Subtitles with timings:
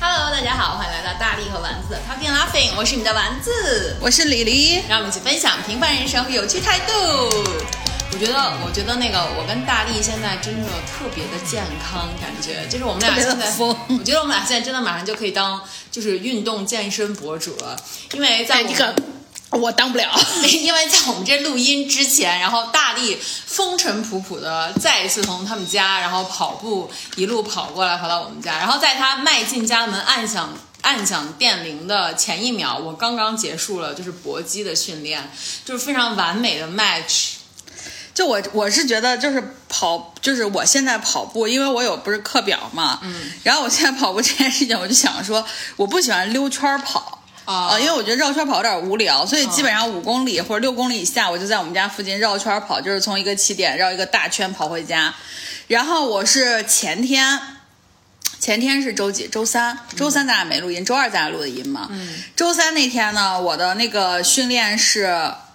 [0.00, 6.92] Hello，大家好，欢迎来到大力和丸子的 Talking Laughing，我是你的丸子，我是李黎，让我们一起分享平凡人生有趣态度。
[8.10, 15.60] 我觉得，我觉得那个我跟大力现在真的特别的健康，感觉就是我们俩现在，我觉得我们俩现在真的马上就可以当
[15.90, 17.76] 就是运动健身博主了，
[18.12, 18.94] 因为在这个
[19.50, 20.10] 我当不了，
[20.44, 35.30] 因为在我们这录音之前，然后大力风尘仆仆的再一次从他们家，然后跑步一路跑过来，跑到我们家，然后在他迈进家门按响按响电铃的前一秒，我刚刚结束了就是搏击的训练，
[35.64, 37.30] 就是非常完美的 match。
[38.14, 45.44] 就我我是觉得就是跑，就是我现在跑步，因为我有不是课表嘛，嗯，然后我现在跑步这件事情，我就想说，
[45.76, 47.17] 我不喜欢溜圈跑
[47.48, 55.14] 啊，因为我觉得绕圈跑有点无聊，所以基本上五公里或者六公里以下，我就在我们家附近绕圈跑，就是从一个起点绕一个大圈跑回家。
[55.66, 57.40] 然后我是前天，
[58.38, 59.26] 前天是周几？
[59.28, 61.88] 周三，周三咱俩没录音，周二咱俩录的音嘛。
[61.90, 65.04] 嗯，周三那天呢，我的那个训练是。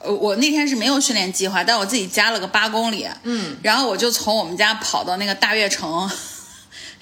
[0.05, 6.11] 呃，我那天是没有训练计划，但我自己加了个八公里，嗯，然后我就从我们家跑到那个大悦城，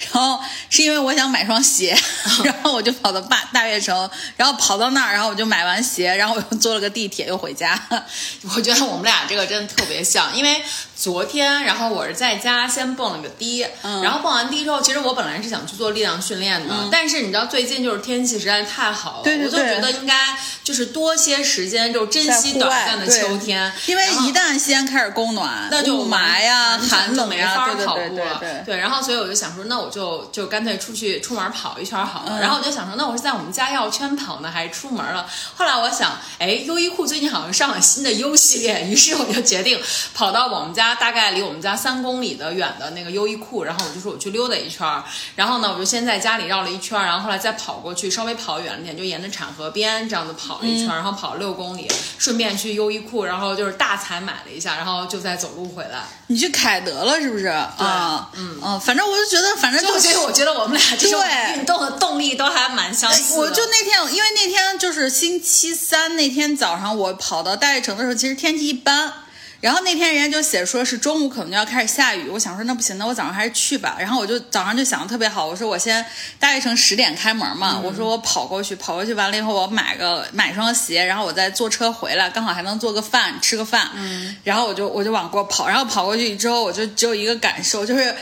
[0.02, 1.98] 然后是因为我想买双鞋，
[2.44, 7.80] 然后我就跑到大大悦城，然后跑到那儿，然后我就买完鞋，然后我又坐了个地铁又回家。
[8.56, 10.62] 我觉得我们俩这个真的特别像，因为。
[11.02, 28.40] 昨天，然后我是在家先蹦了个迪，然后蹦完迪之后，其实我本来是想去做力量训练的，但是你知道最近就是天气实在太好了，我就觉得应该就是多些时间，就珍惜短暂的秋天，因为一旦西安开始供暖，那就雾霾呀、寒冷呀，没法跑步了。
[28.64, 32.40] 对，然后所以我就想说，那我就就干脆出去出门跑一圈好了。
[32.40, 35.26] 然后我就想说，那我是在我们家药圈跑呢，还是出门了？
[35.56, 39.82] 后来我想，哎，优衣库最近好像上了新的优系列，于是我就决定
[40.14, 41.75] 跑到我们家，大概离我们家。
[41.81, 45.03] 三公里的远的那个优衣库，然后我就说我去溜达一圈儿，
[45.36, 51.89] 然后呢，我就先在家里绕了一圈儿，然后后来再跑过去，稍微跑远了点，就沿着产河边这样子跑了一圈儿，然后跑了六公里，
[52.20, 56.04] 顺便去优衣库，然后就是大采买了一下，然后就再走路回来。
[56.27, 57.48] 你去凯德了是不是？
[57.48, 61.20] 啊，嗯嗯，反正我就觉得，反正就我觉得我们俩这种
[61.55, 63.39] 运动的动力都还蛮相似。
[63.39, 69.14] 我就那天，因为那天就是星期三那天早上，我跑到大悦城的时候，其实天气一般。
[69.61, 73.95] 然后那天人家就写说是中午可能就要开始下雨，我想说那不行，那我早上还是去吧。
[73.99, 76.04] 然后我就早上就想的特别好，我说我先
[76.39, 83.92] 大悦城十点开门嘛，我说我跑过去，跑过去完了以后我买个买双鞋，然后我再坐车回来，刚好还能做个饭吃个饭。
[83.94, 88.16] 嗯，然后我就我就往过跑，然后跑过去之后我就只有一个感受，就是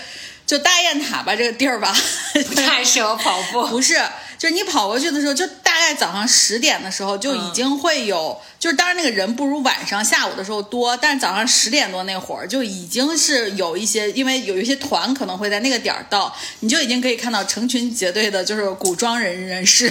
[0.46, 1.96] 就大雁塔吧这个地儿吧，
[2.34, 3.66] 不太适合跑步。
[3.72, 3.98] 不是，
[4.38, 8.38] 就是你跑过去的时候，就大概早上十点的时候就已经会有。
[8.60, 19.90] 就是当然那个人不如晚上下午的时候多，但是早上十点多那会儿就已经是有一些，因为有一些团可能会在那个点儿到，你就已经可以看到成群结队的，就是古装人人士。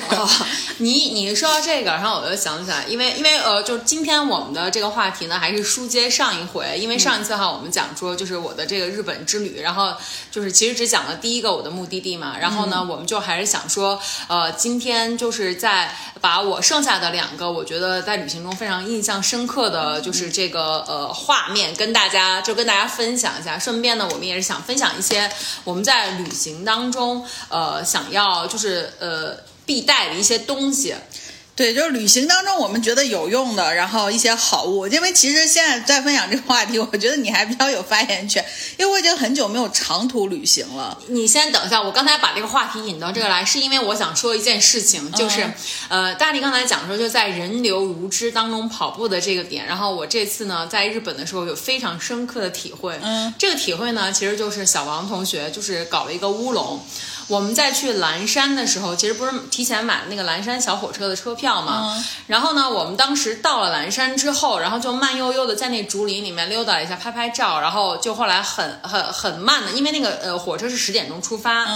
[0.77, 9.95] 你 你说到这个，然后我就想起来，因为因为呃，就今天我们的这个话题呢，还是书接上一回，因为上一次哈我们讲说就是我的这个日本之旅，然后
[10.31, 13.99] 就是其实只讲了第一个我的目的地嘛，然后呢我们就还是想说，
[14.29, 18.58] 呃，今天就是在把我剩下的两个我觉得在旅行中。
[18.59, 23.57] 非常印象深刻的就是这个呃画面，跟大家就跟大家分享一下。
[23.57, 25.31] 顺便呢，我们也是想分享一些
[25.63, 30.95] 我们在旅行当中呃想要就是呃必带的一些东西。
[31.59, 34.87] 对，就是旅行当中我们觉得有用的，然后一些好物。
[34.87, 38.45] 因为其实现在在分享这个话题，我觉得你还比较有发言权，
[38.77, 40.97] 因为我已经很久没有长途旅行了。
[41.09, 45.53] 你先等一下，我刚才把这个话题引到这个来，是因为我想说一件事情，就是，
[45.89, 52.97] 呃，大力刚才讲说就在人流如织当中跑步的这个点，然后我这次呢在日本的时候有非常深刻的体会。
[53.03, 56.81] 嗯，这个体会呢，其实就是小王同学就是搞了一个乌龙。
[57.29, 61.95] 我们在去蓝山的时候，其实不是提前买了那个蓝山小火车的车票嘛？
[62.27, 71.67] 然后呢，我们当时到了蓝山之后，然后就慢悠悠的在那竹林里面溜达一下，拍拍照，然后就后来很很很慢的，因为那个呃火车是十点钟出发，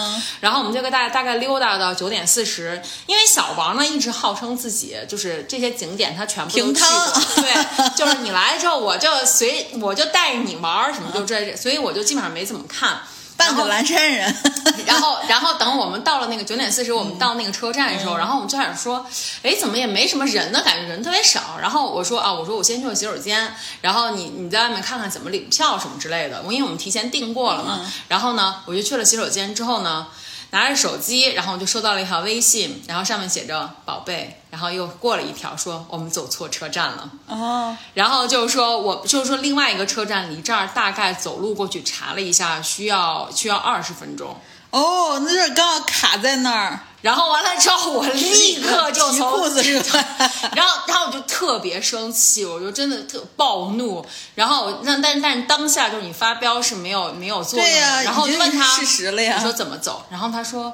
[0.41, 7.53] 然后我们就跟大大概溜达到九点四十，因为小王呢一直号称自己就是这些景点他全部都去过，对，
[7.95, 13.03] 就是你来之后我就随我就带着你玩什么就这，所以我就基本上没怎么看。
[13.43, 14.33] 半个蓝山人，
[14.87, 19.05] 然后，然后等我们到了那个九点四十，我们到那个车站的时候，然后我们就开始说，
[19.43, 20.63] 哎，怎么也没什么人呢？
[20.65, 21.59] 感觉人特别少。
[21.61, 26.43] 然后我说啊，我说我先去个洗手间，然后你你在外面看看怎么领票什么之类的。
[26.47, 27.81] 我因为我们提前订过了嘛。
[28.09, 30.07] 然后呢，我就去了洗手间之后呢，
[30.53, 37.11] 拿着手机，然后我就收到了一条微信，然后上面写着“宝贝”，然后又过了一条说我们走错车站了。
[37.27, 44.37] 哦，然后就是说我就是说另外一个车站离这儿大概走路过去查了一下，需要需要二十分钟。
[44.71, 46.81] 哦，那就是刚好卡在那儿。
[47.03, 49.63] 然后完了之后，我立刻就从裤子？
[50.55, 54.05] 然后， 然后我就特别生气，我就真的特暴怒。
[54.35, 57.73] 然后那，但但当下就是你发飙是没有没有作用的。
[57.73, 60.05] 对呀然后就问他事实了呀你说怎么走？
[60.11, 60.73] 然后他说。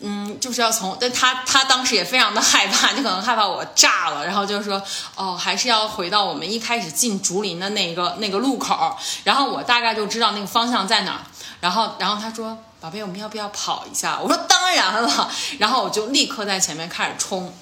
[0.00, 4.82] 嗯，就是要从，但他他当时也非常的害怕，就可能害怕我炸了，然后就是说，
[5.14, 8.94] 哦，还是要回到我们一开始进竹林的那个那个路口，
[9.24, 11.20] 然后我大概就知道那个方向在哪儿，
[11.60, 14.20] 然后然后他说，宝贝，我们要不要跑一下？
[14.20, 17.52] 我说当然了，然后我就立刻在前面开始冲。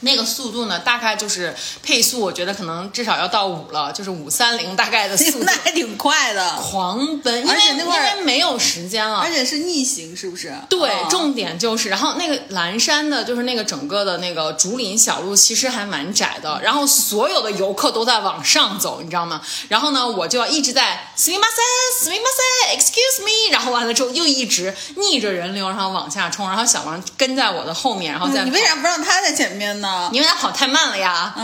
[0.00, 10.54] 那个速度呢，大概就是配速，我觉得可能至少要到五了，就是五三零大概的速度 那，还挺快的，狂奔，因为而且那会儿因为没有时间了，而且是逆行，是不是？
[10.68, 16.60] 对，哦重点就是，然后那个蓝山的，就是那个整个的那个竹林小路，其实还蛮窄的。
[16.62, 19.40] 然后所有的游客都在往上走，你知道吗？
[19.68, 23.24] 然后呢，我就要一直在 s w i m a s e s w i m a s e excuse
[23.24, 29.89] me，然后完了之后又一直逆着人流，然后往下冲，然后小王跟在我的后面，然后再嗯你为啥不让他在前面呢？
[30.12, 31.34] 因为他跑太慢了呀。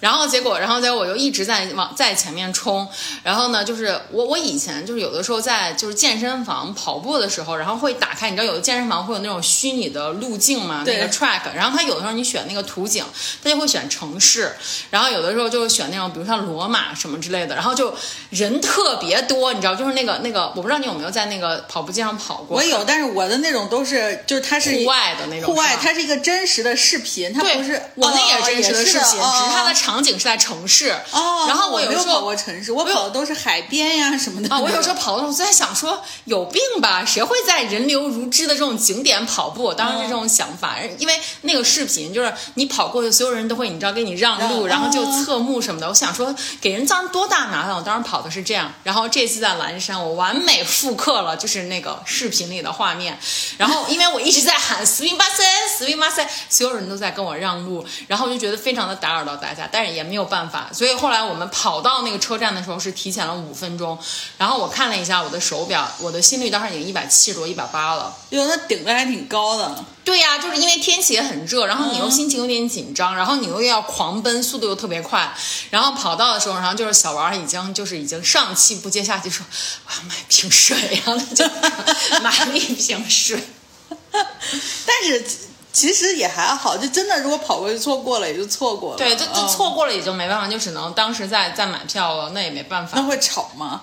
[0.00, 2.88] 然后结果，然后结果我就一直在往在前面冲。
[3.22, 11.42] 然后呢，就是我我以前就是有的时候在就是健身房跑步的时候，然后会打开，你知道有的健身房会有那种虚拟的路径嘛，那个 track。
[11.54, 13.04] 然后它有的时候你选那个图景，
[13.42, 14.54] 它就会选城市，
[14.90, 17.94] 然后有的时候就选那种比如像罗马什么之类的，然后就
[18.30, 22.56] 人特别多，你知道，就是那个那个，我不知道你有没有在那个跑步机上跑过。
[22.56, 30.90] 我有，但是我的那种都是，就是它是户外的那种户外它是一个真实的视频，它，不是我那也哦是真实的视频，哦只是它的场景是在城市。
[31.12, 34.54] 哦，然后我没有时候跑过城市，我跑的都是海边呀什么的。
[34.54, 37.04] 啊，我有时候 跑的时候就在想说，有病吧？
[37.04, 39.62] 谁会在人流如织的这种景点跑步？
[39.64, 45.88] 我当时是这种想法，因为那个视频就是你跑过去，所有人都会你知道给你让路，然后就哦侧目什么的。
[45.88, 47.74] 我想说，给人造成多大麻烦？
[47.74, 53.18] 我当时跑的是这样，然后这次在蓝山，我完美复刻了就是那个视频里的画面。
[53.58, 55.44] 然后因为我一直在喊 “swing 巴塞
[55.78, 60.70] swing 巴塞”，所有人都在跟我让路，然后我就觉得非常的打扰到大家，但是也没有办法。
[60.72, 63.98] 所以后来我们跑到那个车站的时候是提前了五分钟，
[64.38, 68.14] 然后我看了一下我的手表，我的心率当时已经一百七十多、一百八了。
[68.30, 69.84] 哟，那顶的还挺高的。
[70.04, 75.32] 对呀、就是因为天气也很热，然后你又心情有点紧张，然后你又要狂奔，速度又特别快，
[75.70, 79.46] 然后跑到的时候，然后就是小王已经就是已经上气不接下气说
[79.86, 81.44] 我要买瓶水，然后他就
[82.20, 83.40] 买了一瓶水。
[84.12, 85.24] 但是
[85.72, 88.98] 其其实也还好，就真的如果跑过去错过了也就错过了。
[88.98, 92.92] 对，就就嗯错过了也就没办法，就只能当时再再买票了，那也没办法。
[92.96, 93.82] 那会吵吗？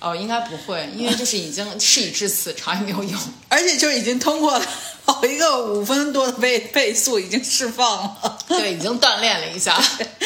[0.00, 3.20] 哦，应该不会，因为就是已经事已至此，吵也没有用。
[3.48, 4.66] 而且就已经通过了
[5.04, 8.38] 跑一个五分多的倍倍速已经释放了。
[8.48, 9.78] 对，已经锻炼了一下。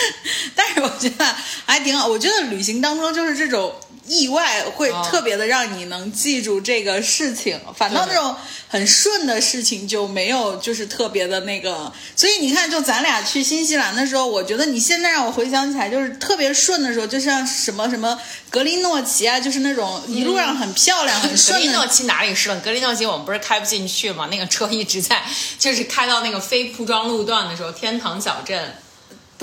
[0.54, 1.24] 但是我觉得
[1.66, 3.74] 还挺好，我觉得旅行当中就是这种
[4.06, 8.34] 意外会哦特别的让你能记住这个事情，反倒那种
[8.68, 11.92] 很顺的事情就没有就是特别的那个。
[12.14, 18.18] 所以你看，就咱俩去新西兰的时候，我觉得你现在让我回想起来，就是特别顺的时候，就像什么什么
[18.50, 21.64] 格林诺奇啊，就是那种一路上很漂亮、很顺的。
[21.64, 22.60] 林诺奇哪里是了？
[22.60, 24.28] 格林诺奇我们不是开不进去吗？
[24.30, 25.22] 那个车一直在，
[25.58, 28.74] 就是开到那个非铺装路段的时候，天堂小镇。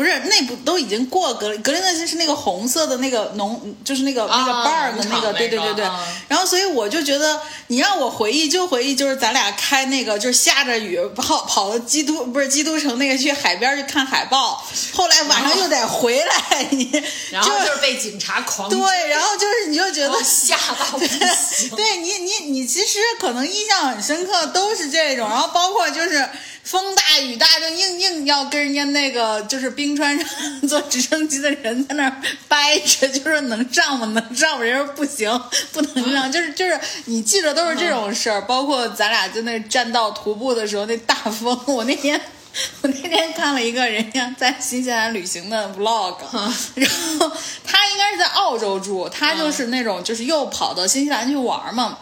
[0.01, 5.85] 不是，那不都已经过格格林诺奇是那个红色的那个农，就是那个、那个啊 bar 的那个，对对对对。
[6.27, 16.91] 然后所以我就觉得，你让我回忆就回忆，就是咱俩开那个，就是下着雨跑跑到基督不是基督城那个去海边去看海豹，后来晚上又得回来，你
[17.29, 21.69] 然后就是被警察狂 对，然后就是你就觉得 吓到不行。
[21.75, 26.27] 对你，你你其实可能印象很深刻，都是这种，然后包括就是
[26.63, 32.15] 风大雨大，就硬硬要跟人家那个就是冰川上坐直升机的人在那儿
[32.47, 34.05] 掰扯，就是能上吗？
[34.07, 34.63] 能上吗？
[34.63, 35.41] 人家说不行，
[35.71, 42.19] 不能上， 就是就是你记着都是这种事儿，包括咱俩在那栈道徒步的时候那大风，我那天。
[42.81, 46.17] 我那天看了一个人家在新西兰旅行的 vlog，
[46.75, 47.31] 然后
[47.63, 51.97] 他应该是在澳洲住，他就是那种就是又跑到新西兰去玩嘛，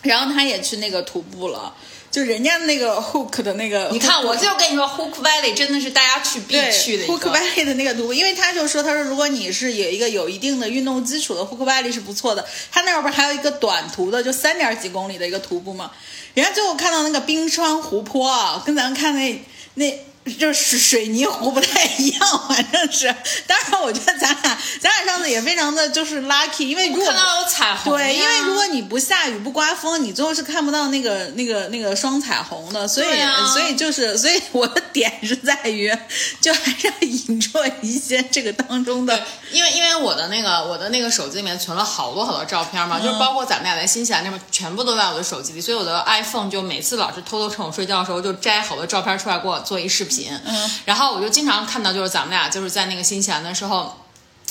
[0.00, 1.74] 然后他也去那个徒步了，
[2.14, 7.22] 就人家那个 Hook 的那个，你看，我就跟你说，Hook Valley 真的是大家去必去的一 Hook。
[7.22, 12.46] Valley 的那个徒步，因为他就说，他说如果你是有一个有一定的运动基础的，Hook Valley 是不错的。
[12.70, 15.90] 他那边还有一个短途的，就三点几公里的一个徒步嘛。
[16.34, 19.44] 人家最后看到那个冰川湖泊啊，跟咱们看那
[19.74, 23.14] 那就是水泥湖不太一样， 反正是。
[23.46, 32.88] 当然，我觉得咱俩咱俩上次也非常的就是 lucky，因为如果看到有彩虹，对，因为如果你不下雨不刮风，你最后是看不到那个那个那个双彩虹的。
[32.88, 35.94] 所以啊所以就是所以我的点是在于，
[36.40, 39.22] 就还是要 引出一些这个当中的。
[39.52, 50.13] 因为因为我的那个我的那个手机里面存了好多好多照片嘛，就是包括咱们俩在新西兰那边，全部都在我的手机里，所以我的 iPhone 就每次老是偷偷趁我睡觉的时候就摘好多照片出来给我做一视频。
[50.44, 54.03] 嗯，然后我就经常看到，就是咱们俩就是在那个新西兰的时候。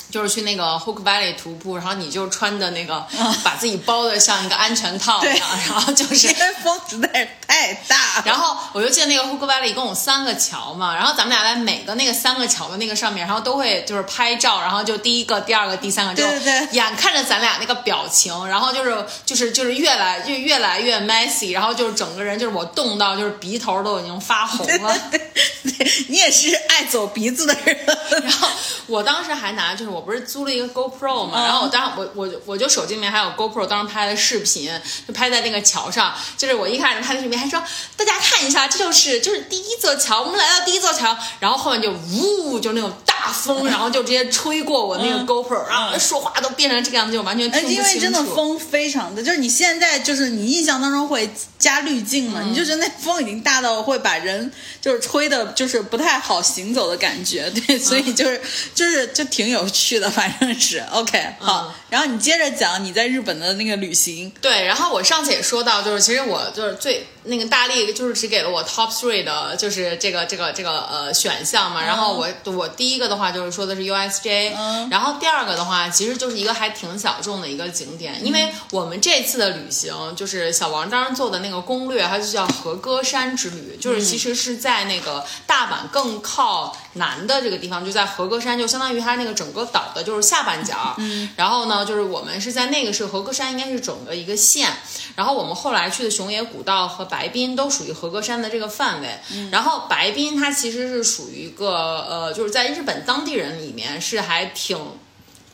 [0.10, 3.06] 就是去那个 Hook Valley 徒步，然后你就穿的那个，
[3.44, 8.22] 把自己包的像一个安全套一样，然后就是因为风实在是太大。
[8.26, 16.24] 然后我就记得那个 Hook Valley 一共有三个桥嘛，然后咱们俩在每个那个三个桥的那个上面，然后都会就是拍照，然后就第一个、第二个、第三个，就
[16.72, 24.96] 眼看着咱俩那个表情，然后就是就是就是越来就越来越 messy，然后就是整个人就是我冻到就是鼻头都已经发红了。
[25.10, 27.78] 对 你也是爱走鼻子的人。
[28.24, 28.48] 然后
[28.88, 34.72] 我当时还拿，就是我不是租了一个 GoPro 嘛，然后我当时我我我就手机里面还有 GoPro 当时拍的视频，
[35.08, 36.14] 就拍在那个桥上。
[36.38, 37.62] 就是我一开始拍的视频还说
[37.96, 47.82] 大家看一下，这就是就是第一座桥，我们来到第一座桥，然后后面就呜就那种大风，然后就直接吹过我那个 GoPro，、然后说话都变成这个样子，就完全听不清楚。
[47.82, 54.52] 因为真的风非常的，就是你现在就是你印象当中会加滤镜嘛，你就觉得那风已经大到会把人
[54.82, 58.42] 就是吹的，就是不太好行走的感觉， 对，所以就是、
[58.74, 61.68] 就是就挺有趣的，反正是 OK 好。
[61.68, 71.82] 嗯然后你接着讲你在日本的那个旅行，对，然后我上次也说到，就是其实我就是最那个大力就是只给了我 top three 的，就是这个这个这个呃选项嘛。
[71.82, 74.90] 然后我我第一个的话就是说的是 USJ，、嗯。
[74.90, 90.96] 然后第二个的话其实就是一个还挺小众的一个景点，因为我们这次的旅行就是小王当时做的那个攻略，它就叫和歌山之旅，就是其实是在那个大阪更靠南的这个地方，就在和歌山，就相当于它那个整个岛的就是下半角。
[90.98, 94.72] 嗯，然后呢，就是我们是在那个是和歌山，应该是整个一个县。
[95.16, 99.20] 然后我们后来去的熊野古道和白滨都属于和歌山的这个范围。
[99.52, 104.78] 然后白滨它其实是属于一个呃，就是在日本当地人里面是还挺。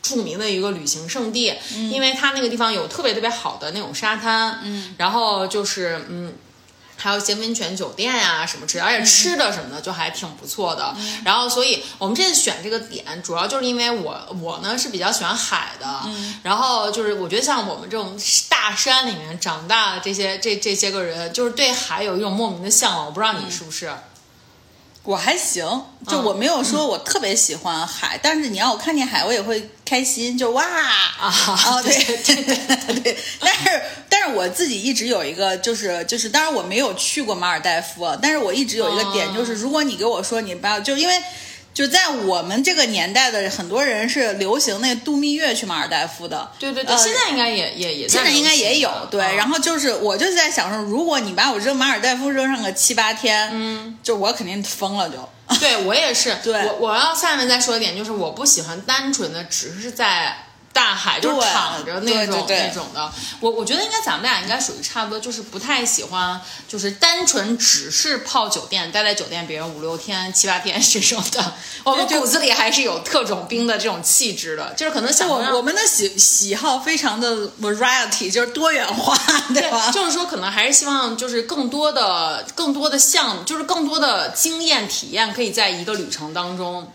[0.02, 6.32] 著名的一个旅行胜地，因为它那个地方有特别特别好的那种沙滩，嗯，然后就是嗯，
[7.00, 10.94] 还有一些温泉酒店呀、什么之类的，而且吃的什么的就还挺不错的。
[11.24, 15.86] 然后，所以我们这次选这个点，主要就是因为我我呢是比较喜欢海的，
[16.42, 18.16] 然后就是我觉得像我们这种
[18.48, 23.06] 大山里面长大的这些这这些个人，就是对海有一种莫名的向往。
[23.06, 23.90] 我不知道你是不是？
[25.02, 25.64] 我还行，
[26.06, 31.34] 就我没有说我特别喜欢海，但是你让我看见海，我也会开心，就哇啊
[31.66, 41.14] 哦 对对对对 对，但是但是我自己一直有一个就是就是，当然我没有去过马尔代夫，但是我一直有一个点，哦就是如果你给我说你不要，就因为。
[41.80, 55.26] 就在我们这个年代的很多人是流行那度蜜月去马尔代夫的，对对对，呃现在应该也也也现在应该也有对，然后后就是我就是在想说，如果你把我扔马尔代夫扔上个七八天，嗯，就我肯定疯了就。
[55.58, 60.36] 对我也是， 对我我要下面再说一点，就是我不喜欢单纯的只是在
[60.72, 63.10] 大海就是躺着那种那种的。
[63.40, 71.54] 我我觉得应该咱们俩应该属于差不多，就是不太喜欢，就是单纯只是泡酒店，待在酒店，比如五六天、七八天 这种的。
[71.82, 79.16] 我们骨子里还是有特种兵的这种气质的，就是可能想让我我们的喜喜好非常的 variety，就是多元化，
[79.52, 79.90] 对吧？
[79.90, 86.92] 就是说，可能还是希望就是更多的、更多的项目，就是更多的经验体验，可以在一个旅程当中。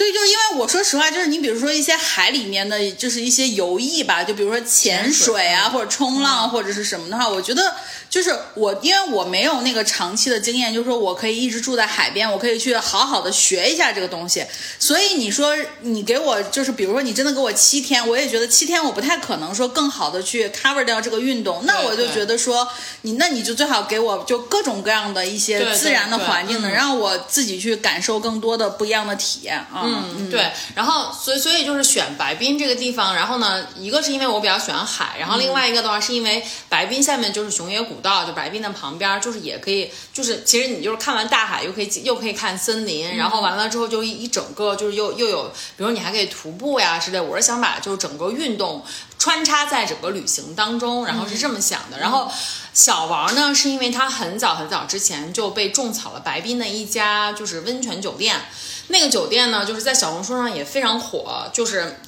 [0.00, 7.76] 对，就因为我说实话，就是你比如说一些海里面的，就是一些游艺吧，就比如说潜水啊，水或者冲浪或者是什么的话，我觉得
[8.10, 14.44] 就是我，因为我没有那个长期的经验，就是说我可以一直住在海边，我可以去好好的学一下这个东西。
[14.80, 22.66] 所以你说你给我就是比如说你真的给我七天，我也觉得七天我不太可能说更好的去 cover 掉这个运动，那我就觉得说
[23.02, 29.84] 你那你就最好给我就各种各样的一些自然的环境，能嗯让我自己去感受更多的不一样的体验啊。
[29.84, 45.44] 嗯，对，然后所以所以就是选白滨这个地方，然后呢，一个是因为我比较喜欢海，然后另外一个的话是因为白滨下面就是熊野古道，就白滨的旁边，就是也可以，就是其实你就是看完大海又可以又可以看森林，然后完了之后就一一整个就是又又有，
[45.76, 48.84] 比如你还可以徒步呀之类，我是想把就是整个运动
[49.18, 52.30] 穿插在整个旅行当中，然后是这么想的，然后。
[52.72, 58.40] 小王呢，是因为他很早很早之前就被种草了白滨的一家就是温泉酒店，
[58.86, 61.98] 那个酒店呢，就是在小红书上也非常火，就是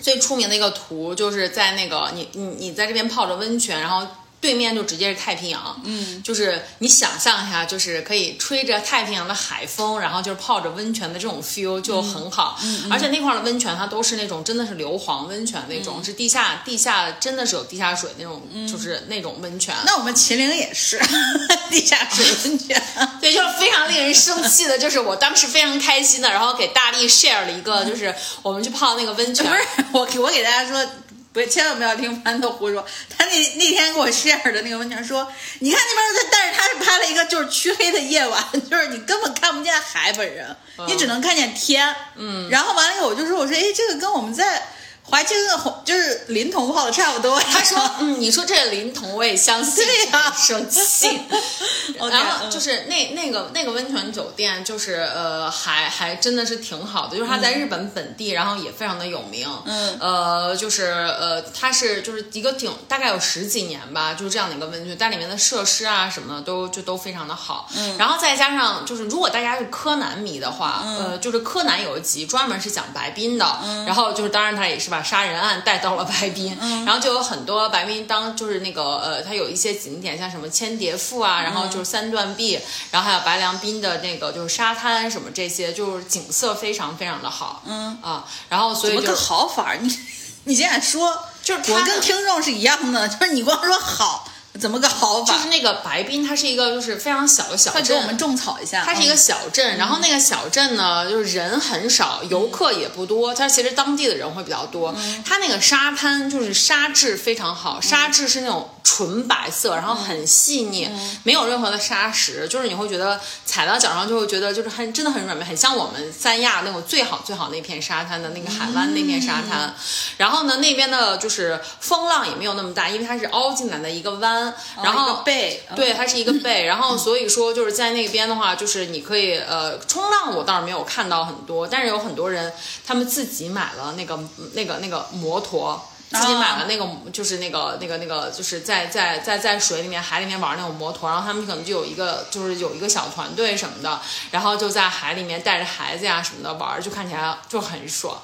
[0.00, 4.06] 最出名的一个图，就是在那个你你你在这边泡着温泉，然后。
[4.44, 19.74] 对面就直接是太平洋，嗯，就是你想象一下，就是可以吹着太平洋的海风，然后就是泡着温泉的这种 feel 就很好，嗯，而且那块儿的温泉它都是那种真的是硫磺温泉那种，是地下地下真的是有地下水那种，就是那种温泉。
[19.86, 21.00] 那我们秦岭也是
[21.70, 22.82] 地下水温泉，
[23.22, 29.46] 对，就是非常令人生气的，就是我当时非常开心的，然后给大力 share 了一个，就是我们去泡那个温泉，
[29.90, 30.86] 不是我我给大家说。
[31.34, 32.86] 不，千万不要听馒头胡说。
[33.10, 41.94] 他那那天给我 share 的那个温泉说，你看那边，但是他是拍了一个就是黢黑的夜晚， 就是你根本看不见海本人，你只能看见天。
[42.14, 44.62] 嗯，然后完了以后我就说，我说，哎，这个跟我们在。
[45.06, 47.38] 华清的红就是临潼泡的差不多。
[47.38, 51.20] 他说：“嗯，你说这个临潼我也相信。”对呀，生气。
[52.10, 59.46] 然后就是那那个那个温泉酒店，就是呃，还还真的是挺好的，就是它在日本本地，然后也非常的有名。
[59.66, 59.96] 嗯。
[60.00, 67.68] 呃，就是呃，它是就是一个挺大概有十几年吧，就是这样的一个温泉，但里面的设施啊什么的都就都非常的好。
[67.76, 67.96] 嗯。
[67.98, 73.58] 然后再加上就是，如果大家是柯南迷的话，呃，就是柯南有一集专门是讲白冰的。
[73.62, 73.84] 嗯。
[73.84, 74.93] 然后就是，当然他也是。
[74.94, 82.60] 把杀人案带到了白滨，然后就有很多白滨当就是那个呃，它有一些景点，像什么千叠赋啊，然后就是三段壁，
[82.92, 89.98] 然后还有白良滨的那个就是沙滩什么这些，就是景色非常非常的好，嗯啊，然后所以就好法，你
[90.44, 94.28] 你现在说，就是我跟听众是一样的，就是你光说好。
[94.60, 95.32] 怎么个好法？
[95.32, 97.82] 就是那个白滨，它是一个就是非常小的小镇。
[97.82, 98.84] 给我们种草一下。
[98.84, 103.34] 它是一个小镇，然后那个小镇呢，就是人很少，游客也不多。
[103.34, 104.94] 它其实当地的人会比较多。
[105.24, 110.88] 它那个沙滩就是沙质非常好，沙质是那种纯白色，然后很细腻，
[111.24, 119.74] 没有任何的沙石，就是你会觉得踩到脚上就会觉得就是很真的很软绵，很像我们三亚那种最好最好那片沙滩的那个海湾那片沙滩。
[120.18, 124.54] 然后呢，那边的就是风浪也没有那么大，因为它是凹进来的一个弯。
[124.82, 132.52] 然后背，对，它是一个背， 然后所以说就是在那边的话，就是你可以呃冲浪，我倒是没有看到很多，但是有很多人
[132.86, 134.18] 他们自己买了那个
[134.52, 148.16] 那个那个摩托，自己买了那个就是那个那个那个就是在在在在水里面海里面玩那种摩托，然后他们可能就有一个就是有一个小团队什么的，然后就在海里面带着孩子呀什么的玩，就看起来就很爽，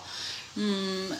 [0.54, 1.11] 嗯。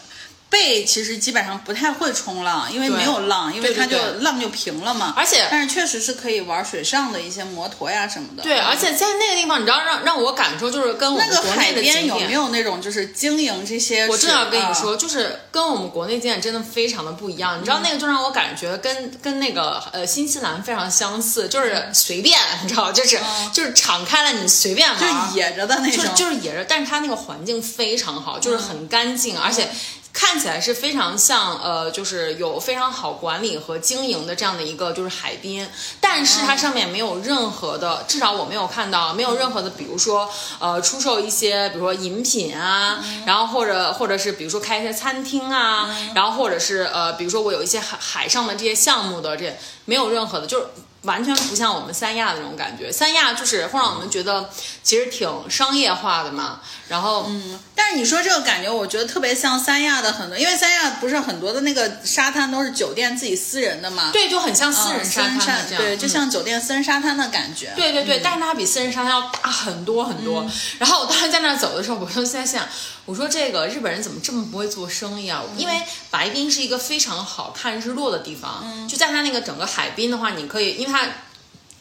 [0.51, 5.13] 背其实基本上不太会冲浪，因为没有浪，因为它就浪就平了嘛。
[5.15, 8.43] 而且，但是确实是可以玩水上的一些摩托呀什么的。
[8.43, 14.05] 对，而且在那个地方，你知道让让我感受就是跟我们国内的景点有没有那种就是经营这些？
[14.09, 17.57] 我正要跟你说，就是跟我们国内景点真的非常的不一样。
[17.57, 23.17] 你知道那个就让我感觉跟跟那个呃新西兰非常相似，就是随便，你知道，就是
[23.53, 29.69] 就是敞开了你随便玩，就野着的那种，就是野着，但是它那个环境非常好，就是很干净，而且。
[30.13, 35.67] 看起来是非常像，呃，就是有非常好管理和经营的这样的一个就是海滨，
[35.99, 50.67] 但是它上面没有任何的，至少我没有看到，没有任何的，比如说，呃，出售一些，比如说饮品啊，然后或者或者是比如说开一些餐厅啊，然后或者是呃，比如说我有一些海海上的这些项目的，这没有任何的，就是。
[51.03, 54.47] 完全不像我们三亚的那种感觉，三亚就是会让我们觉得
[54.83, 56.61] 其实挺商业化的嘛。
[56.91, 64.11] 然后，嗯，但是你说这个感觉，我觉得特别像三亚的很多，因为三亚不是很多的那个沙滩都是酒店自己私人的嘛。
[64.11, 67.71] 对，就很像私人沙滩这样，对，就像酒店私人沙滩的感觉。
[67.77, 70.45] 对对对，但是它比私人沙滩要大很多很多。
[70.79, 72.67] 然后我当时在那走的时候，我就在想。
[73.05, 75.41] 我说这个日本人怎么这么不会做生意啊？
[75.57, 75.73] 因为
[76.11, 81.01] 白滨是一个非常好看日落的地方，就在它那个整个海滨的话，你可以，因为它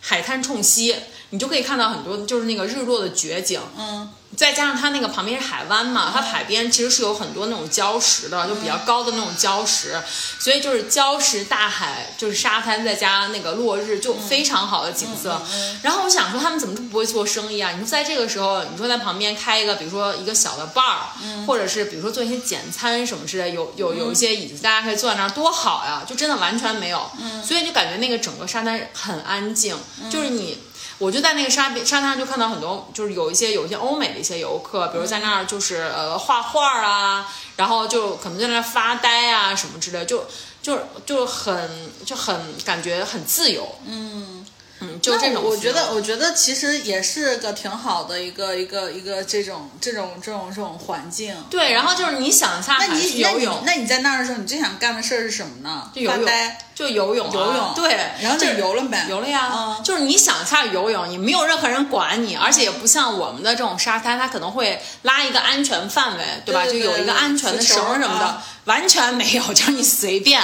[0.00, 0.96] 海滩冲西，
[1.30, 3.60] 你就可以看到很多就是那个日落的绝景。
[3.76, 4.10] 嗯。
[4.36, 10.00] 再加上它那个旁边是海湾嘛，它海边其实是有很多那种礁石的，就比较高的那种礁石，
[10.38, 15.42] 所以就是礁石、大海，就是沙滩，再加那个落日，就非常好的景色。
[15.82, 17.72] 然后我想说，他们怎么这么不会做生意啊？
[17.72, 26.04] 你说在这个时候，你说在旁边开一个，比如说一个小的 bar，或者是比如说做一些简餐什么之类，有有有一些椅子，大家可以坐在那儿，多好呀！
[26.08, 27.10] 就真的完全没有，
[27.44, 29.76] 所以就感觉那个整个沙滩很安静，
[30.08, 30.56] 就是你。
[31.00, 40.26] 我就在那个沙边沙滩上就看到很多，就是有一些有一些欧美的一些游客，比如在那儿就是呃画画啊，然后就可能在那儿发呆啊什么之类，就
[40.62, 44.39] 就就很就很感觉很自由，嗯。
[44.80, 45.42] 嗯，就这种。
[45.44, 51.34] 我觉得，我觉得其实也是个挺好的一个一个一个这种这种这种这种环境。
[51.50, 55.90] 对，然后就是你想下海那你游泳，那你那你在那儿的时候，你最想干的事儿是什么呢？
[55.94, 57.74] 就游泳发呆，就游泳、啊，游泳。
[57.74, 59.50] 对，然后就游了呗，游了呀。
[59.54, 66.64] 嗯就是你想下去游泳，你没有任何人管你，而且也不像我们的这种沙滩，它可能会拉一个安全范围，对吧？
[66.64, 68.42] 对对对就有一个安全的绳什么的。
[68.64, 70.40] 啊完全没有，就是你随便。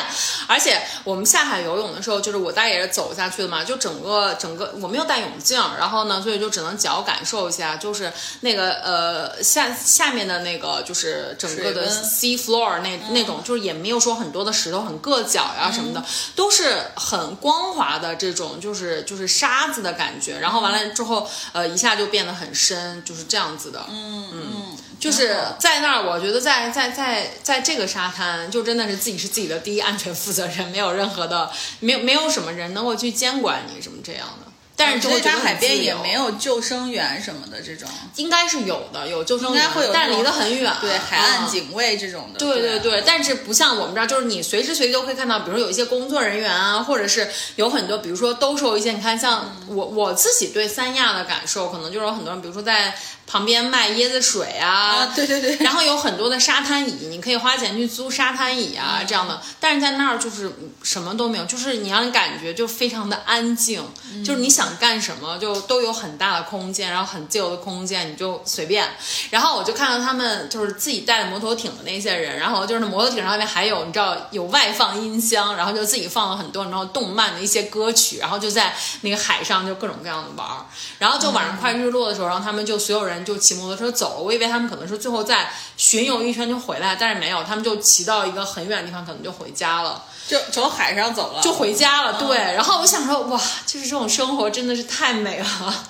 [0.47, 16.03] 而且我们下海游泳的时候，就是我大概也是走下去的嘛，就整个整个我没有戴泳镜，然后呢，所以就只能脚感受一下，就是那个呃下下面的那个就是整个的 sea floor 那、那种，就是也没有说很多的石头很硌脚呀什么的，
[16.35, 20.39] 都是很光滑的这种，就是就是沙子的感觉。
[20.39, 23.85] 然后完了之后，呃，一下就变得很深，就是这样子的。
[23.89, 34.47] 嗯嗯，就是在那儿，我觉得在在在在这个沙滩，就真的是自己是自己的第一安全负责人，没有任何的， 没有没有什么人能够去监管你什么这样的。
[34.79, 40.71] 但是就会觉得所以它海边也没，有救生员什么的这种，应该是有的，有救生员应该会有，但离得很远。
[40.83, 42.39] 对，海岸嗯警卫这种的。
[42.39, 52.95] 对对对对，但是不像我们这儿，就是你随时随地都可以看到，比如说有一些工作人员啊，或者是有很多，比如说兜售一些，你看像我我自己对三亚的感受，可能就是有很多人，比如说在
[53.27, 59.41] 旁边卖椰子水啊，啊，对对对，然后有很多的沙滩椅，你可以花钱去租沙滩椅啊，这样的。
[59.59, 63.83] 但是在那儿就是什么都没有，就是你让你感觉就非常的安静，
[64.25, 68.89] 就是你想干什么就都有很大的空间，然后很自由的空间，你就随便。
[69.31, 80.65] 然后我就看到他们就是自己带着摩托艇的那些人，然后就是那摩托艇上面还有你知道有外放音箱，然后就自己放了很多你知道动漫的一些歌曲，然后就在那个海上就各种各样的玩儿。
[80.99, 84.21] 然后就晚上快日落的时候，然后他们就所有人就骑摩托车走了。
[84.21, 92.15] 我以为他们可能是最后再巡游一圈就回来，但是没有，他们就骑到一个很远的地方，可能就回家了，就从海上走了，就回家了。
[92.15, 95.87] 对，然后我想说，哇，就是这种生活真的是太美了。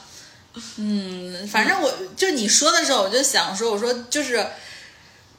[0.77, 4.47] 嗯，反正我就你说的时候，我就想说，我说就是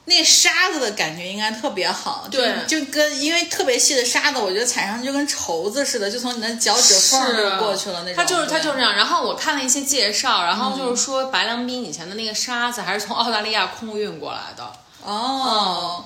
[0.08, 8.14] 那沙子的感觉应该特别好，就对就跟因为特别细的沙子，我觉得踩上去就跟绸子似的，就从你的脚趾缝儿就过去了那种。
[8.16, 8.94] 它就是它就是这样。
[8.94, 14.72] 然后我看了一些介绍，然后就是说白良斌以前的那个沙子还是从澳大利亚空运过来的。
[15.04, 16.04] 哦，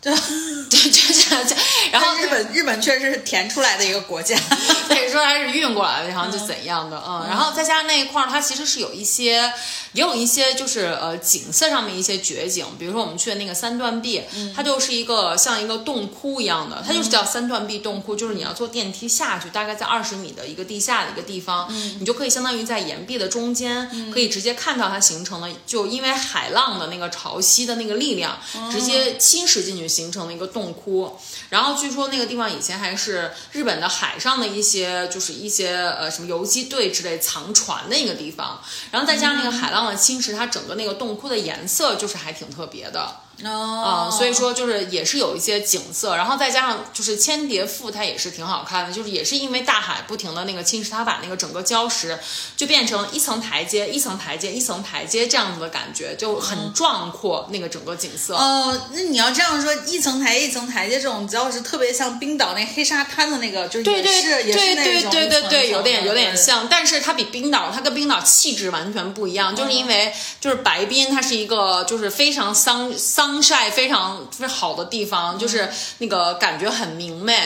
[0.00, 0.14] 对，
[0.70, 1.58] 对，就这样讲。
[1.90, 4.36] 然后日本日本确实是填出来的一个国家。
[4.88, 9.52] 可以说它是运过来的，然后就怎样的，嗯，然后再加上那一块儿，它其实是有一些，
[9.92, 14.22] 也有一些就是呃景色上面一些绝景，比如说我们去的那个三段壁，
[14.54, 21.68] 它就是一个像一个洞窟一样的，它就是叫三段壁洞窟，就是你要坐电梯下去，大概在二十米的一个地下的一个地方，
[22.00, 28.38] 你就可以相当于在岩壁的中间，可以直接看到它形成的，就因为海浪的那个潮汐的那个力量，
[28.72, 31.16] 直接侵蚀进去形成的一个洞窟。
[31.48, 38.62] 然后据说那个地方以前还是日本的海上的一些，就是一些呃什么游击队之类藏船的一个地方。
[38.90, 43.16] 然后再加上那个海浪的侵蚀，它整个那个洞窟的颜色就是还挺特别的。
[43.44, 44.08] 哦。
[44.10, 52.18] 啊、所以说就是也是有一些景色，然后再加上就是千叠赋，它也是挺好看的，就是也是因为大海不停的那个侵蚀，它把那个整个礁石
[52.56, 58.34] 就变成一层台阶、一层台阶、一层台阶这样子的感觉，就很壮阔，那个整个景色。
[58.34, 77.36] 哦，那你要这样说，一层台阶一层台阶这种礁石，特别像冰岛那黑沙滩的那个，就是也对对是也是对对对对对，有点有点像，但是它比冰岛，它跟冰岛气质完全不一样，就是因为就是白冰，它是一个就是非常桑桑晒非常非常好的地方，就是那个感觉很明媚。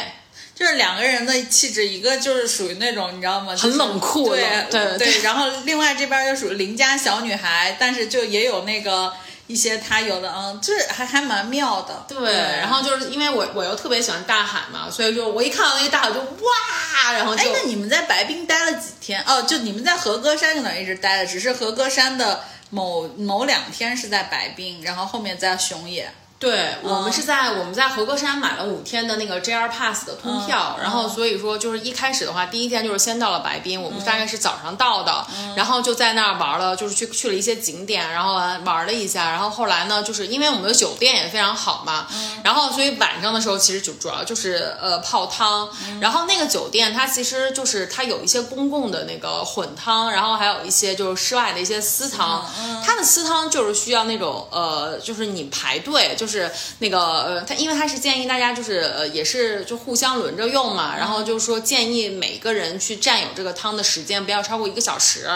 [0.55, 3.53] 就是两个人的气质，一个就是属于那种你知道吗？
[3.57, 9.13] 就是很冷酷对冷对对然后另外这边就属于邻家小女孩，但是就也有那个
[9.49, 12.07] 一些她有的嗯，就是还还蛮妙的。
[12.07, 19.21] 对，然后就是因为我我又特别喜欢大海嘛，所以就我一看到那个大海就哇，然后就哎，那你们在白冰待了几天？
[19.27, 26.11] 哦，就你们在和歌山就等于一直待了，只是和歌山的某某两天是在白冰，然后后面在熊野。
[26.45, 30.83] 对，我们是在我们在和歌山买了五天的那个 JR Pass 的通票，嗯。
[30.83, 35.27] 然后所以说就是一开始的话，第一天就是先到了白滨，我们大概是早上到的，
[35.57, 42.07] 然后就在那儿玩了，就是去去了一些景点，然后玩玩了一下，然后后来呢，就是因为我们的酒店也非常好嘛，
[42.43, 45.67] 然后所以晚上的时候其实就主要就是呃泡汤，
[45.99, 52.45] 然后那个酒店它其实就是它有一些公共的那个混汤，然后还有一些就是室外的一些私汤，
[52.85, 65.29] 它的私汤就是需要那种呃，就是你排队，就是就是那个呃，他因为他是建议大家就是呃也是就互相轮着用嘛，然后就是说建议每个人去占有这个汤的时间不要超过一个小时，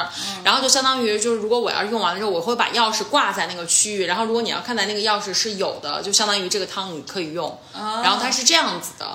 [0.42, 9.06] 然后就相当于就是如果我要是用完了之后，我会把钥匙挂在那个区域，然后如果你要看在那个钥匙是有的，就相当于这个汤你可以用，然后它是这样子的。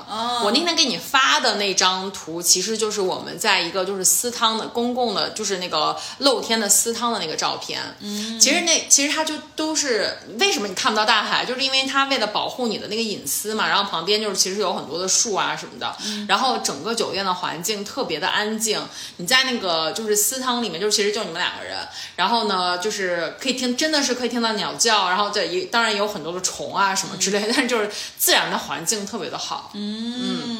[0.44, 7.82] 我那天给你发的那张图，其实就是我们在一个就是私汤的公共的，就是那个露天的私汤的那个照片。
[8.00, 13.68] 嗯，其实那其实它就都是为什么你看不到大海，就是因为它为了保护你的那个隐私嘛。
[13.68, 15.96] 然后旁边就是其实有很多的树啊什么的，
[16.28, 18.82] 然后整个酒店的环境特别的安静。
[19.18, 21.78] 你在那个就是私汤里面，就其实就你们两个人，
[22.16, 29.72] 然后呢就是可以听，真的是可以听到鸟叫，然后这也当然也有很多的虫啊什么之类的，但是就是自然的环境特别的好。
[29.74, 30.53] 嗯。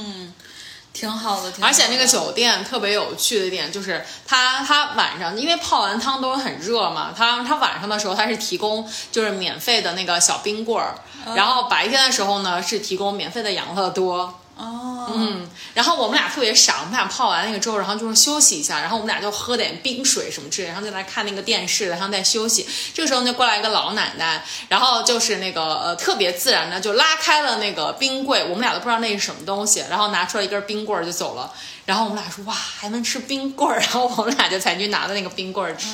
[1.04, 10.96] 挺好的而且那个酒店特别有趣的一点就是它，它晚上因为泡完汤都很热嘛，它它晚上的时候它是提供就是免费的那个小冰棍儿，
[11.36, 14.34] 然后白天的时候呢是提供免费的养乐多。
[14.56, 22.68] 哦，嗯，然后我们俩特别傻，我们俩泡完那个之后，然后就是休息一下，然后我们俩就喝点冰水什么之类，然后就来看那个电视，然后再休息。
[22.94, 31.52] 这个时候就，过来一个老奶奶，然后就是那个呃特别自然的就拉开了那个冰柜，我们俩都不知道那是什么东西，然后拿出来一根冰棍儿就走了。
[31.86, 35.88] 然后我们俩说哇还能吃冰棍儿，然后我们俩就才去拿的那个冰棍儿吃。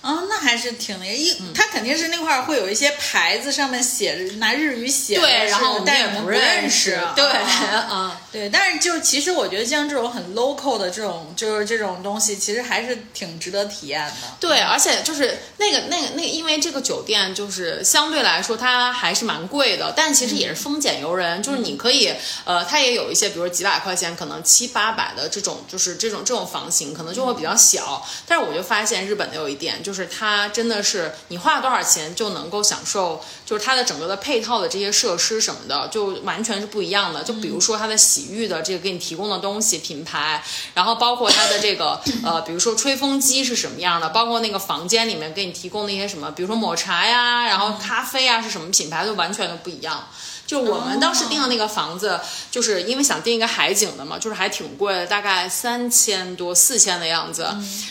[0.00, 8.10] 啊，那还是挺那个一，它肯定是那块儿会有一些牌子，上面写着拿日语写的，对，然后我们也不认认识，对，啊嗯。
[8.32, 14.14] 对，但是就其实我觉得像这种很 local 的这种就是这种东西，其实还是挺值得体验的。
[14.38, 28.06] 对，而且就是那个那个那个，因为这个酒店就是相对来说它还是蛮贵的，但其实也是丰俭由人，就是你可以呃，它也有一些比如几百块钱，可能七八百的这种，就是这种这种房型可能就会比较小。
[28.26, 37.22] 但是我就发现日本的有一点，就是它真的是你花了多少钱就能够享受，就是它的整个的配套的这些设施什么的，就完全是不一样的。
[37.22, 40.42] 就比如说它的洗浴的这个给你提供的东西品牌，
[40.74, 50.08] 然后包括它的这个呃，比如说吹风机是什么样的，包括那个房间里面给你提供那些什么，比如说抹茶呀，然后咖啡啊是什么品牌，都完全都不一样。
[50.50, 52.18] 就我们当时订的那个房子，
[52.50, 57.46] 就是因为想订一个海景的嘛，就是还挺贵的，大概三千多、四千的样子。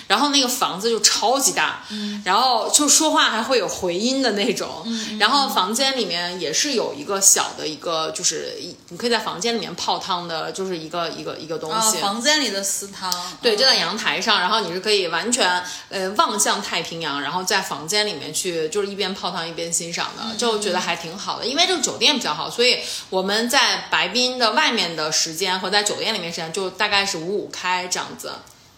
[0.08, 1.86] 然后那个房子就超级大，
[2.26, 4.86] 然后就说话还会有回音的那种。
[5.18, 12.00] 然后房间里面也是有一个小的一个，就是一你可以在房间里面泡汤的，就是一个一个一个东啊，西。
[12.00, 13.10] 房间里的私汤，
[13.42, 21.46] 对，就在嗯阳台上，然后你是可以完全呃望向太平洋，然后在房间里面去就是一边泡汤一边欣赏的，就觉得还挺好的。
[21.46, 28.32] 因为这个酒店比较好，所以我们在白宾的外面的时间和在酒店里面时间就大概是五五开这样子。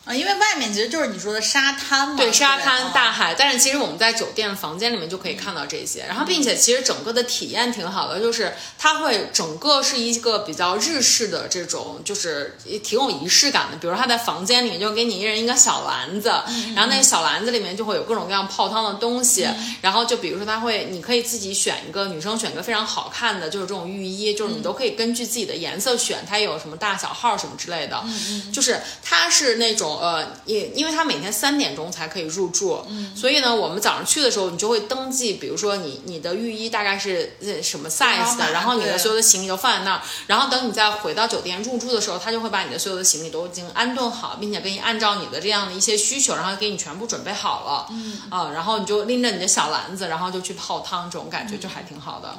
[0.03, 2.91] 啊，因为外面其实就是你说的沙滩嘛，对，沙滩、啊。
[2.91, 13.77] 大海，但是其实我们在酒店房间里面就可以看到这些，然后并且其实整个的体验挺好的，就是它会整个是一个比较日式的这种，就是挺有仪式感的。
[13.77, 16.29] 比如他在房间里面就给你一人一个小篮子，
[16.75, 19.47] 然后那个小篮子里面就会有各种各样泡汤的东西，
[19.81, 28.03] 然后就比如说它会，你可以自己选一个女生选一个非常好看的，就是这种浴衣，就是你都可以根据自己的颜色选，它有什么大小号什么之类的，
[28.51, 48.19] 就是它是那种呃，因因为他每天三点钟才可以入住，所以呢，我们早上去的时候，你就会登记，比如说你你的浴衣大概是呃什么 size 的，然后你的所有的行李都放在那儿，然后等你再回到酒店入住的时候，他就会把你的所有的行李都已经安顿好，并且给你按照你的这样的一些需求，然后给你全部准备好了，嗯。
[48.29, 52.37] 啊，然后你就拎着你的小篮子，然后就去泡汤，这种感觉就还挺好的。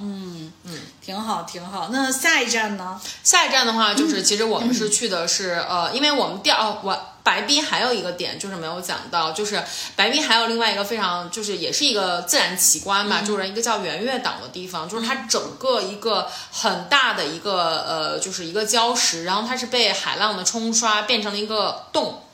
[1.05, 1.89] 挺好挺好。
[1.91, 3.01] 那下一站呢？
[3.25, 7.09] 下一站的话，就是其实我们是去的是呃，因为我们第二我。
[7.25, 9.63] 白滨还有一个点就是没有讲到，就是
[9.95, 22.25] 白滨还有另外一个非常就是也是一个自然奇观吧，就是一个叫圆月岛的地方，就是它整个一个很大的一个呃就是一个礁石，然后它是被海浪的冲刷变成了一个洞。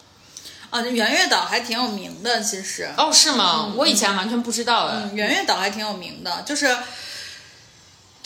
[0.71, 2.89] 啊，这圆月岛还挺有名的，其实。
[2.97, 3.71] 哦，是吗？
[3.77, 4.95] 我以前完全不知道哎。
[5.03, 6.75] 嗯，圆月岛还挺有名的，就是，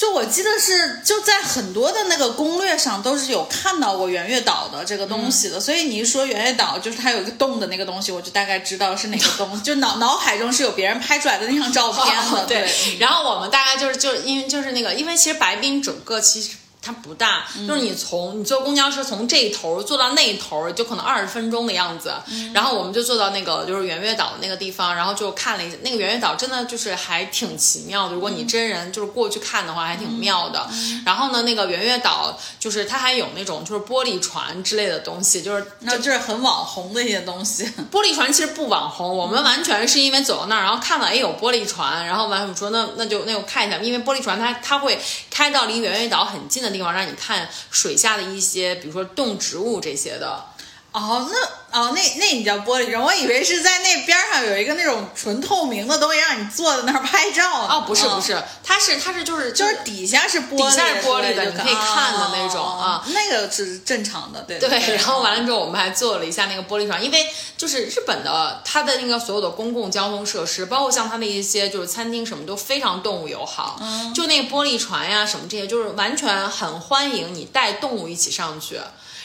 [0.03, 16.51] 就我记得是就在很多的那个攻略上都是有看到过圆月岛的这个东西的，所以你一说圆月岛，就是它有一个洞的那个东西，我就大概知道是哪个东， 就脑脑海中是有别人拍出来的那张照片的，哦 对对，然后我们大概就是就因为就是那个，因为其实白冰整个其实。
[16.83, 22.13] 它不大，就是你从你坐公交车从这一头坐到那一头，就可能二十分钟的样子。
[22.53, 28.15] 然后我们就坐到那个就是圆月岛的那个地方，然后就看了一下那个圆月岛，真的就是还挺奇妙的。
[28.15, 30.69] 如果你真人就是过去看的话，还挺妙的。
[31.07, 37.65] 然后呢，那个圆月岛就是它还有那种就是玻璃船之类的东西，就是那就是很网红的一些东西。
[37.93, 44.99] 玻璃船其实不网红，我们完全是因为走到那儿，然后看了哎有玻璃船，然后完我们说那那就那就看一下，因为玻璃船它它会
[45.31, 50.52] 开到离圆月岛很近的地方，让你看水下的一些，比如说动植物这些的。
[50.93, 57.51] 哦，那哦那那你叫玻璃船，我以为是在那边上有一个那种纯透明的东西，让你坐在那儿拍照。
[57.51, 64.69] 哦，不是不是，它是它是就是就是底下是玻璃，底下是玻璃的，你可以看的那种啊，那个是正常的，对对。
[64.97, 67.27] 然后完了之后，我们还坐了一下那个玻璃船，因为
[67.57, 73.81] 就是日本的它的那个所有的公共交通设施，包括像它的一些就是餐厅什么都非常动物友好，
[74.15, 78.79] 就那个玻璃船呀什么这些，就是完全很欢迎你带动物一起上去。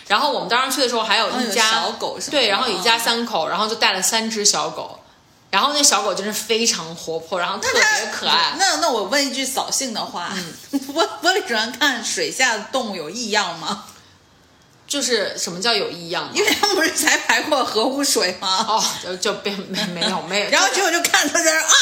[0.08, 5.00] 然后我们当时去的时候还有一家小狗，对，然后一家三口，然后就带了三只小狗，
[5.52, 8.56] 然后那小狗真是非常活泼，然后特别可爱。
[8.58, 10.32] 那那我问一句扫兴的话，
[10.72, 13.84] 玻玻璃船看水下的动物有异样吗？
[14.88, 16.30] 就是什么叫有异样？
[16.34, 18.66] 因为他们不是才排过核污水吗？
[18.66, 20.48] 哦，就就别没没有没有。
[20.52, 21.74] 然后结果就看他在那啊，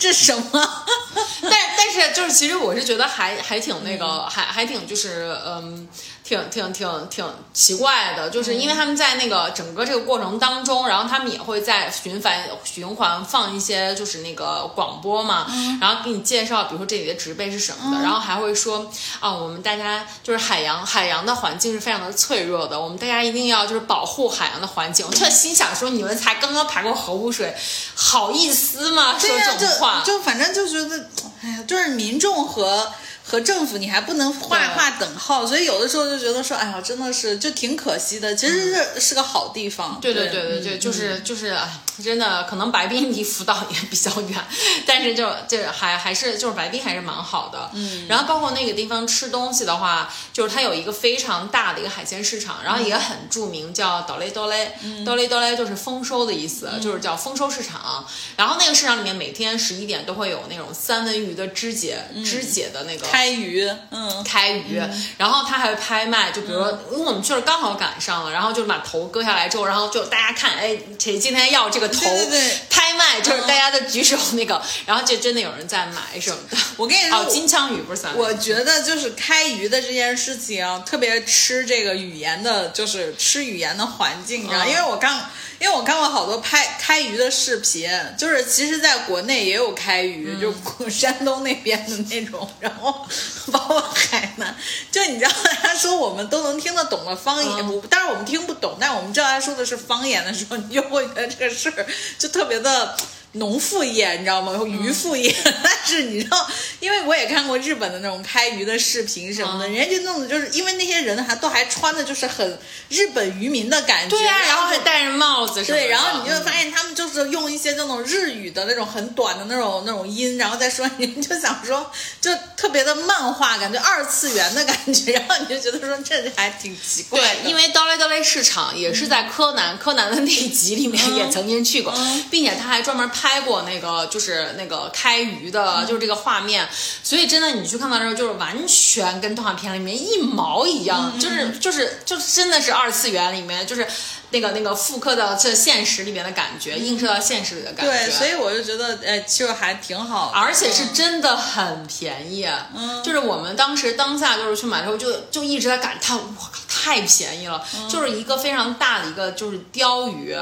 [0.00, 0.84] 这什么？
[1.42, 5.88] 但但是就是其实我是觉得还还挺那个，还还挺就是嗯。
[6.30, 15.46] 挺挺挺挺奇怪的，就是因为他们在那个整个这个过程当中，然后他们也会在循环循环放一些就是那个广播嘛，
[15.80, 18.88] 然后给你介绍，比如说这里的植被是什么的，然后还会说
[19.18, 25.04] 啊，我们大家就是海洋海洋的环境是非常的脆弱的，我们大家一定要就是保护海洋的环境。
[25.04, 27.52] 我特心想说，你们才刚刚排过核污水，
[27.96, 29.18] 好意思吗？
[29.18, 31.08] 说这种话，就反正就觉得，
[31.42, 32.92] 哎呀，就是民众和。
[33.30, 38.34] 和政府你还不能画画等号，所以有的时候就觉得说，哎呀，真的是就挺可惜的。
[38.34, 40.00] 其实是是个好地方。
[40.00, 41.56] 对对对对对，就是就是，
[42.02, 44.44] 真的可能白冰离福岛也比较远，
[44.84, 47.70] 但是就就还还是就是白冰还是蛮好的。
[47.74, 48.08] 嗯。
[48.08, 54.72] 然后包括那个地方吃东西的话，就是它有一个非常大的一个海鲜市场，然后也很著名，叫岛雷多雷，
[55.04, 58.04] 多雷多雷就是丰收的意思，就是叫丰收市场。
[58.36, 63.06] 然后那个市场里面每天十一点都会有那种三文鱼的肢解肢解的那个。
[63.20, 64.80] 开鱼，嗯，开鱼，
[65.18, 72.00] 然后他还会拍卖，就比如说，因为我们去了刚好赶上了，然后就把头割下来之后，然后就大家看，哎，谁今天要这个头？
[72.00, 76.56] 对对，拍卖就是大家的举手那个，然后就真的有人在买什么的。
[76.78, 78.16] 我跟你说，金枪鱼不是三。
[78.16, 85.20] 我觉得就是开鱼的这件事情，特别吃这个语言的，就是吃语言的环境，你知道，因为我刚。
[85.60, 90.54] 因为我看过好多拍开鱼的视频，就是其实在国内也有开鱼，就
[90.88, 93.06] 山东那边的那种， 然后
[93.50, 94.54] 包括海南，
[94.90, 95.30] 就你知道
[95.62, 101.86] 他说我们都能听得懂的方言，但是我们听不懂，但我们知道他说的是方言的时候，你就会觉得这个事儿
[102.18, 102.96] 就特别的。
[103.32, 104.52] 农副业你知道吗？
[104.66, 106.48] 渔副业， 但是你知道，
[106.80, 121.88] 因为我也看过日本的那种开鱼的视频什么的，人家就弄的就是因为那些人还都还穿的就是很日本渔民的感觉，对呀，然后还戴着帽子，对，然后你就发现他们就是用一些那种日语的那种很短的那种那种音，然后再说，你就想说
[122.20, 127.20] 就特别的漫画感觉，二次元的感觉，然后你就觉得说这还挺奇怪。
[127.20, 131.94] 对，因为刀类刀类市场也是在柯南柯南的那一集里面也曾经去过，
[132.28, 133.08] 并且他还专门。
[133.19, 136.68] 拍过那个就是那个开鱼的，就是这个画面，
[137.02, 143.86] 所以真的你去看到的时候，就是完全跟动画片里面一毛一样，就是就是就真的是二次元里面就是。
[144.32, 147.92] 那个那个复刻到这现实里面的感觉，映射到现实里的感觉。
[147.92, 152.46] 对，所以我就觉得，呃，其实还挺好，而且是真的很便宜。
[152.72, 157.62] 嗯，就是我们当时当下就是去买的时候，就就一直在感叹，我靠，太便宜了！
[157.90, 160.34] 就是一个非常大的一个就是鲷鱼，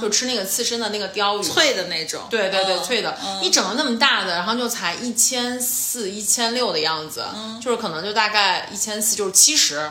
[0.00, 2.20] 就吃那个刺身的那个鲷鱼，脆的那种。
[2.28, 7.24] 对对对，脆的，一整个那么大的，然后就才一千四、一千六的样子，
[7.62, 9.90] 就是可能就大概一千四，就是七十。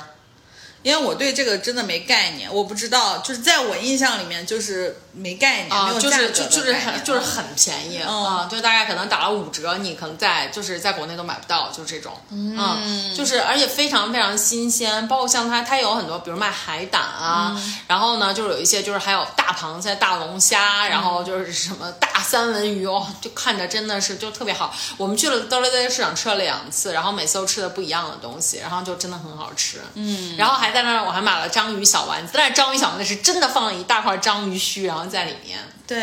[0.85, 24.71] 因为我对这个真的没概念，我不知道，就是在我印象里面就是没概念，就就是很就是很便宜啊，就大概可能打了五折，你可能在就是在国内都买不到，就这种，嗯，就是而且非常非常新鲜，包括像它它有很多，比如卖海胆啊，然后呢就是有一些就是还有大螃蟹、大龙虾，然后就是什么大三文鱼哦，就看着真的是就特别好。
[24.97, 30.74] 我们去了德雷德市场吃了两次，然后每次都吃的不一样的东西，然后就真的很好吃，嗯，然后还。
[30.75, 35.57] 在那儿我还买了章鱼小丸子，但是章鱼小丸子是真的放了一大块章鱼须，然后在里面。
[35.87, 35.99] 对，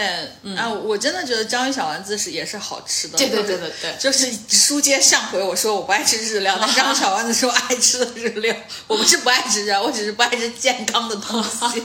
[0.57, 3.18] 啊，我真的觉得章鱼小丸子是也是好吃的。
[3.18, 8.55] 对对对 对对，就是书接上回我说我不爱吃日料，但章鱼小丸子是我爱吃的日料。
[8.87, 11.81] 我不是不爱吃日料，我只是不爱吃健康的东西。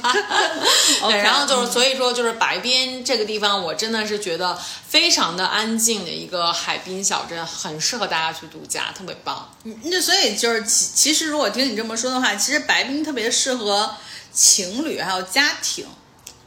[1.02, 4.56] 对，然后就是所以说就是白滨这个地方，我真的是觉得
[4.88, 9.52] 非常的安静的一个海滨小镇，很适合大家去度假，特别棒。
[9.84, 13.96] 那所以就是其其实如果听你这么说的话，其实白滨特别适合
[14.32, 15.88] 情侣还有家庭。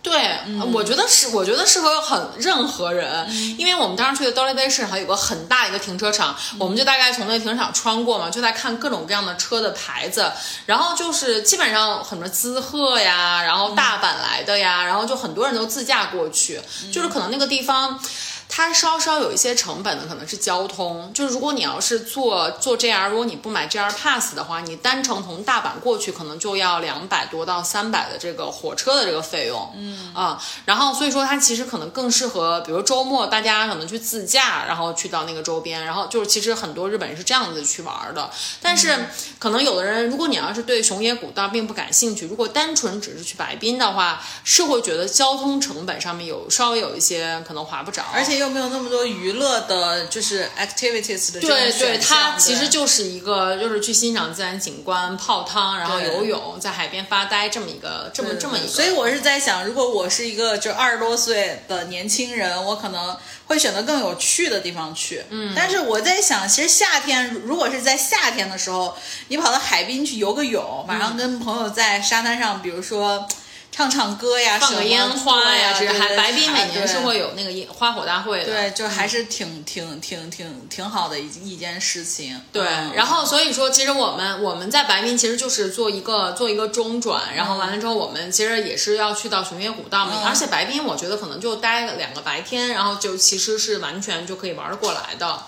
[0.03, 0.39] 对，
[0.73, 10.33] 我觉得是，我觉得适合很任何人，因为我们当时去的 Dolly Bay 市还有个很大一个停车场，我们就大概从那个停车场穿过嘛，就在看各种各样的车的牌子，
[10.67, 16.61] 然后就是基本上很多滋贺呀，然后大阪来的呀，然后就很多人都自驾过去，
[16.91, 18.01] 就是可能那个地方。
[18.53, 21.13] 它稍稍有一些成本的，可能是交通。
[21.15, 29.73] 就是如果你要是坐坐 JR，如果你不买 JR Pass 的话，你单程从大阪过去可能就要两百多到三百的这个火车的这个费用。
[29.77, 38.29] 嗯啊，然后所以说它其实可能更适合，比如周末大家可能去自驾，然后去到那个周边，然后就是其实很多日本人是这样子去玩的。
[38.61, 39.07] 但是
[39.39, 48.40] 可能有的人，如果你要是对熊野古道并不感兴趣，如果单纯只是去白滨的话，是会觉得交通成本上面有稍微有一些可能划不着，而且。
[48.41, 58.69] 又没有那么多娱乐的，就是 activities 的对对，它其实就是一个，就是去欣赏自然景观、泡汤，然后游泳，在海边发呆这么一个，这么这么一个。
[58.69, 63.17] 所以我是在想，如果我是一个就二十多岁的年轻人，我可能
[63.47, 65.23] 会选择更有趣的地方去。
[65.29, 68.97] 嗯，但是我在想，其实夏天如果是在夏天的时候，
[69.29, 73.29] 你跑到海滨去游个泳，马上跟朋友在沙滩上，比如说。
[73.73, 82.39] 唱唱歌呀，放个烟花呀，这还白冰每年是会有那个烟花火大会的，对，就还是挺挺挺挺挺好的一一件事情。
[82.53, 82.65] 对，
[82.95, 95.43] 然后所以说，其实我们我们在白冰其实就是做一个做一个中转，然后完了之后，我们其实也是要去到熊野古道嘛，而且白冰我觉得可能就待两个白天，然后就其实是完全就可以玩得过来的。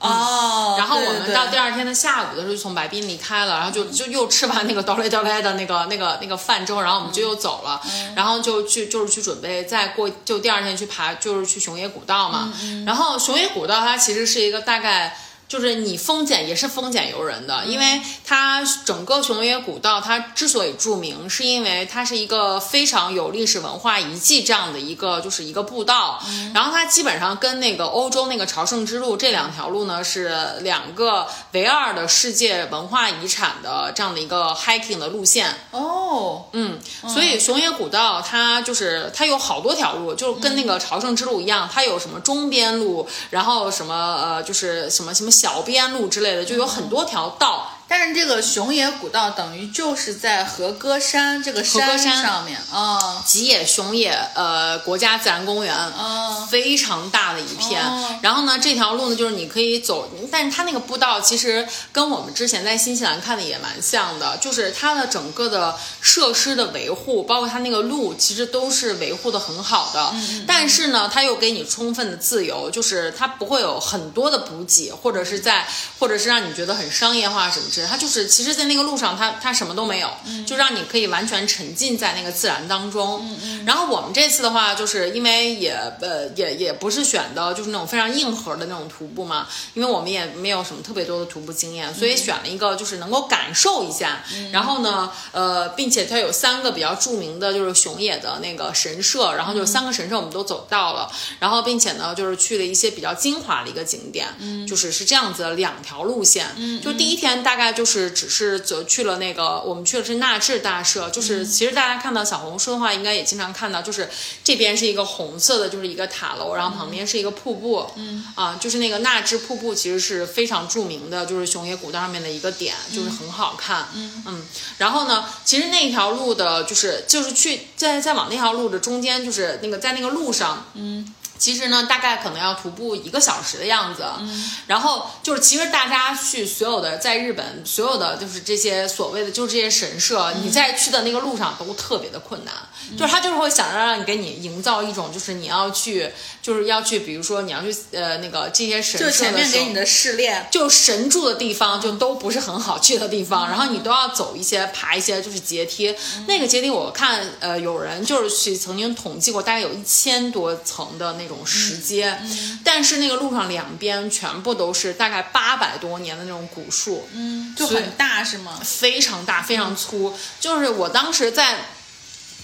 [0.00, 7.80] 哦，然后我们到第二天的下午的时候就从白滨离开了，然后就就又吃完那个 哆来哆来的那个那个那个饭之后，然后我们就又走了，
[8.16, 12.52] 然后就去就是去准备再过就第二天去爬就是去熊野古道嘛，
[12.86, 15.16] 然后熊野古道它其实是一个大概。
[15.50, 26.22] 就是你丰俭也是丰俭由人的，因为它整个熊野古道它之所以著名，是因为它是一个非常有历史文化遗迹这样的一个就是一个步道，
[26.54, 35.52] 然后它基本上跟那个欧洲那个朝圣之路这两条路呢是两个唯二的世界文化遗产的这样的一个 hiking 的路线。
[35.72, 36.78] 哦，嗯，
[37.08, 43.92] 所以熊野古道它就是它有好多条路，就跟那个朝圣之路一样，它有什么中边路，然后什么
[44.22, 45.28] 呃就是什么什么。
[45.40, 47.69] 小边路之类的，就有很多条道。
[47.90, 57.82] 但是这个熊野古道等于就是在和歌山这个山上面啊，吉野熊野呃国家自然公园啊，非常大的一片。
[58.22, 70.14] 然后呢，这条路呢就是你可以走，但是它那个步道其实跟我们之前在新西兰看的也蛮像的，就是它的整个的设施的维护，包括它那个路，其实都是维护的很好的。
[70.46, 75.66] 但是呢，它又给你充分的自由，就是它不会有很多的补给，或者是在，
[75.98, 77.79] 或者是让你觉得很商业化什么之。
[77.86, 80.10] 它就是，其实，在那个路上，它它什么都没有，
[80.46, 83.24] 就让你可以完全沉浸在那个自然当中。
[83.64, 94.22] 然后我们这次的话，就是因为也呃也也不是选的，就是那种非常硬核的那种徒步嘛，因为我们也没有什么特别多的徒步经验，所以选了一个就是能够感受一下。
[94.52, 104.28] 然后呢，呃，并且它有三个比较著名的，就是熊野的那个神社，然后就三个神社我们都走到了，然后并且呢，就是去了一些比较精华的一个景点，
[104.66, 106.46] 就是是这样子的两条路线，
[106.82, 107.69] 就第一天大概。
[107.72, 111.10] 就是只是走去了那个，我们去的是纳智大社。
[111.10, 114.08] 就是其实大家看到小红书的话，应该也经常看到，就是
[114.42, 117.86] 这边是一个红色的，就是一个塔楼，然后旁边是一个瀑布。
[117.96, 123.88] 嗯啊，就是那个纳智瀑布，其实是非常著名的，就是熊野古道上面的一个点，就是很好看。
[123.94, 124.42] 嗯嗯，
[124.78, 131.14] 然后呢，其实那条路的，就是就是去在在往那条路的中间，就是那个在那个路上，嗯。
[131.40, 134.04] 其实呢，大概可能要徒步一个小时的样子。
[134.20, 142.54] 嗯，然后就是，其实大家去所有的在日本所有的就是这些所谓的就是这些神社，你在去的那个路上都特别的困难。
[142.98, 146.12] 就是他就是会想着让你给你营造一种，就是你要去，
[146.42, 155.94] 就是要去，比如说你要去呃那个这些神社的时候，就前面给你的试炼，就神住的地方就都不是很好去的地方，然后你都要走一些爬一些就是阶梯。
[156.26, 161.30] 那个阶梯我看呃有人就是去曾经统计过，大概有一千多层的那。
[161.30, 162.18] 种石阶，
[162.64, 168.60] 但是那个路上两边全部都是大概八百多年的那种古树，嗯，就很大是吗？
[168.64, 170.12] 非常大，非常粗。
[170.40, 171.56] 就是我当时在。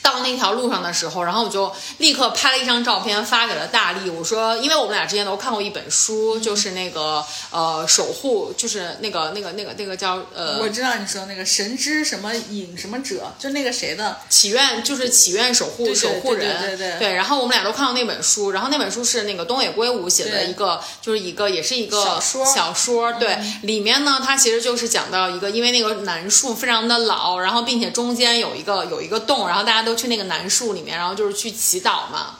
[0.06, 17.14] 到那条路上的时候，然后我就立刻拍了一张照片发给了大力，我说，因为我们俩之前都看过一本书，就是那个呃守护，就是那个那个那个那个叫呃我知道你说那个神之什么影什么者，就那个谁的，祈愿，就是祈愿守护对对守护人，对对对对。
[17.14, 22.44] 然后我们俩都看过那本书，然后那本书是那个东野圭吾写的一个，就是一个也是一个小说。
[22.44, 32.36] 嗯小说对，里面呢，它其实就是讲到一个，因为那个楠树非常的老，然后并且中间有一个有一个洞，然后大家都去那个楠树里面，然后就是去祈祷嘛。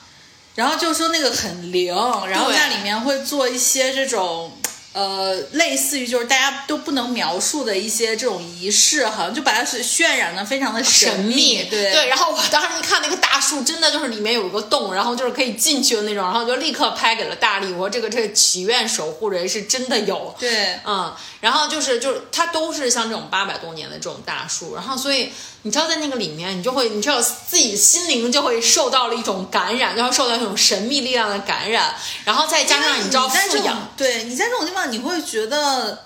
[0.55, 1.93] 然后就说那个很灵，
[2.29, 4.57] 然后在里面会做一些这种。
[4.93, 25.31] 呃，类似于就是大家都不能描述的一些这种仪式，好像就把它是渲染的非常的神秘，对对，然后我当时一看那个大树，真的就是里面有一个洞，然后就是可以进去的那种，然后就立刻拍给了大力，我说这个这个祈愿守护人是真的有，对嗯，然后就是就是它都是像这种八百多年的这种大树，然后所以
[25.61, 31.93] 你知道在那个里面，你就会你知道自己心灵就会受到了一种感染，就会受到一种神秘力量的感染，
[32.25, 36.05] 然后再加上你知道富养，对你在这种地方，你会觉得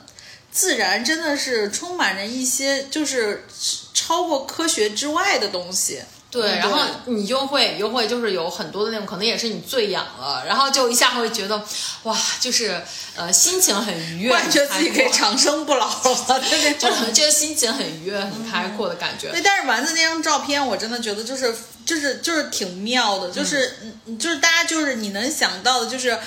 [0.52, 3.48] 自然真的是充满着一些就是
[3.94, 6.02] 超过科学之外的东西。
[6.32, 11.62] 对，嗯然后你就会又会就是有很多的那种，可能也是你醉氧了，然后就一下会觉得
[12.04, 12.82] 哇，就是
[13.16, 19.30] 呃心情很愉悦，突然觉得自己可以长生不老了， 对对就这个心情很愉悦、很开阔的感觉。
[19.30, 21.54] 对，但是丸子那张照片，我真的觉得就是
[21.86, 26.18] 就是就是挺妙的，就是嗯就是大家就是你能想到的，就是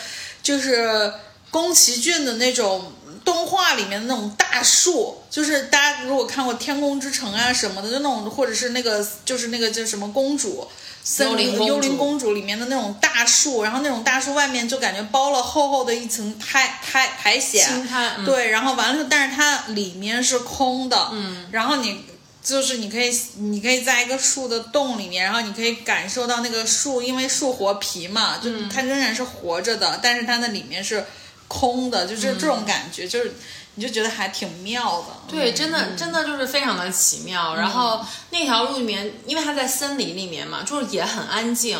[0.42, 1.12] 就是
[1.50, 2.92] 宫崎骏的那种
[3.24, 10.66] 动画里面的那种大树，就是大家如果看过《天空之城》啊什么的，就那种或者是那个就是那个叫什么公主。
[11.06, 11.74] 森林幽灵公主。
[11.74, 22.06] 幽灵公主里面的那种大树，然后那种大树外面就感觉包了厚厚的一层苔苔苔藓，对，然后完了，但是它里面是空的，嗯，然后你
[22.42, 28.70] 就是你可以你可以在一个树的洞里面，然后你可以感受到那个树，因为树活皮嘛，就嗯。
[28.70, 31.04] 它仍然是活着的，但是它那里面是
[31.48, 33.34] 空的，就是这种感觉，就是
[33.74, 35.06] 你就觉得还挺妙的。
[35.28, 37.56] 对，嗯真的真的就是非常的奇妙。
[37.56, 41.78] 然后那条路里面，因为它在森林里面嘛，就是也很安静。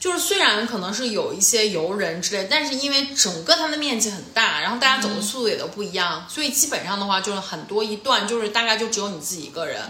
[0.00, 9.80] 就是虽然可能是有一些游人之类，但是因为整个它的面积很大，然后大家走的速度也都不一样，所以基本上的话就是很多一段就是大概就只有你自己一个人，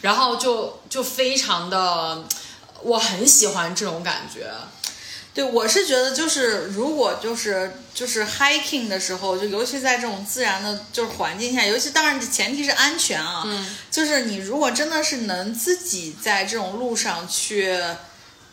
[0.00, 2.22] 然后就就非常的，
[2.82, 4.48] 我很喜欢这种感觉。
[5.34, 17.76] 对，我是觉得就是如果就是就是 hiking 的时候，就尤其在这种自然的就是环境下，尤其当然前提是安全啊，嗯，就是你如果真的是能自己在这种路上去。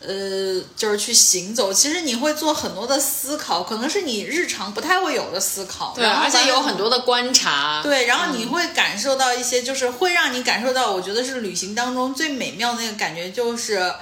[0.04, 5.92] 呃，就是去行走，其实你会做很多的思考，可能是你日常不太会有的思考。
[5.94, 7.80] 对，而且有很多的观察。
[7.84, 13.94] 对，然后你会感受到一些，就是会让你感受到，我觉得是旅行当中最美妙的那个感觉，就是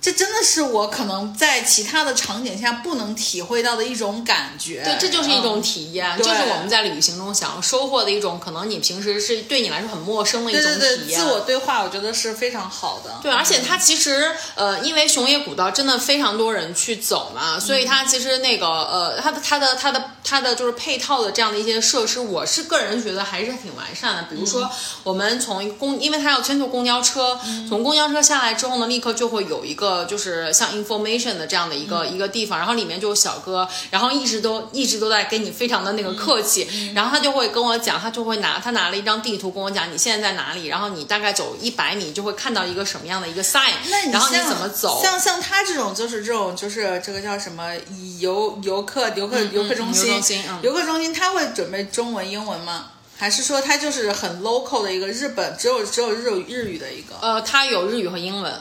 [0.00, 4.82] 这真的是我可能在其他的场景下不能体会到的一种感觉。
[4.84, 11.20] 对，这就是一种嗯体验，对就是我们在旅行中想要收获的一种，可能你平时是对你来说很陌生的一对种对对，体验。
[11.20, 13.18] 自我对话，我觉得是非常好的。
[13.22, 24.22] 对，而且它其实呃，因为熊野古道真的非常多人去走嘛，所以它其实那个呃，它的它的它的它的就是配套的这样的一些设施，我是个人觉得还是挺完善的。
[24.30, 24.70] 比如说
[25.02, 27.38] 我们从公，因为它要先坐公交车，
[27.68, 43.72] 从公交车下来之后呢，立刻就会有一个就是像 information 的这样的一个、一个地方，然后里面就有小哥，然后一直都一直都在跟你非常的那个客气，然后他就会跟我讲，他就会拿他拿了一张地图跟我讲你现在在哪里，然后你大概走一百米就会看到一个什么样的一个 sign，
[44.12, 45.00] 然后你怎么走？
[45.02, 47.72] 像像他这种，就是这种，就是这个叫什么
[48.20, 50.06] 游游客游客游客中心。
[50.08, 50.60] 游中心嗯。
[50.62, 52.90] 游客中心，他会准备中文英文吗？
[53.18, 58.52] 还是说他就是很 local 的一个日本，只有只有日日语的一个，呃，它有日语和英文，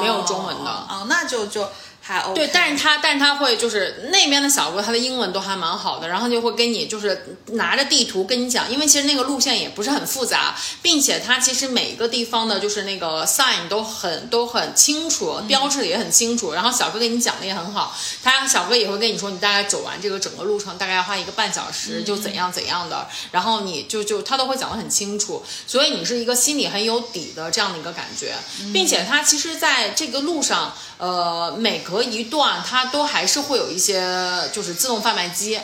[0.00, 0.70] 没有中文的。
[0.70, 1.68] 哦，那就就
[2.08, 2.34] 还 OK。
[2.34, 28.34] 对，但是他，但是他会就是那边的小哥，他的英文都还蛮好的，然后就会跟你就是拿着地图跟你讲，因为其实那个路线也不是很复杂，并且他其实每一个地方的就是那个 sign 都很都很清楚，标志的也很清楚，然后小哥给你讲的也很好，他小哥也会跟你说，你大概走完这个整个路程大概要花一个半小时，就怎样怎样的，然后你就就他都会讲的很清楚，所以你是一个心里很有底的这样的一个感觉，
[28.72, 30.72] 并且他其实在这个路上。
[30.98, 34.00] 呃，每隔一段它都还是会有一些
[34.52, 35.58] 就是自动贩卖机，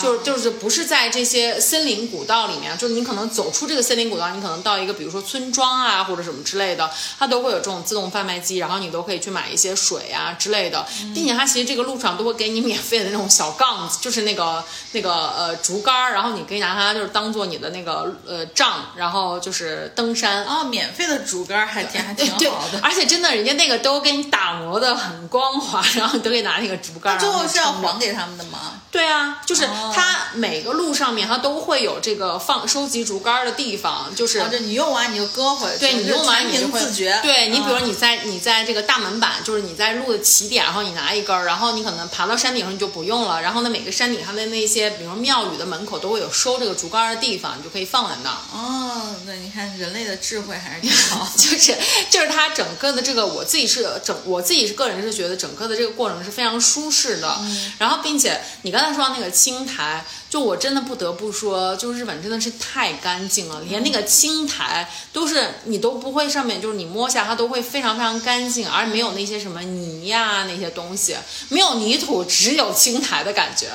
[0.00, 20.44] 就就是不是在这些森林古道里面，就是你可能走出这个森林古道，你可能到一个比如说村庄啊或者什么之类的，它都会有这种自动贩卖机，然后你都可以去买一些水啊之类的，并且它其实这个路上都会给你免费的那种小杠子，就是那个那个呃竹竿儿，然后你可以拿它就是当做你的那个呃杖，然后就是登山。
[20.44, 22.80] 哦，免费的竹竿还挺还挺好的，。
[22.82, 28.73] 而且真的，人家那个都给你打磨的很光滑，然后你都可以拿那个竹竿最后是要还给他们的吗？
[28.94, 34.42] 对啊，就是哦它每个路上面它都会有这个放收集竹竿儿的地方，就是。
[34.60, 37.18] 你用完你就搁回去，对你用完你就会自觉。
[37.22, 48.38] 对你，比如嗯你在你在这个大门板，就是你在路的起点，然后你拿一根儿，然后你可能爬到山顶上你就不用了，然后呢每个山顶上的那些，比如庙宇的门口都会有收这个竹竿儿的地方，你就可以放在那儿。
[48.52, 51.28] 哦，那你看人类的智慧还是挺好。
[51.36, 51.76] 就 是
[52.08, 57.40] 就是它整个的这个，我自己是整我自己是个人是觉得整个的这个过程是非常舒适的。
[57.78, 71.16] 然后，并且你刚才说到那个青苔，就我真的不得不说，就日本真的是太干净了，连那个青苔都是你都不会上面就是你摸下它都会非常非常干净，而没有那些什么泥呀、那些东西，
[71.48, 73.68] 没有泥土，只有青苔的感觉。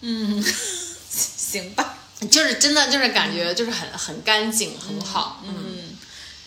[0.00, 0.44] 嗯
[1.10, 1.94] 行吧，
[2.30, 5.63] 就是真的，就是感觉就是很很干净，很好，嗯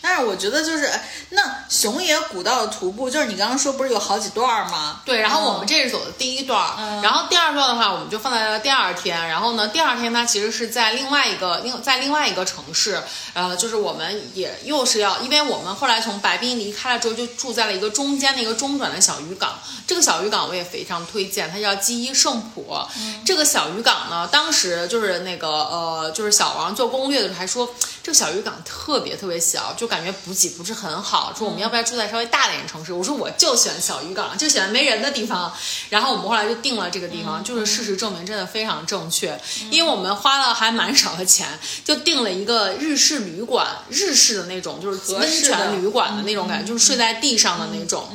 [0.00, 5.02] 但是我觉得就是，哎那熊野古道的徒步，就是你刚刚说不是有好几段儿吗？
[5.04, 6.60] 对，然后我们嗯这是走的第一段
[7.02, 9.28] 然后第二段的话，我们就放在了第二天。
[9.28, 13.02] 然后呢，第二天它其实是在另外一个另在另外一个城市，
[13.34, 19.58] 呃，就是我们也又是要，因为我们后来从白滨离开了之后，就住在了一个中间的一个中转的小渔港。
[19.86, 22.78] 这个小渔港我也非常推荐，它叫记忆圣浦。
[23.24, 27.68] 这个小渔港呢，当时就是那个呃，就是小王做攻略的时候还说，
[28.02, 32.92] 这个小渔港特别特别小，就感觉补给不是很好，说我们要不要住在稍微大点的城市？
[32.92, 35.52] 我说我就喜欢小渔港，就喜欢没人的地方。
[35.88, 48.08] 然后我们后来就定了这个地方，就是事实证明真的非常正确，因为我们花了还蛮少的钱，就定了一个日式旅馆，日式的那种就是温泉旅馆的那种感觉，就是睡在地上的那种。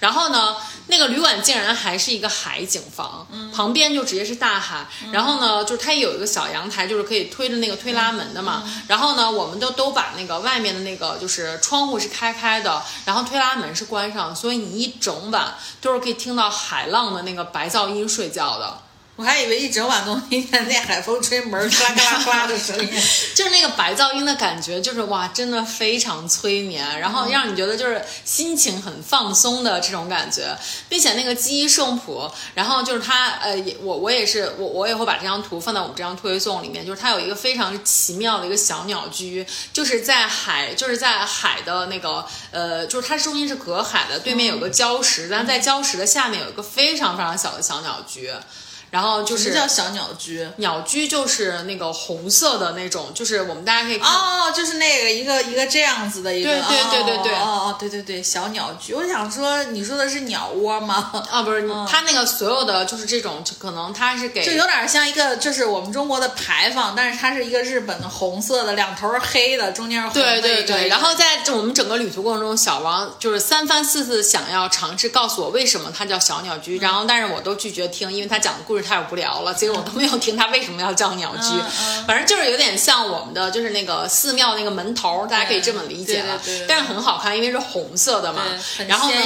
[0.00, 0.56] 然后呢，
[0.90, 4.86] 那个旅馆竟然还是一个海景房，旁边就直接是大海。
[5.12, 8.62] 然后呢，就是它也有一个小阳台，就是可以推着那个推拉门的嘛。
[8.88, 18.82] 然后呢，我们都都把那个外面的那个就是窗户是开开的，然后推拉门是关上，所以你一整晚都是可以听到海浪的那个白噪音睡觉的。
[19.20, 22.88] 我还以为一整晚都听见那海风吹门儿咔 啦咔啦咔啦的声音。
[23.36, 30.56] 就是那个白噪音的感觉，就是哇，真的非常催眠，然后让你觉得就是心情很放松的这种感觉，
[30.88, 48.32] 并且那个记忆圣谱，然后就是它呃，也我我也是我我也会把这张图放在我们这张推送里面，就是它有一个非常奇妙的一个小鸟居，就是在海就是在海的那个呃，就是它中间是隔海的，对面有个礁石，但是在礁石的下面有一个非常非常小的小鸟居，
[48.90, 50.46] 然后就是叫小鸟居？
[50.56, 54.12] 鸟居就是那个红色的那种，就是我们大家可以看。
[54.12, 58.92] 哦，就是那个一个一个这样子的一个，对对对对对哦哦哦，对对对，小鸟居。
[58.92, 61.24] 我想说，你说的是鸟窝吗？
[61.30, 81.54] 啊，不是，它那个所有的就是这种，就可能它是给就有点像一个，就是我们中国的牌坊，但是它是一个日本的红色的，两头是黑的，中间是红的对对对，然后在这我们整个旅途过程中，小王就是三番四次想要尝试告诉我为什么它叫小鸟居，然后但是我都拒绝听，因为他讲的故事太无聊了，结果我都没有听他为什么要叫鸟居。
[81.54, 86.36] 嗯反正就是有点像我们的就是那个寺庙那个门头，大家可以这么理解了。
[86.38, 88.42] 对对对对但是很好看，因为是红色的嘛，
[88.78, 89.16] 很然后呢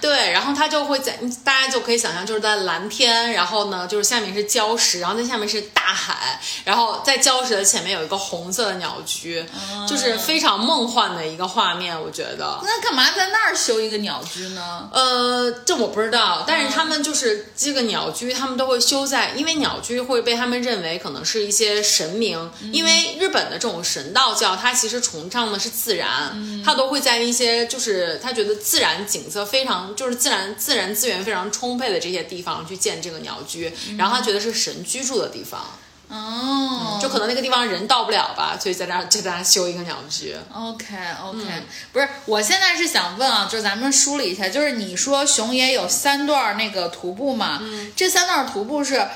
[0.00, 9.44] 对，然后它就会在大家就可以想象就是在蓝天，然后呢就是下面是礁石，然后在下面是大海，然后在礁石的前面有一个红色的鸟居，
[9.88, 12.58] 就是非常梦幻的一个画面，我觉得。
[12.62, 14.88] 那干嘛在那儿修一个鸟居呢？
[14.92, 35.78] 呃，这我不知道，但是他们就是这个鸟居，他们都会修在，因为鸟居会被他们认为可能是一些神明，因为日本的这种神道教，它其实崇尚的是自然，它都会在一些就是他觉得自然景色非常，就是自然自然资源非常充沛的这些地方去建这个鸟居，然后他觉得是神居住的地方，
[36.08, 40.36] 哦，就可能那个地方人到不了吧，所以在那儿就在那儿修一个鸟居。
[40.52, 41.42] OK OK，、
[41.92, 47.60] 不是，我现在是想问啊，就是咱们梳理一下，就是你说熊野有三段那个徒步嘛，
[47.96, 49.06] 这三段徒步是。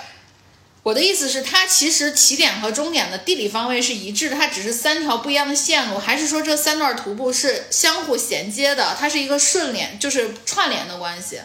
[0.84, 8.97] 我的意思是，它其实起点和终点的地理方位是一致的，它只是三条不一样的线路，还是说这三段徒步是相互衔接的？
[8.99, 11.41] 它是一个顺连，就是串联的关系？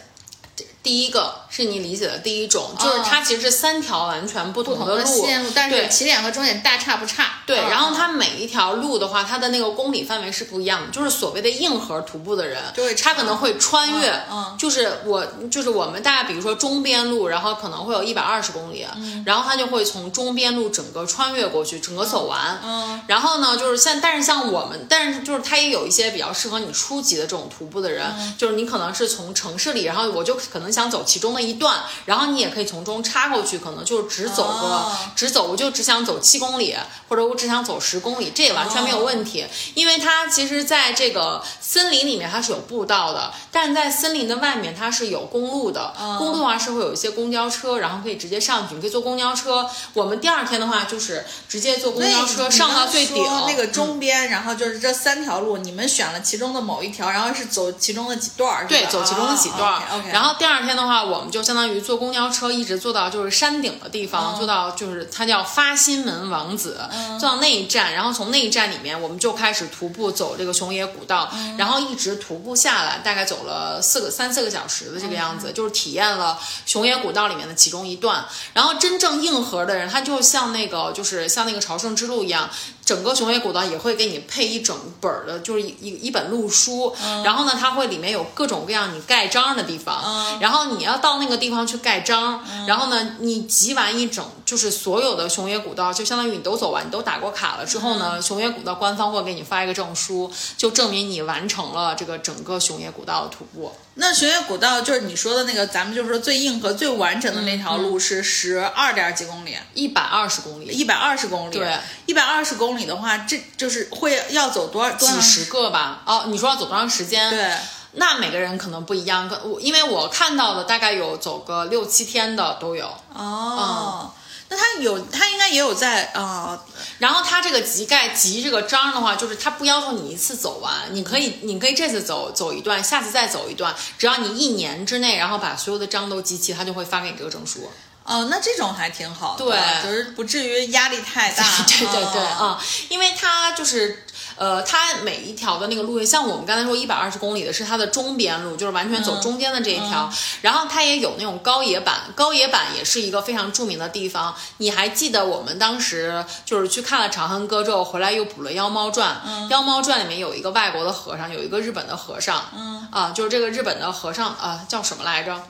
[0.84, 5.88] 第一个是你理解的第一种，就是它其实是三条完全不同的路，线路，但是对。
[5.88, 7.38] 起点和终点大差不差。
[7.46, 7.70] 对，嗯。
[7.70, 10.92] 然后它每一条路的话，它的那个公里范围是不一样的。
[10.92, 12.62] 就是所谓的硬核徒步的人，
[13.02, 14.12] 他可能会穿越，
[14.58, 19.22] 就是我就是我们大家比如说中边路，然后可能会有一百二十公里，嗯。
[19.24, 22.60] 然后他就会从中边路整个穿越过去，整个走完。
[22.62, 28.34] 嗯，然后呢，就是像但是像我们，但是就是它也有一些比较适合你初级的这种徒步的人，嗯。
[28.36, 36.76] 就是你可能是从城市里，然后我就可能想走其中的一段，然后你也可以从中插过去，可能就只走个、哦只走，我就只想走七公里，
[37.08, 49.68] 或者我只想走十公里，这也完全没有问题，因为它其实在这个森林里面它是有步道的，但在森林的外面它是有公路的，公路的话是会有一些公交车，然后可以直接上去，你可以坐公交车。
[49.92, 59.82] 我们第二天的话就是直接坐公交车上到最顶，那个中边，然后就是这三条路，你们选了其中的某一条，然后是走其中的几段儿，对，走其中的几段儿。
[60.12, 66.80] 然后第二天的话，我们就相当于坐公交车一直坐到就是山顶的地方，坐到就是它叫发心门王子，
[67.18, 78.24] 坐到那一站，然后从那一站里面我们就开始徒步走这个熊野古道，然后一直徒步下来，大概走了四个三四个小时的这个样子，就是体验了熊野古道里面的其中一段。
[78.52, 82.48] 然后真正硬核的人，他就像那个就是像那个朝圣之路一样。
[82.84, 103.72] 整个熊野古道也会给你配一整本儿的，就是一一一本路书，然后呢，它会里面有各种各样你盖章的地方，然后你要到那个地方去盖章，然后呢，你集完一整就是所有的熊野古道，就相当于你都走完，你都打过卡了之后呢，熊野古道官方会给你发一个证书，就证明你完成了这个整个熊野古道的徒步。
[103.96, 111.54] 那熊野古道就是你说的那个，咱们就是说最硬核、最完整的那条路是十二点几公里，一百二十公里，一百二十公里。
[111.54, 116.02] 对，一百二十公里的话，这就是会要走多少几十个吧？
[116.04, 117.30] 哦，你说要走多长时间？
[117.30, 117.56] 对，
[117.92, 122.92] 那每个人可能不一样，可我因为我看到的大概有走个六七天的都有。
[123.14, 124.10] 哦。
[124.50, 126.60] 那他有，他应该也有在啊、
[126.98, 137.70] 然后他这个集盖集这个章的话，就是他不要求你一次走完，你可以你可以这次走走一段，下次再走一段，只要你一年之内，然后把所有的章都集齐，他就会发给你这个证书。
[138.04, 141.42] 哦，那这种还挺好的，对就是不至于压力太大。
[141.66, 144.04] 对对对哦啊、因为它就是。
[144.36, 150.12] 呃，它每一条的那个路线，像我们刚才说一百二十公里的是它的中边路，就是完全走中间的这一条。
[150.40, 154.34] 然后它也有那种高野坂，高野坂也是一个非常著名的地方。
[154.56, 159.22] 你还记得我们当时就是去看了《长恨歌》之后，回来又补了《妖猫传》。
[159.50, 162.44] 妖猫传》里面有一个外国的和尚，有一个日本的和尚。
[162.56, 165.40] 嗯啊，就是这个日本的和尚啊，叫什么来着？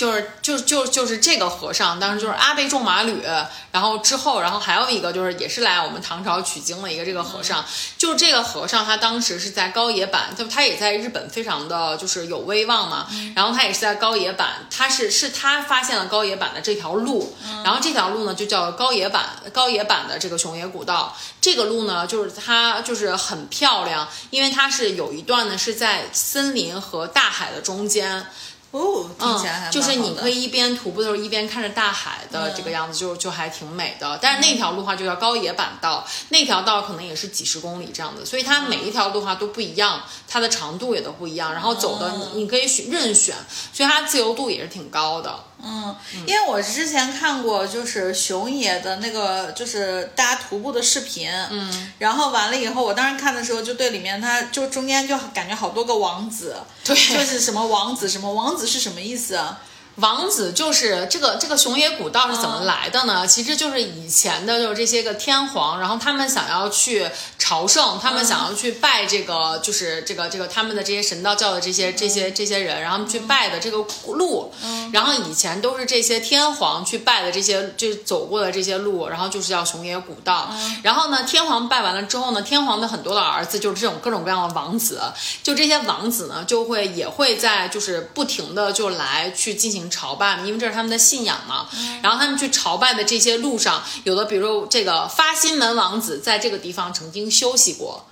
[0.00, 3.22] 就是就就就是这个和尚，当时就是阿倍仲麻吕，
[3.70, 7.62] 然后之后，然后还有一个就是也是来我们唐朝取经的一个这个和尚，
[7.98, 19.22] 就是这个和尚他当时是在高野坂，就他也在日本非常的就是有威望嘛，然后他也是在高野坂，他是是他发现了高野坂的这条路，然后这条路呢就叫高野坂
[19.52, 28.24] 高野坂的这个熊野古道，这个路呢就是它就是很漂亮，因为它是有一段呢是在森林和大海的中间。
[28.72, 34.18] 哦，听起来还就是你可以一边徒步的时候一边看着大海的这个样子，就就还挺美的。
[34.22, 43.34] 但是那条路的话就叫高野坂道，那条道可能也是几十公里这样的，所以它每一条路的话都不一样，它的长度也都不一样，然后走的你你可以选任选，
[43.72, 45.44] 所以它自由度也是挺高的。
[45.62, 45.94] 嗯，
[46.26, 59.60] 因为我之前看过就是熊野的那个就是大家徒步的视频，嗯，然后完了以后，我当时看的时候就对里面他就中间就感觉好多个王子，对就是什么王子什么王子是什么意思啊？
[60.00, 63.26] 王子就是这个这个熊野古道是怎么来的呢？
[63.26, 67.06] 其实就是以前的就是这些个天皇，然后他们想要去
[67.38, 73.84] 朝圣，他们想要去拜这个就是这个这个他们的这些神道教的这些这些这些人，然后去拜的这个
[74.14, 74.52] 路，
[74.92, 80.50] 然后以前都是这些天皇去拜的这些就走过的这些路，然后就是叫熊野古道。
[80.82, 85.02] 然后呢，天皇拜完了之后呢，天皇的很多的儿子就是这种各种各样的王子，
[85.42, 89.89] 就这些王子呢就会也会在就是不停的就来去进行。
[89.90, 91.68] 朝拜，因为这是他们的信仰嘛。
[92.02, 98.06] 然后他们去朝拜的这些路上，有的比如这个发心门王子在这个地方曾经休息过，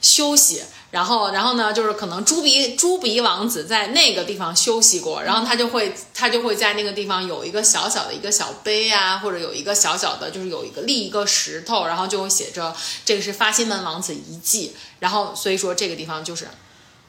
[0.00, 0.62] 休息。
[0.90, 12.74] 然后，然后呢，就是可能猪鼻猪鼻王子在那个地方休息过，然后他就会他就会在那个地方有一个小小的一个小碑啊，或者有一个小小的，就是有一个立一个石头，然后就会写着
[13.04, 14.74] 这个是发心门王子遗迹。
[15.00, 16.48] 然后所以说这个地方就是。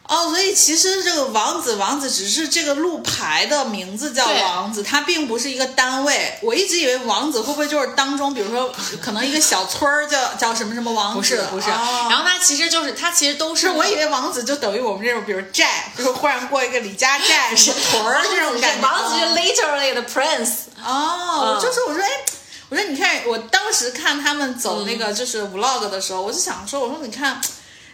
[0.09, 6.39] 哦，所以其实这个王子王子只是这个路牌的名字叫王子，它并不是一个单位。
[6.41, 11.15] 我一直以为王子会不会就是当中，比如说可能一个小村儿叫叫什么什么王子？
[11.19, 18.87] 不是不是，哦然后它其实就是它其实都是是我以为王子就等于我们这种，比如寨，就是忽然过一个李家 寨什么屯儿这种感觉。
[18.87, 20.53] 王子就 literally 的 prince。
[20.83, 22.09] 哦，嗯就是我说，哎，
[22.69, 27.39] 我说你看，我当时看他们走那个就是 vlog 的时候，我就想说，我说你看。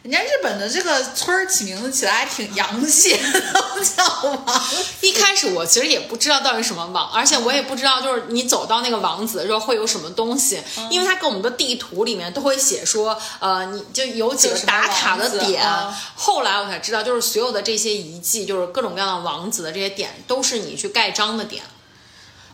[0.05, 3.41] 人家日本的这个村儿起名字起来还挺洋气的，
[3.83, 4.63] 叫王。
[5.01, 15.67] 一开始我其实也不知道到底什么王，而且我也不知道就是你走到那个王子的时候会有什么东西，因为它给我们的地图里面都会写说，呃，你就有几个打卡的点。
[16.13, 21.63] 后来我才知道，就是所有的这些遗迹，就是各种各样的王子的这些点，都是你去盖章的点。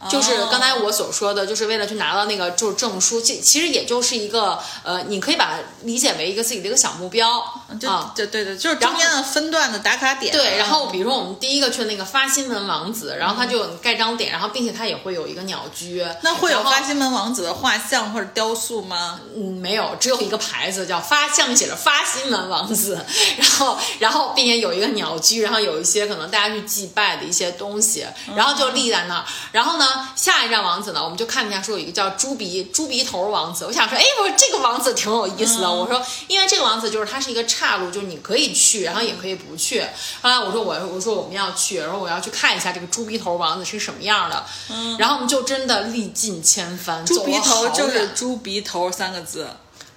[0.09, 7.39] 就是刚才我所说的，就是为了去拿到那个就是证书，其其实也就是一个呃，你可以把它理解为一个自己的一个小目标
[7.85, 10.33] 啊，对对对，就是中间的分段的打卡点。
[10.33, 16.03] 对，然后比如说我们第一个去那个发新门王子，然后他就有盖章点，然后并且他也会有一个鸟居。
[16.23, 19.19] 那会有发新门王子的画像或者雕塑吗？
[19.35, 23.05] 嗯，没有，只有一个牌子叫发，上面写着发新门王子，
[23.37, 28.03] 然后然后并且有一个鸟居，然后有一些可能大家去祭拜的一些东西，
[28.35, 29.90] 然后就立在那儿，然后呢。
[30.15, 33.65] 下一站王子呢，我们就看一下说有一个叫猪鼻猪鼻头王子。
[33.65, 35.67] 我想说，哎，我说这个王子挺有意思的。
[35.67, 39.81] 嗯、我说，因为这个王子就是它是一个岔路，就是你可以去，然后也可以不去。
[40.21, 44.43] 后来我说我我说我们要去，然后我要去看一下这个猪鼻头王子是什么样的。
[44.69, 49.47] 嗯、然后我们就真的历尽千帆，猪鼻头就是猪鼻头三个字。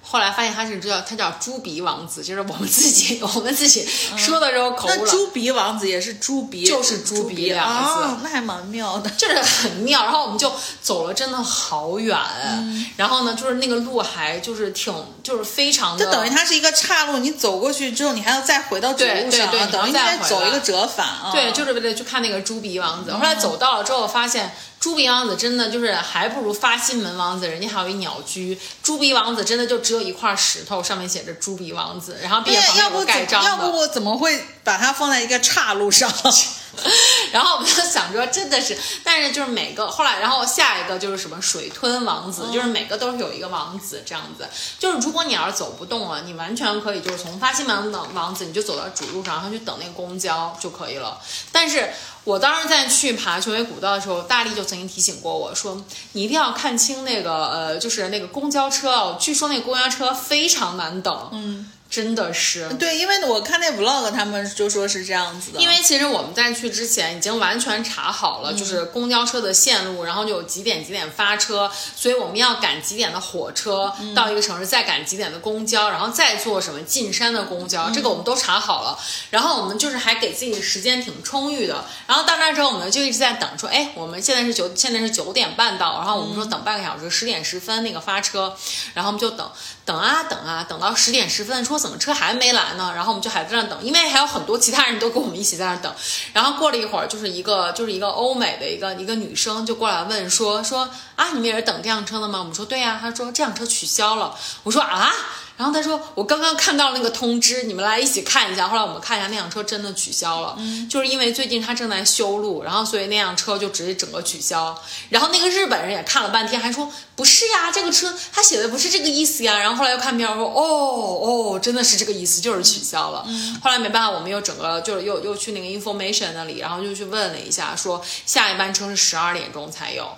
[0.07, 3.85] 后来发现他是叫他叫猪鼻王子，就是我们自己 我们自己
[4.17, 4.97] 说的时候口误了。
[4.99, 10.05] 那猪鼻王子也是猪鼻，就是猪鼻两个字，哦、那还蛮妙的，就是很妙。
[10.05, 10.53] 然后我们就
[10.83, 21.31] 走了真的好远，嗯、然后呢，就是那个路还就是挺就是非常的，就等于它是一个岔路，你走过去之后，你还要再回到主路上，对等于你得走一个折返啊。
[21.33, 23.13] 对，就是为了去看那个猪鼻王子。
[23.13, 24.55] 后来走到了之后，发现。
[24.85, 28.61] 猪鼻王子真的就是还不如发心门王子，人家还有一鸟居。
[28.83, 33.49] 猪鼻王子真的就只有一块石头，上面写着猪鼻王子，然后并且旁边有盖章的。
[33.49, 36.13] 要不我怎么会把它放在一个岔路上？
[37.33, 44.47] 然后我们就想说，真的是，但是就是每个后来，然后下一个就是什么水吞王子，嗯、就是每个都是有一个王子这样子。
[44.79, 51.19] 就是如果你要是走不动了，你完全可以就是从发心门的王子，你就走到主路上，然后去等那个公交就可以了。
[51.51, 51.91] 但是
[52.25, 61.29] 我当时在去爬雄伟古道的时候，大力就曾经提醒过我说，你一定要看清那个呃，就是那个公交车哦，据说那个公交车非常难等。
[61.33, 61.71] 嗯。
[61.95, 65.61] 真的是对，因为我看那 vlog，他们就说是这样子的。
[65.61, 78.99] 因为其实我们在去之前已经完全查好了，嗯、就是公交车的线路，然后就有几点几点发车，所以我们要赶几点的火车、嗯、到一个城市，再赶几点的公交，然后再坐什么进山的公交，嗯、这个我们都查好了。
[79.31, 81.85] 然后我们就是还给自己时间挺充裕的。
[82.09, 88.57] 然后到那之后，我们就一直在等，说，哎，我们现在是九，现在是九点半到，然后我们说等半个小时，十点十分那个发车，
[88.95, 89.49] 然后我们就等。
[89.85, 92.93] 等啊等啊，等到十点十分，说怎么车还没来呢？
[92.95, 95.95] 然后我们就还在那等，因为还有很多其他人都跟我们一起在那等。
[96.33, 102.39] 然后过了一会儿，就是一个就是一个欧美的一个一个女生就过来问说说啊，你们也是等这辆车的吗？
[102.39, 104.35] 我们说对呀、她说这辆车取消了。
[104.63, 105.13] 我说啊。
[105.57, 114.77] 然后他说：“我刚刚看到那个通知，你们来一起看一下。”后来我们看一下，那辆车真的取消了，嗯、就是因为最近他正在修路，然后所以那辆车就直接整个取消。
[115.11, 123.25] 然后那个日本人也看了半天，还说：“不是呀，这个车他写的不是这个意思呀。”然后后来又看片说：“哦哦，真的是这个意思，就是取消了。
[123.29, 130.09] 嗯”后来没办法，我们又整个就是又又去那个 information 那里，然后就去问了一下，说下一班车是十二点钟才有。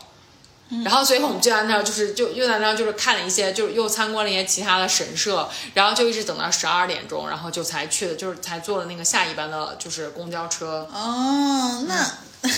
[0.85, 10.89] 然后所以我们就在那儿，就是就又在那儿，就是看了一些，就是又参观了一些其他的神社，然后就一直等到十二点钟，然后就才去的，就是才坐了那个下一班的，就是公交车。
[10.93, 11.95] 哦，那。
[12.43, 12.51] 嗯，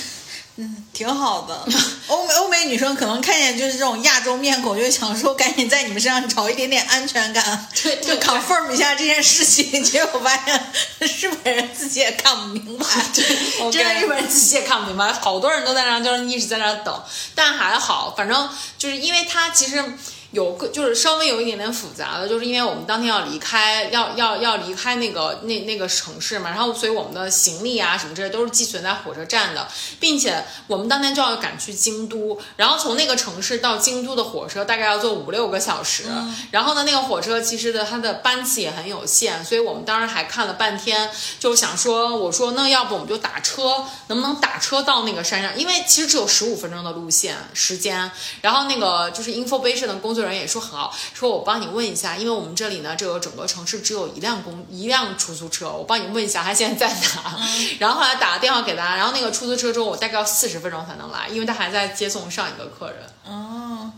[0.93, 1.67] 挺好的。
[2.09, 9.83] 欧美欧美女生可能看见就是这种亚洲面孔，就想说赶紧在你们身上找一点点安全感，对，就 confirm 一下这件事情。
[9.85, 12.85] 结果发现日本人自己也看不明白，
[13.15, 13.25] 对，
[13.71, 17.03] 真的日本人自己也看不明白，好多人都在那，就是一直在那等，
[17.35, 19.85] 但还好，反正就是因为他其实。
[20.33, 29.67] 有个就是稍微有一点点复杂的，就是因为我们当天要离开，要要要离开那个那那个城市嘛，然后所以我们的行李啊什么这些都是寄存在火车站的，
[29.99, 45.59] 并且我们当天就要赶去京都，然后从那个城市到京都的火车大概要坐五六个小时，嗯、然后呢那个火车其实的它的班次也很有限，所以我们当时还看了半天，就想说我说那要不我们就打车，能不能打车到那个山上？
[45.59, 48.11] 因为其实只有十五分钟的路线时间，
[48.43, 50.18] 然后那个就是 information 的工作。
[50.19, 57.41] 作人员也说很好，说我帮你问一下，因为我们这里呢，这个整个城市只有一辆公一辆出租车，我帮你问一下他现在在哪。
[57.81, 62.99] 然后后来打了电话给他，然后那个出租车之后我大概要四十分钟才能来，因为他还在接送上一个客人。
[63.25, 63.93] 哦，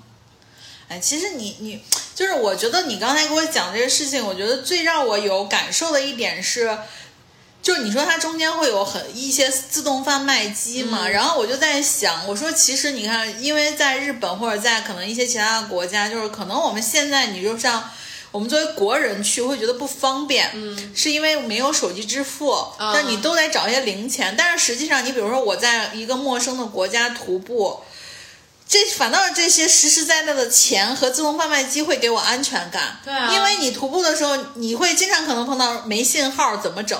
[0.88, 1.82] 哎，其实你你
[2.14, 6.78] 就是我觉得你刚才给我讲这个事情，我觉得最让我有感受的一点是。
[7.70, 17.88] 就是你说它中间会有很一些自动贩卖机嘛，然后我就在想，我说其实你看，因为在日本或者在可能一些其他的国家，就是可能我们现在你就像
[18.32, 24.34] 我们作为国人去会觉得不方便，嗯，是因为没有手机支付，那你都得找一些零钱。
[24.36, 27.78] 但是实际上，你比如说我在一个陌生的国家徒步，
[28.68, 36.98] 这反倒是这些实实在在的钱和自动贩卖机会给我安全感，对啊，因为你徒步的时候，你会经常可能碰到没信号，怎么整？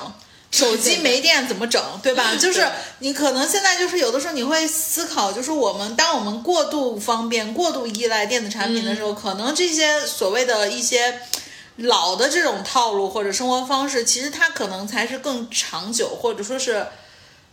[0.51, 2.34] 手机没电怎么整，对吧？
[2.40, 11.20] 就是你可能现在就是有的时候你会思考，就是我们当我们过度方便、过度依赖电子产品的时候，可能这些所谓的一些
[11.76, 16.86] 老的这种套路或者生活方式，其实它可能才是更长久，或者说是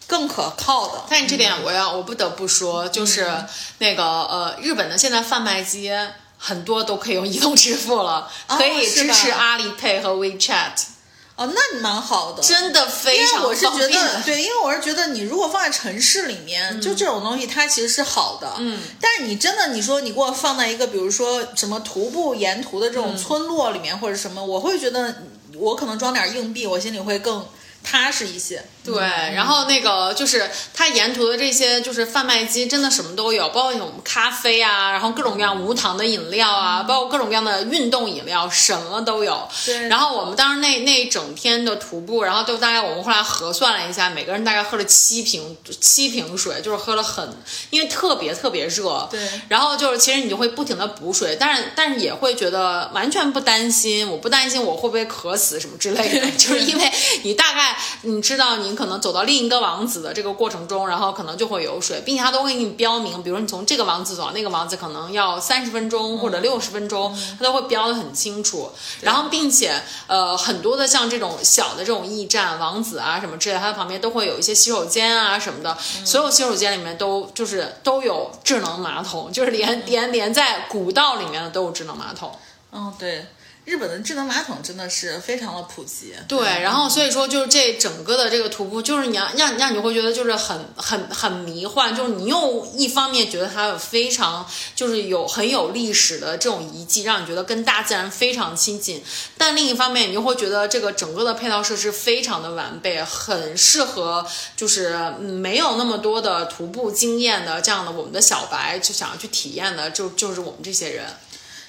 [0.07, 1.05] 更可靠的。
[1.09, 3.31] 但这点我要我不得不说，就是
[3.77, 5.91] 那个呃，日本的现在贩卖机
[6.37, 10.96] 很多都可以用移动支付了，可以支持阿里 Pay 和 WeChat。
[11.37, 25.23] 哦，那你蛮好的，真的非常我是觉得，对，因为我是觉得你如果放在城市里面，就这种东西它其实是好的，嗯，但是你真的你说你给我放在一个比如说什么徒步沿途的这种村落里面或者什么，我会觉得
[25.55, 27.47] 我可能装点硬币，我心里会更。
[27.83, 28.61] 踏实一些，
[28.93, 29.01] 对，
[29.35, 39.47] 然后那个就是它沿途的这些就是贩卖机，真的什么都有，包括什么咖啡啊，然后各种各样无糖的饮料啊，包括各种各样的运动饮料，什么都有。
[39.65, 39.89] 对。
[39.89, 47.29] 然后我们当时那那一整天的徒步，然后就大概我们后来核算了一下，每个人大概喝了七瓶七瓶水，就是喝了很，
[47.69, 49.07] 因为特别特别热。
[49.11, 49.19] 对。
[49.49, 56.91] 然后就是其实你就会不停的补水，但是但是也会觉得完全不担心，我不担心我会不会渴死什么之类的， 就是因为
[57.23, 57.75] 你大概。
[58.03, 68.71] 你知道，你可能走到另一个王子的这个过程中，然后可能就会有水，并且它都会给你标明，比如你从这个王子走到那个王子，可能要三十分钟或者六十分钟，它都会标的很清楚。
[69.01, 75.75] 然后，并且呃，很多的像这种小的这种驿站、王子啊什么之类，它的旁边都会有一些洗手间啊什么的，
[76.05, 82.31] 所有洗手间里面都就是都有智能马桶，就是连连连在古道里面的都有智能马桶。
[82.71, 83.25] 嗯，对。
[83.67, 99.03] 日本的智能马桶真的是非常的普及，对，然后所以说就是这整个的这个徒步，就是你要让让你会觉得就是很很很迷幻，就是你又一方面觉得它有非常就是有很有历史的这种遗迹，让你觉得跟大自然非常亲近，
[99.37, 111.05] 但另一方面你又会觉得这个整个的配套设施非常的完备，很适合就是没有那么多的徒步经验的这样的我们的小白就想要去体验的，就就是我们这些人。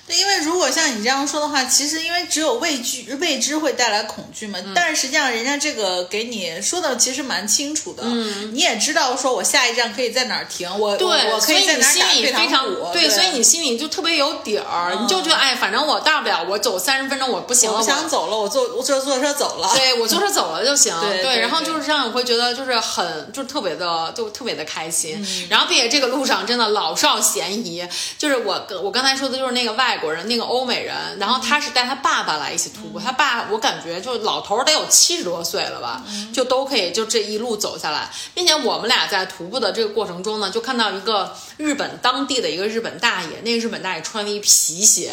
[0.08, 4.58] 对，因为如果像你这样说的话，其实因为只有畏惧、未知会带来恐惧嘛。
[4.74, 8.02] 但是实际上，人家这个给你说的其实蛮清楚的。
[8.06, 12.90] 嗯，你也知道，说我下一站可以在哪儿停，我我可以在哪儿打退堂鼓。
[12.92, 19.70] 对，所以你心里就特别有底儿，你就觉得哎，反正我大不了我走三十分钟，我不行了，我想走了，我坐我坐坐车走了。
[19.74, 20.94] 对，我坐车走了就行。
[21.20, 25.22] 对，然后就是这样，我会觉得就是很就特别的就特别的开心。
[25.50, 27.86] 然后并且这个路上真的老少咸宜，
[28.16, 30.78] 就是我我刚才说的就是那个外国人，那个欧美。
[30.78, 45.12] 人，然后他是带他爸爸来一起徒步，他爸我感觉就老头得有七十多岁了吧，就都可以就这一路走下来，并且我们俩在徒步的这个过程中呢，就看到一个日本当地的一个日本大爷，那个日本大爷穿了一皮鞋，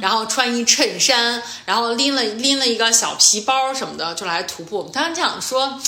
[0.00, 5.80] 然后穿一衬衫，然后拎了拎了一个小皮包什么的就来徒步，我们当时这样说。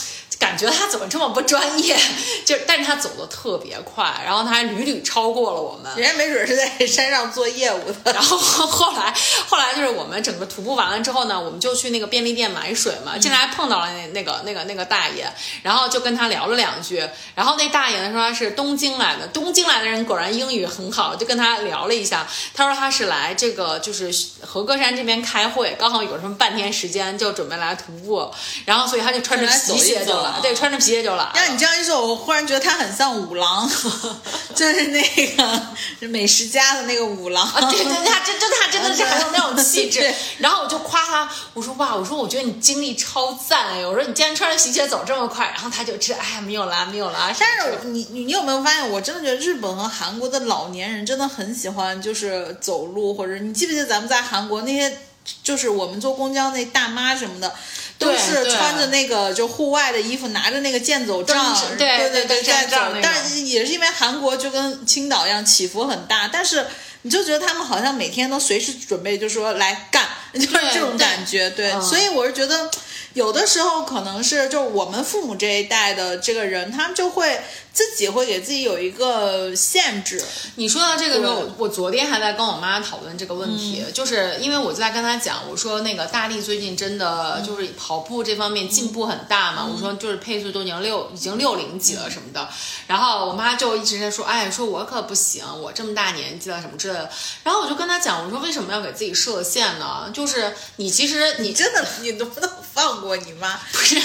[0.42, 1.96] 感觉他怎么这么不专业？
[2.44, 5.92] 就但是他走的特别快，然后他还屡屡超过了我们。
[5.96, 8.12] 人家没准是在山上做业务的。
[8.12, 9.14] 然后后来
[9.48, 13.16] 后来就是我们整个徒步完了之后呢，我们就去那个便利店买水嘛。
[13.16, 15.32] 进来碰到了那那个那个那个大爷，
[15.62, 17.08] 然后就跟他聊了两句。
[17.36, 22.26] 然后那大爷呢说他是东京来的，东京来的人果然英语很好，就跟他聊了一下。
[22.52, 24.12] 他说他是来这个就是
[24.44, 28.28] 和歌山这边开会，刚好有什么半天时间，就准备来徒步。
[28.64, 30.31] 然后所以他就穿着皮鞋就来。
[30.40, 31.30] 对，穿着皮鞋就来。
[31.34, 33.68] 让你这样一说，我忽然觉得他很像五郎，
[34.54, 35.02] 就是那
[35.36, 35.62] 个
[36.08, 37.46] 美食家的那个五郎。
[37.46, 40.14] 啊对对，他真就他真的是很有那种气质。
[40.38, 45.46] 然后我就夸他，我说哇，我说我觉得你精力超赞哎，我说你竟然穿着皮鞋走这么快。
[45.54, 47.34] 然后他就知哎呀没有啦没有啦。
[47.38, 54.98] 但是你你你有没有发现，我真的觉得日本和韩国的老年人真的很喜欢就是走路，或者你记不记得咱们在韩国那些
[55.42, 57.54] 就是我们坐公交那大妈什么的。
[57.98, 62.76] 都是穿着那个就户外的衣服，拿着那个健走杖，对对对，在走。
[63.02, 66.66] 但是也是因为韩国就跟青岛一样起伏很大，但是
[67.02, 70.06] 你就觉得他们好像每天都随时准备，就说来干，
[70.38, 71.50] 就是这种感觉。
[71.50, 72.70] 对，所以我是觉得。
[73.14, 80.24] 有的时候可能是，就是我们父母这一代的这个人，他们就会自己会给自己有一个限制。
[80.54, 92.48] 你说到这个时候，我昨天还在跟我妈讨论这个问题，就是因为我就在跟她讲，我说那个大力最近真的就是跑步这方面进步很大嘛，我说就是配速都已经六已经六零几了什么的，
[92.86, 97.10] 然后我妈就一直在说，哎，说我可不行，我这么大年纪了什么之类的。
[97.44, 100.10] 然后我就跟她讲，我说为什么要给自己设限呢？
[100.14, 102.92] 就是你其实你真的你能不能放？
[103.02, 104.00] 过你妈 不是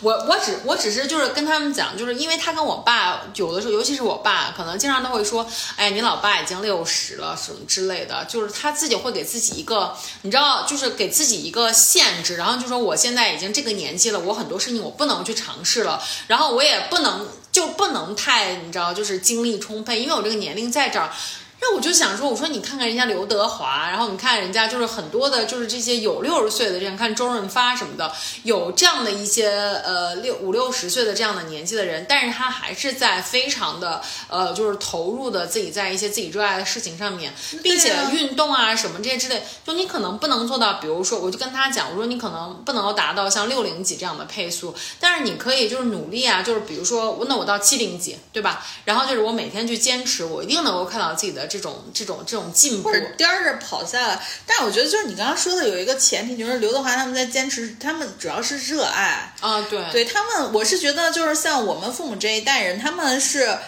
[0.00, 5.44] 我，我只我只是就是跟他们讲，就是因为他跟我爸有的时候，尤其是我爸，可能经常都会说，
[5.76, 21.10] 哎，你老爸已经六十了什么之类的，就是他自己会给自己一个，你知道，就是给自己一个限制，然后就说我现在已经这个年纪了，我很多事情我不能去尝试了，然后我也不能就不能太你知道，就是精力充沛，因为我这个年龄在这儿。
[21.58, 28.12] 那我就想说，我说你看看人家刘德华，然后你看人家就是很多的，就是这些有六十岁的这样，看周润发什么的，
[28.44, 37.32] 有这样的一些呃六五六十岁的这样的年纪的人，但是他还是在非常的呃就是投入的自己在一些自己热爱的事情上面，
[37.62, 48.64] 并且运动啊什么这些之类，就你可能不能做到，比如说我就跟他讲，我说你可能不能够达到像六零几这样的配速，但是你可以就是努力啊，就是比如说那我到七零几，对吧？
[48.84, 51.45] 然后就是我每天去坚持，我一定能够看到自己的。
[51.46, 54.20] 这种这种这种进步，颠着跑下来。
[54.46, 59.62] 但我觉得，就是你刚刚说的有一个前提，就是刘德华他们在坚持，他们主要是热爱啊。
[59.70, 63.58] 对，对他们，我是觉得就是像我们父母这一代人，他们是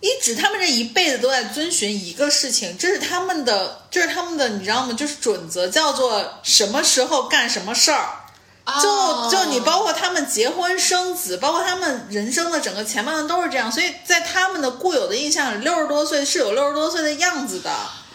[0.00, 4.92] 一直他们这一辈子都在遵循一个事情，这是他们的，这是他们的，你知道吗？
[4.92, 8.23] 就是准则，叫做什么时候干什么事儿。
[8.80, 17.70] 就就你包括他们结婚生子，包括他们人生的整个前半段都是这样，所以在他们的固有的印象里，六十多岁是有六十多岁的样子的。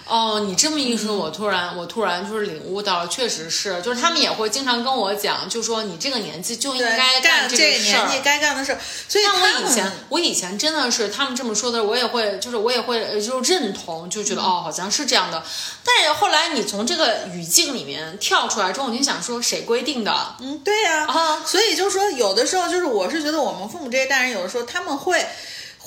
[0.10, 8.80] 哦，你这么一说，我突然我突然就是领悟到了，确实是，就是他们也会经常跟我讲，就说你这个年纪就应该干这个事儿，该干的事儿。
[9.08, 15.44] 所以，像我以前我以前真的是他们这么说的，我也会就是我也会就认同，就觉得哦，好像是这样的。
[15.84, 20.36] 但是后来你从这个语境里面跳出来之后，你就想说谁规定的？
[20.40, 21.06] 嗯，对呀。
[21.06, 25.24] 啊，所以就是说，有的时候就是我是觉得我们父母这一代人，有的时候他们会。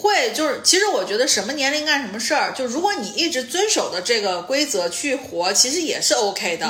[0.02, 6.66] 会就是，其实我觉得什么年龄干什么事儿，就如果你一直遵守的这个规则去活，其实也是 OK 的。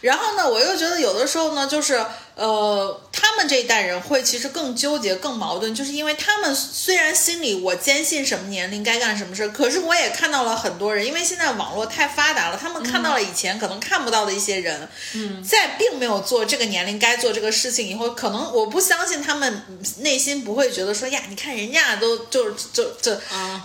[0.00, 2.04] 然后呢，我又觉得有的时候呢，就是。
[2.36, 19.62] 呃，他们这一代人会其实更纠结、更矛盾，就是因为他们虽然心里我坚信什么年龄该干什么事儿，可是我也看到了很多人，因为现在网络太发达了，他们看到了以前可能看不到的一些人，嗯，在并没有做这个年龄该做这个事情以后，可能我不相信他们
[20.00, 23.16] 内心不会觉得说呀，你看人家都就就就，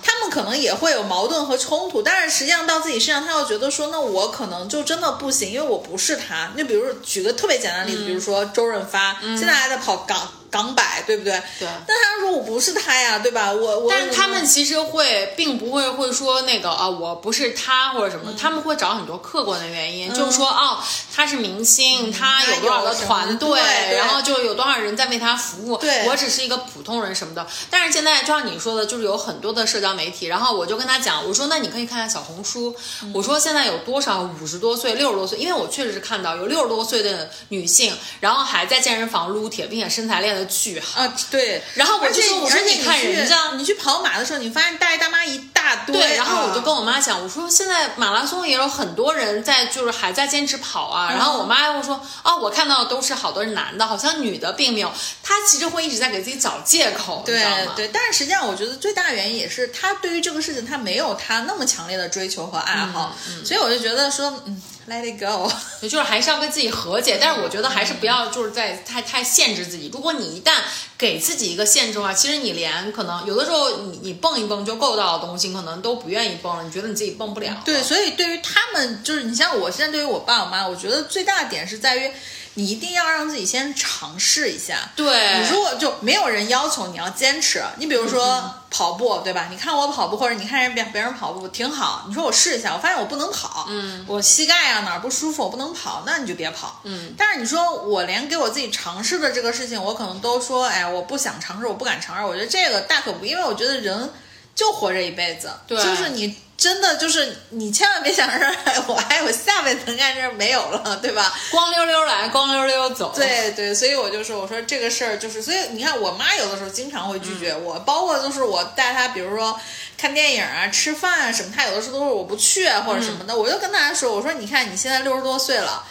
[0.01, 6.53] 他们可能也会有矛盾和冲突，但是实际上到自己身上，他又觉得说，那我可能就真的不行，因为我不是他。
[6.57, 8.49] 就比如举个特别简单的例子，比如说。
[8.61, 10.40] 周润发现在还在跑港。
[10.51, 11.31] 港百对不对？
[11.57, 11.67] 对。
[11.87, 13.51] 但他说我不是他呀，对吧？
[13.51, 13.89] 我我。
[13.89, 20.77] 但是他们其实会，并不会会说那个啊，我不是他或者什么，他们会找很多客观的原因，就是说哦，
[21.15, 23.61] 他是明星，他有多少个团队，
[23.95, 25.77] 然后就有多少人在为他服务。
[25.77, 26.05] 对。
[26.07, 27.47] 我只是一个普通人什么的。
[27.69, 32.75] 但是现在就像你说的，就是有很多的社交媒体，然后我就跟他讲，我说那你可以看看小红书，
[33.13, 41.01] 我说现在有多少五十多岁、六十多岁，因为我确实是看到有六十多岁的女性，然后还在健身房撸铁，并且身材练得巨好。
[41.01, 45.95] 啊，对，然后我就说，我说你看人家，你去跑马的时候，你发现大爷大妈一大堆。
[45.95, 51.11] 对，然后我就跟我妈讲，我说现在马拉松也有很多人在，就是还在坚持跑啊。
[51.11, 54.91] 然后我妈又说，哦，我看到的都是好多男的，好像女的并没有。
[55.23, 57.87] 她其实会一直在给自己找借口，对对。
[57.89, 63.15] 但是实际上，我觉得最大原因也是她对于这个事情，她没有她那么强烈的追求和爱好，
[63.45, 64.61] 所以我就觉得说，嗯。
[64.87, 65.49] Let it go，
[65.81, 69.89] 也 就是还是要跟自己和解，但是我觉得还是不要就是在太太限制自己。
[69.93, 70.53] 如果你一旦
[70.97, 76.63] 给自己一个限制的话，其实你连可能有的时候你你蹦一蹦就够到的东西，可能都不愿意蹦了。
[76.63, 77.61] 你觉得你自己蹦不了。
[77.63, 82.11] 对，所以对于他们，就是你像我现在对于我爸我妈，我觉得最大的点是在于。
[82.55, 84.89] 你一定要让自己先尝试一下。
[84.95, 89.47] 对，你如果就没有人要求你要坚持，你比如说跑步，对吧？
[89.49, 97.13] 你看我跑步，或者你看人别别人跑步挺好，你说我试一下，我发现我不能跑，嗯，我膝盖啊哪儿不舒服，我不能跑，那你就别跑，嗯。
[97.17, 102.25] 但是你说我连给我自己尝试的这个事情，我可能都说，哎，我不想尝试，我不敢尝试。
[102.25, 104.11] 我觉得这个大可不，因为我觉得人
[104.53, 106.35] 就活这一辈子，对，就是你。
[106.61, 108.55] 真的就是你千万别想着
[108.85, 111.33] 我还有下辈子能干这没有了， 对吧？
[111.49, 113.11] 光溜溜来，光溜溜走。
[113.15, 119.59] 对对，所以我就说，我说这个事儿就是，所以你看，我妈有的时候经常会拒绝我，包括就是我带她，比如说
[119.97, 125.83] 看电影啊、吃饭啊什么，她有的时候都是我不去啊或者什么的，我就跟大家说，我说你看你现在六十多岁了。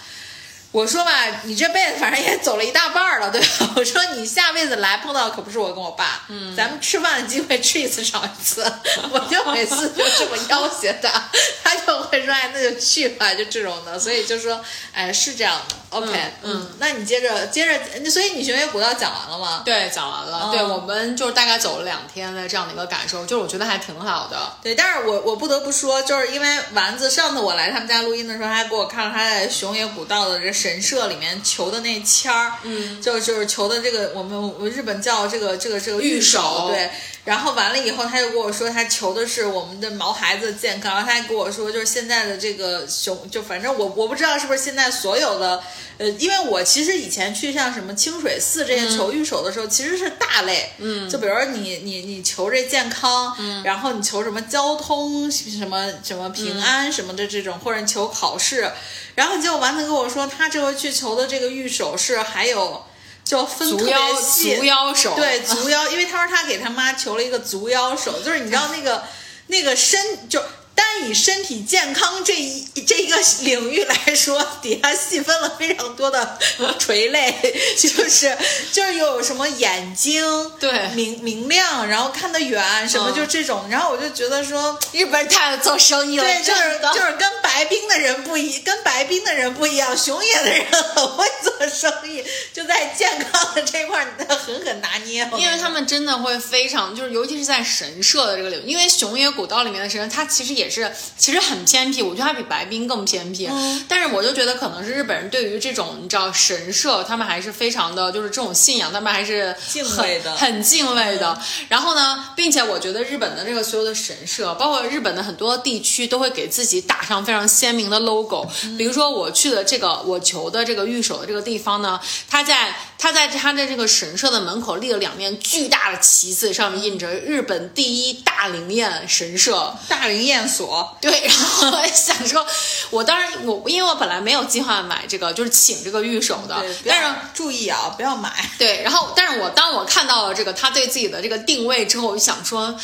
[0.73, 1.11] 我说吧，
[1.45, 3.71] 你这辈子反正也走了一大半了，对吧？
[3.77, 8.63] 我说你下辈子来碰到可不是我跟我爸，嗯，咱们吃饭的机会吃一次少一次。
[9.11, 11.11] 我就每次就这么要挟他，
[11.65, 13.99] 他就会说哎，那就去吧，就这种的。
[13.99, 14.61] 所以就说
[14.93, 15.77] 哎，是这样的。
[15.91, 16.09] OK，
[16.43, 19.63] 嗯，那你接着接着，所以你雄野古道讲完了吗？
[19.65, 20.51] 对，讲完了。
[20.53, 24.39] 对我们就是大概走了两天的这样的一个感受，就是我觉得还挺好的。
[24.63, 36.91] 对，但是我我不得不说，就是因为丸子上次我来他们家录音的时候，还给我看了他在熊野古道的这神社里面求的那签儿，嗯，就就是求的这个我们日本叫这个这个这个玉手，对。
[37.23, 40.95] 然后完了以后，他就跟我说，他求的是我们的毛孩子健康。
[40.95, 45.63] 然后他还跟我说，就是现在的这个熊，就反正我我不知道是不是现在所有的，
[45.99, 58.73] 呃，因为我其实以前去像什么清水寺这些求玉手的时候，其实是大类，嗯，就比如说你你你求这健康，嗯，然后你求什么交通什么什么平安什么的这种，或者求考试，
[59.15, 62.83] 然后结果丸子跟我说，他这回去求的这个玉手是还有。
[63.31, 69.05] 就分特别细，足腰手对足腰，因为他说他给他妈求了一个足腰手，就是你知道那个
[69.47, 70.43] 那个身就。
[70.91, 76.39] 单以身体健康这一这一个领域来说，底下细分了非常多的
[76.79, 77.33] 垂类，
[77.79, 78.37] 就是
[78.73, 80.89] 就是有什么眼睛对。
[80.95, 90.65] 明明亮，然后看得远什么就这种，然后我就觉得说日本人太做生意了，对，就是就是跟白冰的人不一，跟白冰的人不一样，熊野的人
[90.95, 100.71] 很会做生意， 就在健康的这块儿狠狠拿捏，因为他们真的会非常就是尤其是在神社的这个领域，因为熊野古道里面的神，它其实也。
[100.71, 100.80] 是，
[101.17, 103.49] 其实很偏僻，我觉得它比白冰更偏僻。
[103.89, 111.39] 但是我就觉得可能是日本人对于这种你知道神社，他们还是非常的就是这种信仰，他们还是敬畏的，很敬畏的。
[111.69, 118.47] 然后呢，并且我觉得日本的这个所有的神社，包括日本的很多地区，都会给自己打上非常鲜明的 logo。
[118.79, 130.95] 比如说我去的这个我求的这个御守的这个地方呢，它在它在他的这个神社的门口立了两面巨大的旗子，上面印着日本第一大灵验神社大灵验所。
[131.01, 132.47] 对，然后我想说，
[132.91, 138.31] 我当然我因为我本来没有计划买这个，就是请这个御守的，但是注意啊，不要买。
[138.59, 142.79] 对，然后但是我当我看到了这个他对自己的这个定位之后，我就想说。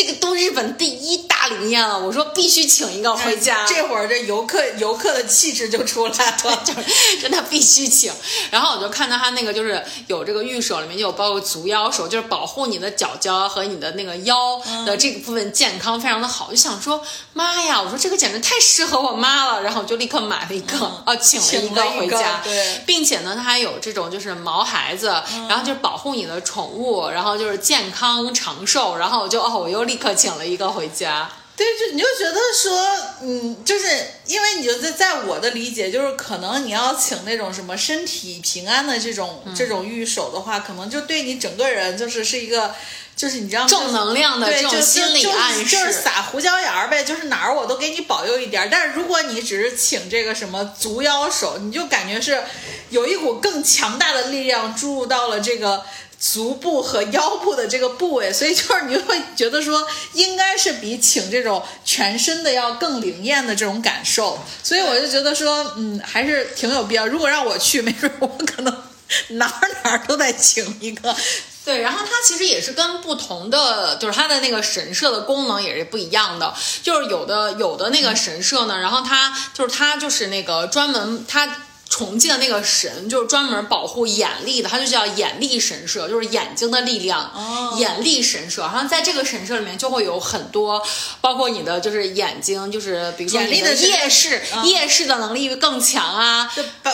[0.00, 3.66] 这个都日本第一大灵验了，我说必须请一个回家。
[3.66, 6.12] 这会儿这游客游客的气质就出来
[6.42, 8.10] 了， 就是真的必须请。
[8.50, 16.48] 然后我就看到他那个就是有这个玉手，里面就有包括足腰手，就是保护你的脚脚和你的那个腰的这个部分健康非常的好。
[16.50, 17.02] 就想说
[17.34, 19.60] 妈呀，我说这个简直太适合我妈了。
[19.62, 22.40] 然后我就立刻买了一个，哦，请了一个回家。
[22.42, 25.08] 对，并且呢，它还有这种就是毛孩子，
[25.46, 28.96] 然后就是保护你的宠物，然后就是健康长寿。
[28.96, 29.89] 然后我就哦，我又。
[29.90, 33.88] 立刻请了一个回家，对，就你就觉得说，嗯，就是
[34.26, 42.72] 因为你就在在我的理解，就是可能你要请那种什么身体平安的这种这种御守的话，可能就对你整个人就是是一个，
[43.16, 48.68] 就是你知道正能量的这种心理暗示，就是撒胡椒盐儿呗，就是哪儿我都给你保佑一点。
[48.70, 52.44] 但是如果你只是请这个什么足腰手，你就感觉是
[52.90, 55.82] 有一股更强大的力量注入到了这个。
[56.20, 67.06] 足部和腰部的这个部位，所以就是你会觉得说，应该是比请这种全身的要更灵验的这种感受，所以我就觉得说，嗯，还是挺有必要。
[67.06, 68.82] 如果让我去，没准我可能
[69.28, 71.16] 哪儿哪儿都得请一个。
[71.64, 76.54] 对，然后它其实也是跟不同的，就是它的那个神社的功能也是不一样的。
[76.82, 81.48] 就是有的有的那个神社呢，然后它就是它就是那个专门它。
[81.90, 87.20] 重庆的那个神就是专门保护眼力的，它就叫眼力神社，就是眼睛的力量。
[87.34, 90.80] 哦，眼力神社，然后在这个神社里面就会有很多，
[91.20, 96.48] 包括你的就是眼睛，就是比如说你的夜视，夜视的能力更强啊，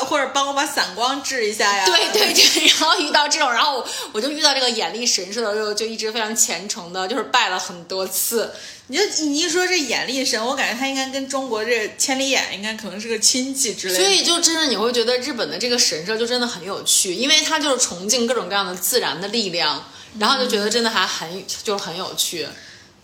[0.08, 1.84] 或者帮我把散光治一下呀。
[1.84, 8.50] 对对对， 然后遇到这种，然后我就遇到这个眼力神社的时候，就一直非常虔诚的，就是拜了很多次。
[8.88, 14.00] 你就你一说这眼力神，我感觉他应该跟中国这千里眼应该可能是个亲戚之类的。
[14.00, 19.84] 所以就真的你会觉得日本的这个神社就真的很有趣，因为它就是崇敬各种各样的自然的力量，
[20.20, 22.46] 然后就觉得真的还很就是很有趣，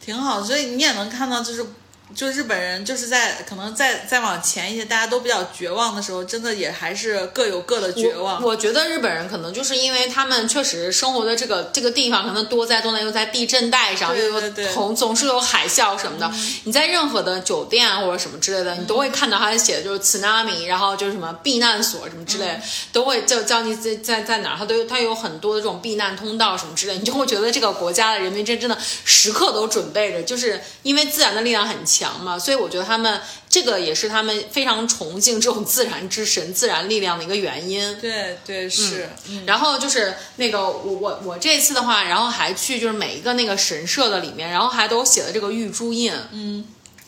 [0.05, 0.43] 挺好。
[0.45, 1.67] 所以你也能看到就是
[2.15, 8.43] 就日本人就是在可能再再往前一些，大家都比较绝望的时候，真的也还是各有各的绝望。
[8.43, 16.31] 我我觉得日本人可能就是因为他们确实生活的这个这个地方可能多灾多难，又在地震带上，又有对对对总总是有海啸什么的。
[16.65, 22.61] 你在任何的酒店或者什么之类的，你都会看到他写的就是 tsunami，然后就是什么避难所什么之类的，
[22.93, 37.97] 都会就教你在在在哪儿，他都有他有很多的这种避难通道什么之类的，你就会觉得这个国家的人民真真的时刻都准备着，就是因为自然的力量很强嘛，所以我觉得他们这个也是他们非常崇敬这种自然之神、自然力量的一个原因。
[38.01, 46.65] 对对是，嗯然后就是那个我我我这次的话，然后还去就是每一个那个神社的里面，然后还都写了这个玉珠印，嗯。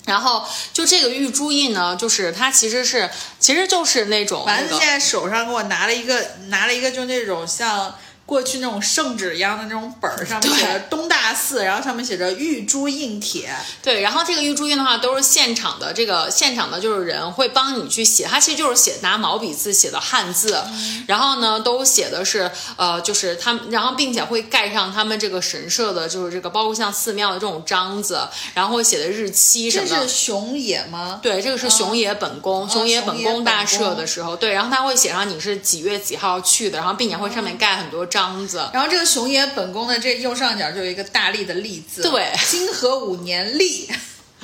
[0.07, 0.45] 然后
[0.75, 3.09] 就这个玉珠印呢，就是它其实是，
[3.41, 7.95] 其实就是那种那个丸子现在手上给我拿了一个，拿了一个就那种像
[8.27, 13.55] 过去那种圣旨一样的那种本儿，上面写着东大寺，然后上面写着玉珠印帖。
[13.83, 20.59] 对，然后这个玉珠印的话，都是现场的，这个现场的就是人会帮你去写，它其实就是写拿毛笔字写的汉字，
[21.07, 30.09] 然后呢都写的是呃，就是他们，然后并且会盖上他们这个神社的，就是这个包括像寺庙的这种章子，然后会写的日期什么的。
[30.09, 30.25] 是。
[30.25, 31.21] 熊野吗？
[31.23, 38.71] 对，这个是熊野本宫，熊野本宫大社的时候，对，然后他会写上你是几月几号去的，然后并且会上面盖很多章子。
[38.73, 43.91] 然后这个熊野本宫的这右上角就有一个大力的力字，对金和五年立。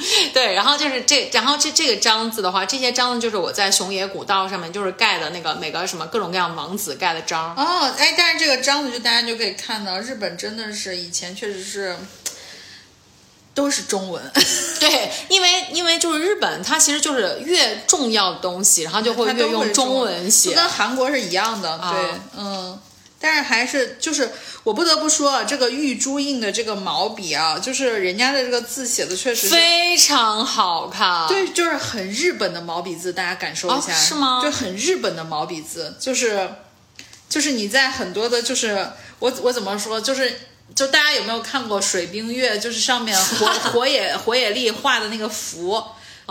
[0.32, 7.54] 对，然后就是这，然后这这个章子的话，这些章子就是我在熊野古道上面就是盖的那个每个什么各种各样王子盖的章。
[7.54, 11.94] 哦，哎，但是这个章子就大家就可以看到，日本真的是以前确实是
[13.52, 14.22] 都是中文，
[14.80, 20.54] 对，因为因为就是日本，它其实就是越重要的东西，然后就会越用中文就写。
[20.54, 22.80] 跟韩国是一样的，对，啊嗯。
[23.22, 24.30] 但是还是就是
[24.62, 36.48] 我不得不说啊，这个玉珠印的这个毛笔啊，就是人家的这个字写的确实非常好看，对，就是很日本的毛笔字，大家感受一下，哦是吗就很日本的毛笔字，就是
[37.28, 38.88] 就是你在很多的，就是
[39.18, 40.40] 我我怎么说，就是
[40.74, 42.58] 就大家有没有看过水冰月？
[42.58, 45.84] 就是上面火 火野火野丽画的那个符。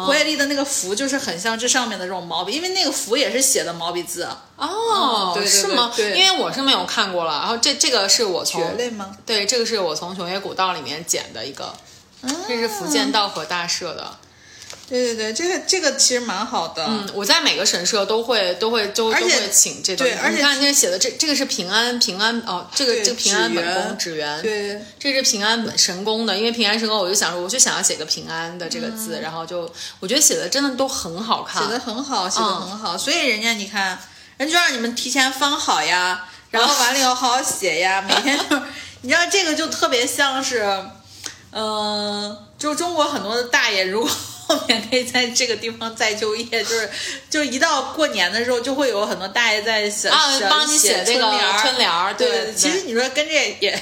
[0.05, 5.91] 火野丽的那个符就是很像这上面的这种毛笔，因为那个符也是写的毛笔字，哦，对对对是吗？
[5.95, 9.15] 对因为我是没有看过了，然后这这个是我从蕨类吗？
[9.25, 11.73] 对，这个是我从熊野古道里面捡的一个，
[12.47, 14.17] 这是福建道和大社的。
[14.89, 16.83] 对对对，这个这个其实蛮好的。
[16.87, 20.03] 嗯，我在每个神社都会都会都都会请这个。
[20.03, 33.99] 对而且你看这写的这这个是平安平安哦，这个这个平安本宫园纸鸢，对，这是平安本神宫的，因为平安神宫，我就想说，我就想要写个平安的这个字，然后就我觉得写的真的都很好看，嗯写的很好，写的嗯很好，所以人家你看，
[34.37, 38.59] 人就让你们提前翻好呀， 然后完了以后好好写呀，每天就，
[39.01, 40.65] 你知道这个就特别像是，
[41.51, 44.09] 嗯、就中国很多的大爷如果。
[44.49, 46.89] 后面可以在这个地方再就业，就是，
[47.29, 53.79] 就一到过年的时候，就会有很多大爷在写啊帮你写写这个春联儿春联儿对对对其实你说跟这也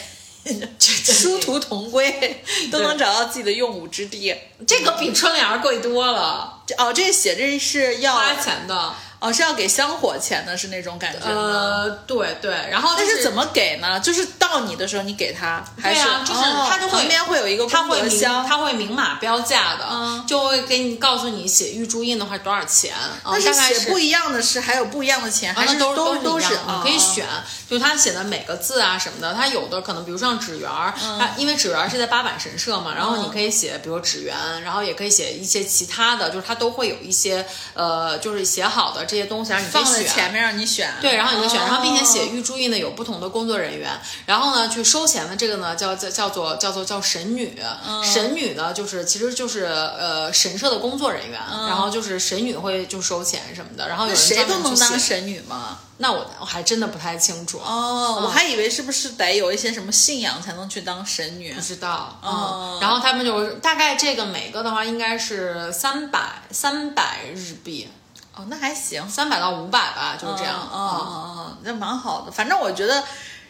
[0.80, 4.36] 殊途同归，都能找到自己的用武之地。
[4.66, 8.94] 这个比春联儿贵多了，这哦，这写这是要花钱的。
[9.20, 11.28] 哦，是要给香火钱的，是那种感觉？
[11.28, 14.00] 呃，对对，然后就是但怎么给呢？
[14.00, 20.24] 就是到你的时候你给他，还是、就是哦他就会旁边会有一个他会明，他会明码标价的，嗯。
[20.28, 27.26] 就会给你告诉你写玉珠印的话多少钱，啊但是写不一样的是还有不一样的钱，啊，还是都都都是你可以选，
[27.70, 31.28] 就他写的每个字啊什么的，他有的可能，比如像纸园儿，嗯。
[31.38, 39.72] 因为纸园儿是在八坂神社嘛，然后你可以写，比如纸园，然后也可以写一些其他的，就是他都会有一些呃，就是写好的这些东西，然后你。
[39.72, 43.90] 放在前面让你选，对，然后你就选，然后并且哦写预注意呢有不同的工作人员，
[44.26, 47.58] 然后呢，去收钱的这个呢叫叫叫做叫做叫神女，
[47.88, 55.80] 嗯神女呢就是其实就是呃神社的工作人员，然后就是神女会就收钱什么的，然后有人嗯谁都能当神女吗？
[56.00, 61.62] 那我我还真的不太清楚，哦，我还以为是不是得有一些什么信仰才能去当神女不？
[61.62, 62.20] 知道。
[62.22, 67.88] 哦嗯，然后他们就大概这个每个的话应该是三百三百日币，
[68.38, 70.56] 哦，那还行，三百到五百吧，就是这样。
[70.56, 72.32] 哦哦哦哦，那蛮好的。
[72.32, 73.04] 反正我觉得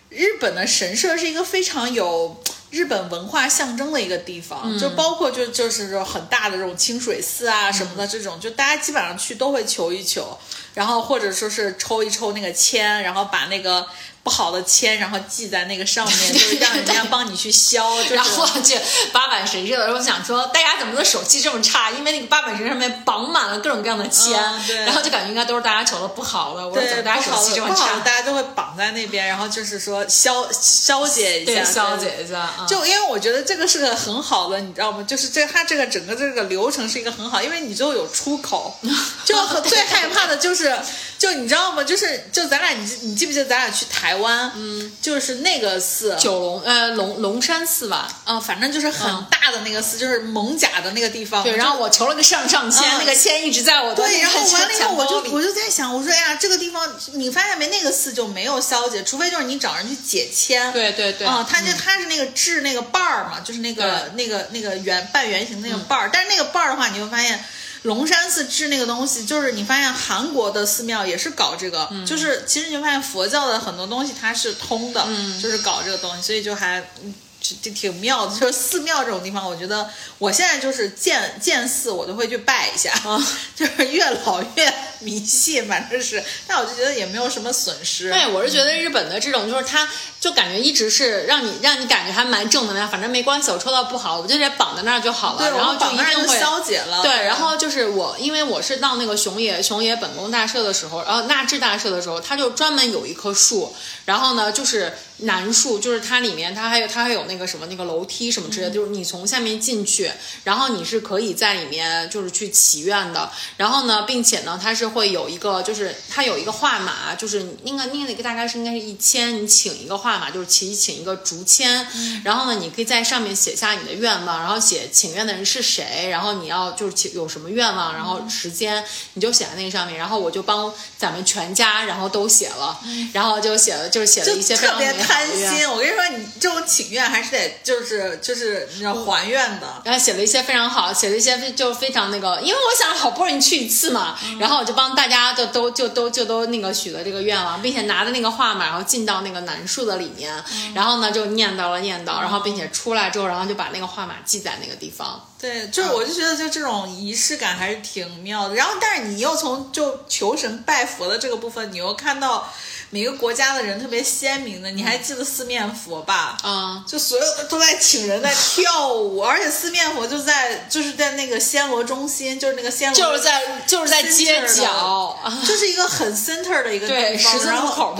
[0.10, 10.38] 日本的神社是一个非常有日本文化象征的一个地方，嗯就包括就就是说很大的这种清水寺啊什么的这种，就大家基本上去都会求一求，
[10.74, 13.86] 然后或者说是抽一抽那个签，然后把那个。
[14.28, 17.96] 不好的签，然后记在那个上面， 就是让人家帮你去消。
[18.04, 18.78] 就是、然后去
[19.14, 21.90] 八坂神社的时候想说，大家怎么的手气这么差？
[21.92, 24.38] 因为那个八坂神社上面绑满了各种各样的签，
[24.86, 26.68] 然后就感觉应该都是大家求的不好的。
[26.68, 28.02] 我说怎，么大家手气这么差？
[28.04, 32.66] 大家都会绑在那边，然后就是说消消解一下，消解一下啊。
[32.68, 35.02] 就因为我觉得这个是个很好的，你知道吗？
[35.08, 38.78] 就是这它这个整个这个流程是一个很好，因为你最后有出口。
[39.24, 40.78] 就很最害怕的就是，
[41.18, 41.84] 就你知道吗？
[41.84, 44.52] 就是就咱俩，你记你记不记得咱俩去台湾？
[44.56, 51.44] 嗯，就是那个寺，九龙呃龙龙山寺吧，嗯，反正就是很大的那个寺，就是蒙甲的那个地方。
[51.44, 57.68] 对，然后我求了个上上签，嗯那个签一直在我的对，然后完了以后，我就就我就在想，我说哎呀，这个地方你发现没？
[57.68, 60.72] 那个寺就没有消解，除非就是你找人去解签。
[60.72, 67.44] 对对对啊、他就他是那个制那个瓣儿嘛，就是那个那个那个圆半圆形那个瓣儿，但是那个瓣儿的话，你会发现。
[67.84, 75.08] 龙山寺制那个东西，就是你发现韩国的寺庙也是搞这个，就是其实你会发现佛教的很多东西它是通的，
[75.42, 78.40] 就是搞这个东西，所以就还嗯就就挺妙的。
[78.40, 82.92] 就是寺庙这种地方，我觉得我现在就是见见寺我都会去拜一下，
[83.56, 88.10] 就是越老越迷信，反正是，但我就觉得也没有什么损失。
[88.10, 89.88] 对，我是觉得日本的这种，就是它
[90.20, 96.40] 就感觉一直是让你让你感觉还蛮正能量，反正没关系，我抽到不好，我就得绑在那儿就好了，对，然后绑那儿就一定会。
[96.40, 97.02] 消解了。
[97.02, 103.74] 对，然后就是我，因为我是到那个熊野熊野本宫大社的时候，然后纳智大社的时候，它就专门有一棵树，
[104.06, 110.12] 然后呢就是楠树，就是它里面它还有它还有那个什么那个楼梯什么之类的，就是你从下面进去，
[110.44, 121.88] 然后你是可以在里面就是去祈愿的，然后呢，并且呢，它是会有一个就是它有一个画马，就是那个那个大概是应该是一千，你请一个画马，就是请请一个竹签，
[122.24, 128.84] 然后呢，你可以在上面写下你的愿望，然后写请愿的人是谁，然后你要就是请有什么愿望，然后时间
[129.16, 132.80] 你就写在那个上面，然后我就帮咱们全家然后都写了，
[133.12, 135.28] 然后就写了就是写了一些特别贪。
[135.28, 135.68] 心。
[135.68, 139.82] 我跟你说，你这种请愿还是得就是就是你要还愿的。
[139.84, 150.34] 然后写了一些非常好，写了一些就非常那个，因为我想好不容易去一次嘛，然后我就帮大家就都就都就都那个许了这个愿望，并且拿着那个画嘛，然后进到那个南树的里面，
[150.74, 155.24] 然后呢就念叨了念叨，然后并且出来之后，然后就把那个画码记在那个地方。
[155.40, 158.56] 对，就是我就觉得就这种仪式感还是挺妙的。
[158.56, 162.52] 然后，但是你又从就求神拜佛的这个部分，你又看到
[162.90, 164.72] 每个国家的人特别鲜明的。
[164.72, 166.38] 你还记得四面佛吧？
[166.44, 177.34] 啊、就所有的都在请人在跳舞， 而且四面佛就在就是在那个暹罗中心，就是那个暹罗就是在就是在街角，就是一个很 center 的一个 对地方，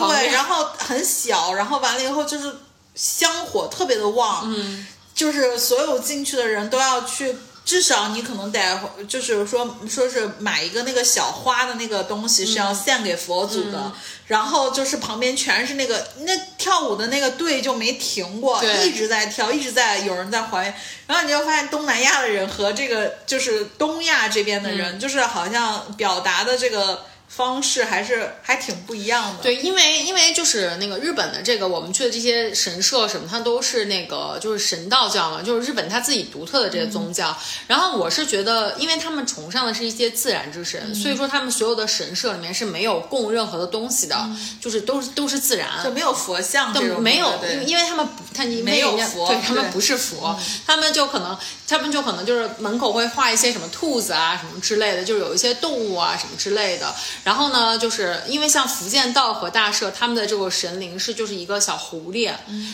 [0.10, 2.56] 对，然后很小，然后完了以后就是
[2.96, 7.36] 香火特别的旺，嗯，就是所有进去的人都要去。
[7.68, 8.80] 至少你可能得，
[9.10, 13.92] 就是说，说是买一个那个小花的那个东西是要献给佛祖的，
[14.28, 20.74] 然后就是旁边全是那个那跳舞的那个队就没停过，一直在跳，一直在有人在还原，
[21.08, 29.44] 然后你就发现东南亚的人和这个就是东亚这边的人，就是好像表达的这个方式还是还挺不一样的。
[29.44, 37.38] 对，因为因为就是那个日本的这个我们去的这些神社什么，它都是那个就是神道教嘛，就是日本它自己独特的这些宗教。
[37.68, 44.30] 然后我是觉得，因为他们崇尚的是一些自然之神，所以说他们所有的神社里面是没有供任何的东西的，
[44.60, 47.32] 就是都是都是自然，就没有佛像这种，没有，
[47.66, 51.38] 因为他们不，他没有佛对他们不是佛，他们就可能
[51.68, 56.96] 他们就可能就是门口会画一些什么兔子啊什么之类的，就是有一些动物啊什么之类的。
[57.28, 62.32] 然后呢，就是因为像福建道和大社他们的这个神灵是就是一个小狐狸，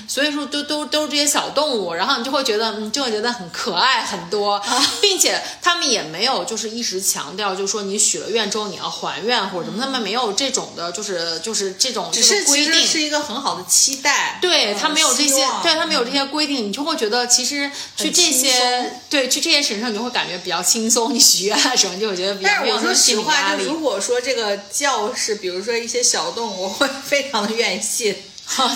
[0.08, 4.62] 所以说都都都是这些小动物，然后你就会觉得嗯就会觉得很可爱很多，
[5.02, 12.88] 并且他们也没有就是一直强调就是说你许了愿之后你要还愿或者什么，他们没有这种的就是就是这种只这是其实个规定。
[12.88, 14.38] 是一个很好的期待。
[14.40, 21.14] 嗯对他没有这些，对他没有这些规定，你就会觉得其实去这些，对去这些神社，你就会感觉比较轻松。
[21.14, 23.80] 你许愿啊什么，就会觉得比较但是我说没有那种心实话，理压力就如。
[23.80, 28.16] 果说这个教室，比如说一些小动物，我会非常的愿意信。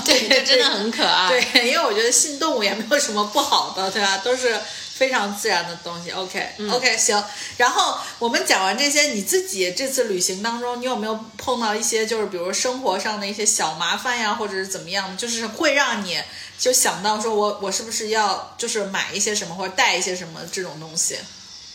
[0.05, 1.27] 对，对这真的很可爱。
[1.29, 4.17] 对，因为我觉得信动物也没有什么不好的，对吧？
[4.19, 4.57] 都是
[4.95, 6.09] 非常自然的东西。
[6.11, 7.21] OK、OK，行。
[7.57, 16.17] 然后我们讲完这些，你自己这次旅行当中，你有没有碰到一些就是比如生活上的一些小麻烦呀，或者是怎么样的，就是会让你
[16.57, 21.17] 就想到说我我是不是要就是买一些什么或者带一些什么这种东西？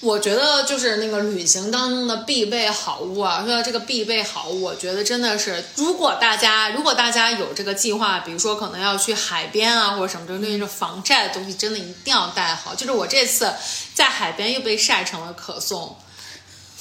[0.02, 12.74] 我觉得就是那个旅行当中的必备好物啊，说到这个必备好物，我觉得真的是，如果大家如果大家有这个计划，比如说可能要去海边啊或者什么之类的，防晒的东西真的一定要带好。
[12.74, 13.52] 就是我这次
[13.94, 15.96] 在海边又被晒成了可颂。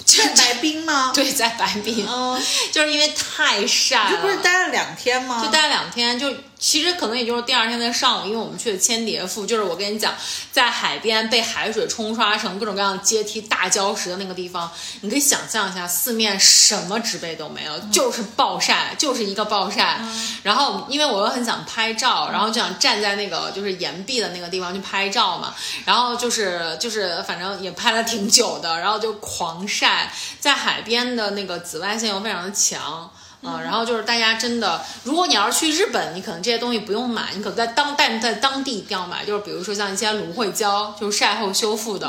[0.04, 1.12] 在白冰吗？
[1.14, 2.42] 对，在白冰，嗯，
[2.72, 5.40] 就是因为太晒了，这不是待了两天吗？
[5.46, 10.14] 就待了两天，就其实可能也就是第二天的上午，因为我们去的千叠赋，就是我跟你讲，
[10.52, 14.72] 在海边被海水冲刷成各种各样的阶梯、大礁石的那个地方，
[15.02, 20.00] 你可以想象一下，四面什么植被都没有，就是暴晒，就是一个暴晒。
[20.44, 33.12] 然后因为我又很想拍照，然后就想站在那个就是岩壁的那个地方去拍照嘛，然后就是就是反正也拍了挺久的，然后就狂晒，在海边的那个紫外线又非常的强。
[33.44, 42.08] 嗯，然后就是大家真的，如果你要是去日本，你可能这些东西不用买，你可能在当但在当地一定要买，就是比如说像一些芦荟胶，就是晒后修复的，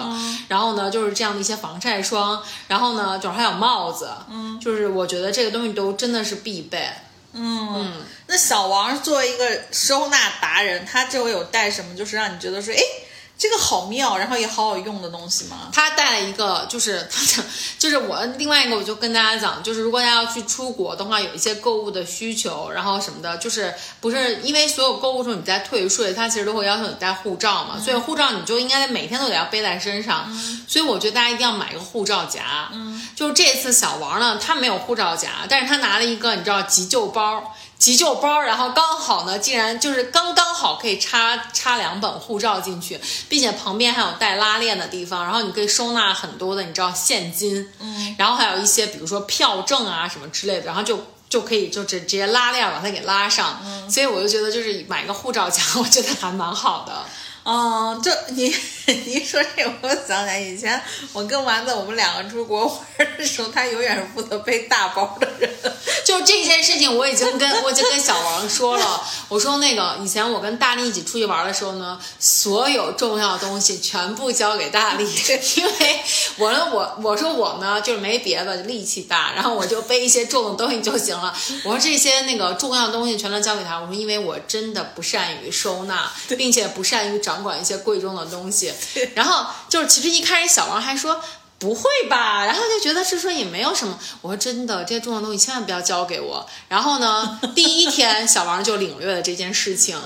[0.48, 6.88] 然后呢就是这样的一些防晒霜，然后呢就是还有帽子，嗯，就是我觉得这个东西都真的是必备。
[7.34, 7.94] 嗯，
[8.26, 12.80] 那小王作为一个收纳达人，他这回有带什么，就是让你觉得说，哎，
[13.42, 15.68] 这个好妙，然后也好好用的东西吗？
[15.72, 17.44] 他带了一个，就是他讲，
[17.76, 30.32] 就是我另外一个，我就跟大家讲，就是如果大家要去出国的话，有一些购物的需求，然后什么的，就是不是因为所有购物时候你在退税，他其实都会要求你带护照嘛，所以护照你就应该每天都得要背在身上，
[30.68, 32.68] 所以我觉得大家一定要买一个护照夹。
[32.72, 37.52] 嗯，就是这次小王呢，他没有护照夹，但是他拿了一个你知道急救包。
[37.82, 57.04] 急救包，然后刚好呢，竟然就是刚刚好可以插插两本护照进去，并且旁边还有带拉链的地方，然后你可以收纳很多的你知道现金，嗯，然后还有一些比如说票证啊什么之类的，然后就就可以就直直接拉链把它给拉上，嗯，所以我就觉得就是买个护照夹， 我觉得还蛮好的。
[57.44, 58.54] 哦，就你
[58.86, 60.80] 你一说这，我想起来以前
[61.12, 65.50] 我跟丸子我们两个出国玩的时候，他永远是负责背大包的人。
[66.04, 75.04] 就这件事情，我已经跟我已经跟小王说了，我说那个以前我跟大力一起出去玩的时候呢，所有重要东西全部交给大力，
[75.56, 76.00] 因为
[76.36, 81.34] 我呢我我说我呢就是没别的，力气大，然后我就背一些重的东西就行了。
[81.64, 86.08] 我说这些那个重要东西全都交给他，我说因为我真的不善于收纳，
[86.38, 87.31] 并且不善于掌。
[87.32, 88.72] 掌管一些贵重的东西，
[89.14, 91.20] 然后就是其实一开始小王还说
[91.58, 93.98] 不会吧，然后就觉得是说也没有什么。
[94.20, 96.44] 我说真的，这些重要的东西千万不要交给我。
[96.68, 99.96] 然后呢，第一天小王就领略了这件事情，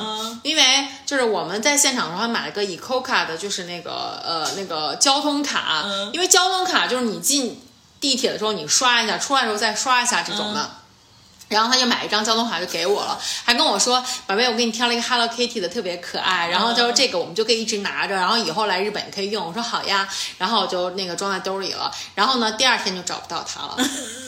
[0.42, 7.62] 因为就是我们在现场的时候还买了个 Ecoca 的，就是那个呃那个交通卡，因为交通卡就是你进
[8.00, 10.70] 地铁的时候你刷一下，出来的时候再刷一下这种的。
[11.48, 20.08] 然后他就买一张交通卡就给我了，还跟我说：“宝贝，我给你挑了一个 Hello Kitty 的，特别可爱。”然后他说：“这个我们就可以一直拿着，然后以后来日本可以用。”我说：“好呀。”
[20.38, 21.90] 然后我就那个装在兜里了。
[22.14, 23.76] 然后呢，第二天就找不到它了。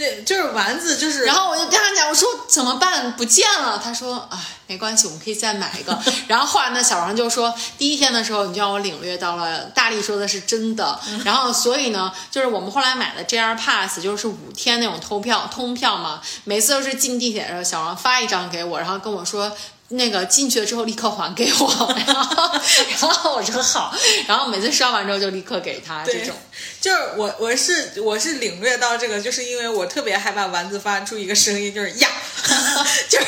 [0.00, 1.26] 对，就是丸子，就是。
[1.26, 3.12] 然后我就跟他讲，我说怎么办？
[3.12, 3.78] 不见了。
[3.78, 5.98] 他说，哎，没关系，我们可以再买一个。
[6.26, 10.98] 然后后来呢，小王就说，第一天的时候你就让我领略到了大力说的是真的。
[11.22, 19.54] 然后所以呢，就是我们后来买的 JR Pass，就是五天那种通票通票嘛，每次都是进地铁的时候，小王发一张给我，然后跟我说。
[19.92, 22.52] 那个进去了之后立刻还给我，然后
[23.00, 23.92] 然后我说好，
[24.26, 26.34] 然后每次刷完之后就立刻给他这种，
[26.80, 32.08] 就是我我是我是领略到这个，就是因为我特别害怕丸子发出一个声音，就是呀，
[33.10, 33.26] 就是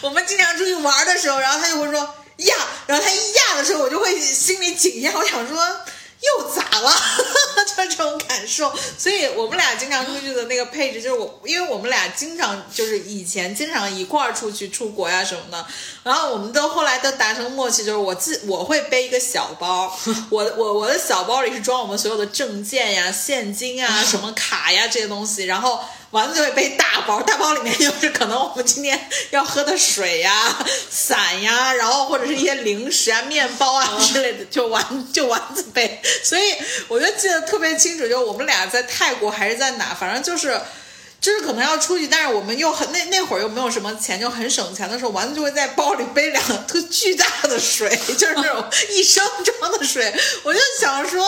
[0.00, 2.00] 我们经常出去玩的时候，然后他就会说
[2.36, 2.54] 呀，
[2.86, 5.80] 然后他一呀的时候，我就会心里紧一下，我想说。
[6.24, 6.92] 又咋了？
[7.76, 15.66] 就这种感受，所以我们俩经常出去的那个配置就是我，因为我们俩经常就是以前经常一块儿出去出国呀什么的，
[16.04, 19.92] 然后我们都后来都达成默契，就是我自我会背一个小包，
[20.30, 25.80] 我我我的小包里是装我们所有的证件呀、现金啊、什么卡呀这些东西，然后。
[26.14, 30.56] 丸子就会背大包，大包里面就是可能我们今天要喝的水呀、
[30.88, 36.00] 伞呀，然后或者是一些零食啊、面包啊之类的，就丸就丸子背。
[36.22, 36.54] 所以
[36.86, 40.60] 我就记得特别清楚，就我们俩在泰国还是在哪，反正就是
[41.20, 49.28] 就是可能要出去，但是我们又很那 那会儿又没有什么钱，就很省钱的时候，丸子就会在包里背两个特巨大的水， 就是那种一升
[49.58, 50.14] 装的水。
[50.44, 51.26] 我就想说。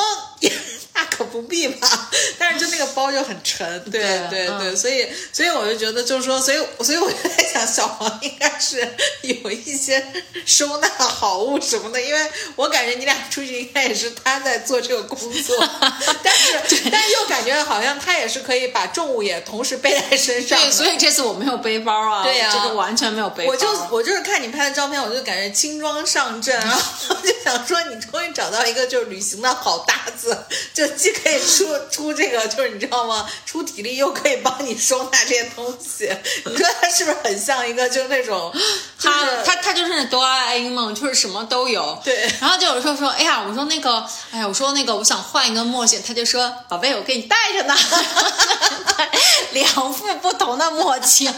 [0.96, 4.00] 那可不必吧，但是就那个包就很沉，对
[4.30, 8.80] 对对，所以所以我就觉得就是说，所以所以我就在想，小黄应该是
[9.20, 10.02] 有一些
[10.46, 15.68] 收纳好物什么的，因为我感觉你俩出去应该也是他在做这个工作，
[16.24, 30.34] 但是但又感觉好像他也是可以把重物也同时背在身上，对，所以这次我没有背包啊，对呀，这个完全没有背包，我就我就是看你拍的照片，我就感觉轻装上阵，然后就想说你终于找到一个就是旅行的好搭子，
[30.72, 30.85] 就。
[30.88, 33.26] 既可以出出这个就是你知道吗？
[33.44, 36.10] 出体力又可以帮你收纳这些东西，
[36.44, 38.52] 你说它是不是很像一个就是那种，
[38.98, 41.98] 就是他他他就是哆啦 A 梦，就是什么都有。
[42.04, 47.74] 对然后就有时候说，哎呀，我说那个，哎呀，我说那个，我想换一个墨镜，他就说，宝贝，我给你带着呢，
[49.52, 51.32] 两副不同的墨镜。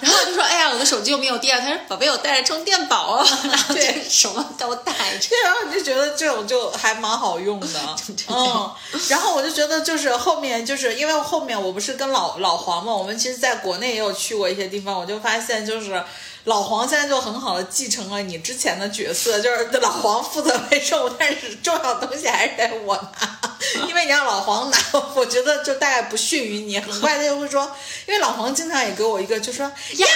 [0.00, 5.28] 然后我就说，哎呀，我的手机又没有电，他说，宝贝，我带着充电宝哦，然后就对什么都带着。
[5.28, 7.96] 对，然后你就觉得这种就还蛮好用的，
[8.28, 8.70] 嗯。
[9.08, 16.02] 然后我就觉得就是后面就是因为后面我不是跟老老黄嘛，我们其实在国内也有去过一些地方，我就发现就是。
[16.44, 23.37] 老黄现在就很好的继承了你之前的角色，就是老黄负责 为重，但是重要东西还是得我拿，
[23.88, 24.78] 因为你让老黄拿，
[25.14, 27.70] 我觉得就大概不逊于你，很快他就会说，
[28.06, 29.64] 因为老黄经常也给我一个就说
[29.96, 30.06] 呀，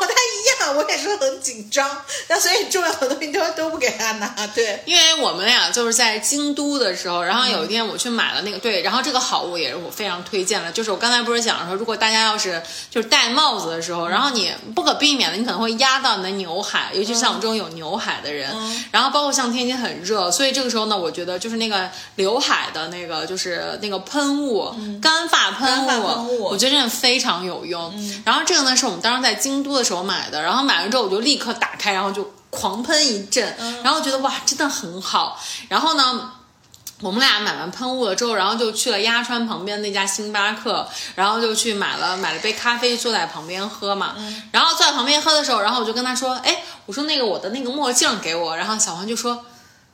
[0.00, 4.82] 我他一样，我也是很紧张，那所以重要的东西都都不给他拿，对。
[4.86, 18.50] 因为我们俩就是在京都的时候，然后有一天我去买了那个，对，然后这个好物也是我非常推荐的，就是我刚才不是讲说，如果大家要是就是戴帽子的时候，然后你不可避免的，你可能会压到你的刘海，尤其是像我们这种有刘海的人，
[18.90, 24.70] 然后包括像天气很热，所以这个时候呢，我觉得就是那个刘海的那个就是那个喷雾，
[25.00, 27.94] 干发喷雾我觉得真的非常有用。
[28.26, 35.40] 然后这个呢是我们当时在京都的时候买的，然后买完之后我就立刻打开，然后就狂喷一阵，然后觉得哇，真的很好。
[35.70, 36.32] 然后呢。
[37.00, 40.84] 我们俩买完喷雾了之后，然后就去了鸭川旁边那家星巴克，
[41.14, 44.16] 然后就去买了买了杯咖啡，坐在旁边喝嘛。
[44.50, 49.44] 然后坐在旁边喝的时候，然后我就跟他说：“哎，我说那个我的那个墨镜给我。”然后小黄就说：“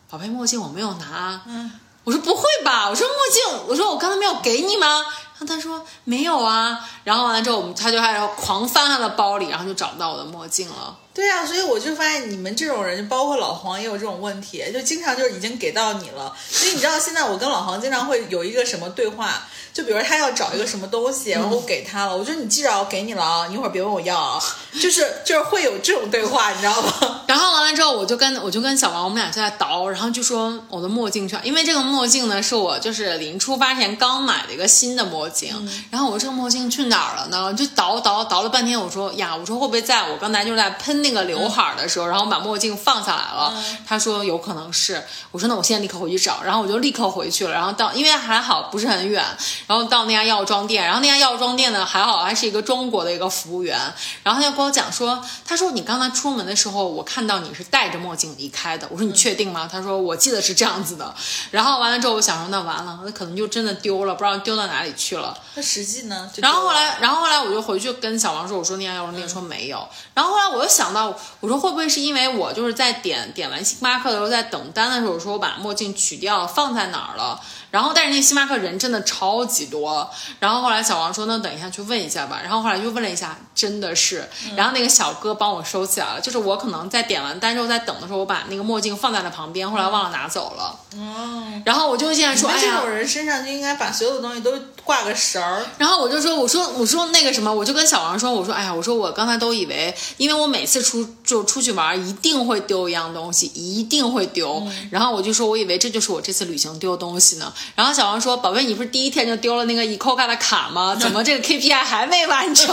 [0.08, 1.70] 宝贝，墨镜我没有拿。”嗯，
[2.04, 2.88] 我说不会吧？
[2.88, 4.86] 我说墨镜，我说我刚才没有给你吗？
[4.86, 6.78] 然后他说没有啊。
[7.02, 10.96] 然后完了之后，我们他就开始狂翻他的包里，然后就找不到我的墨镜了。
[11.14, 16.34] 对啊，所以我就发现你们这种人，包括老黄也有这种问题，就经常就是已经给到你了。
[16.50, 24.42] 所以你知道现在我跟老黄经常会有一个什么对话，就比如他要找一个什么东西，然后我给他了，我说你记着我给你了啊，你一会儿别问我要啊，
[24.82, 27.22] 就是就是会有这种对话，你知道吗？
[27.28, 35.54] 然后完了之后，我就跟我就跟小王，我们俩就在倒，然后就说我的墨镜上，因为这个墨镜呢是我就是临出发前刚买的一个新的墨镜，
[35.90, 37.54] 然后我说这个墨镜去哪儿了呢？
[37.54, 43.54] 就倒倒倒了半天，我说呀，我说会不会在我刚才就在喷那个刘海的时候，然后把墨镜放下来了？
[43.86, 49.22] 他说有可能是，我说那我现在立刻回去找，然后我就立刻回去了，然后到因为还好不是很远，
[49.66, 53.78] 然后到那家药妆店，然后那家药妆店呢还好还是一个中国的一个服务员，
[54.22, 59.68] 然后他就跟我讲说，他说你刚才出门的时候，我看到你是戴着墨镜离开的，我说你确定吗？
[59.70, 61.14] 他说我记得是这样子的，
[61.50, 65.36] 然后完了之后我想说那完了，那可能就真的丢了，不知道丢到哪里去了。
[65.54, 66.30] 那实际呢？
[66.36, 69.86] 然后后来，然后后来我就回去跟小王说，我说那家药妆店说没有。
[70.14, 77.38] 然后后来我又想到，我说会不会是因为我就是在点点完星巴克的时候，在等单的时候，我说我把墨镜取掉放在哪儿了？
[77.74, 80.08] 然后但是那星巴克人真的超级多。
[80.38, 82.38] 然后后来小王说那等一下去问一下吧。
[82.40, 84.24] 然后后来就问了一下，真的是。
[84.56, 90.78] 然后那个小哥帮我收起来了，就是我可能在点完单之后在等的时候，我把那个墨镜放在了旁边，后来忘了拿走了。
[90.96, 94.52] 哦，然后我就现在说，哎呀，这种人身上就应该把所有的东西都
[94.84, 95.66] 挂个绳儿。
[95.76, 104.64] 然后我就说，我说我说那个什么，我就跟小王说，我说哎呀，我说我刚才都以为，因为我每次出就出去玩一定会丢一样东西，一定会丢。
[104.92, 107.52] 然后我就说我以为这就是我这次旅行丢东西呢。
[107.74, 110.96] 然后小王说，宝贝，你不是第一天就丢了那个 Ecoca 的卡吗？
[110.98, 112.66] 怎么这个 KPI 还没完成？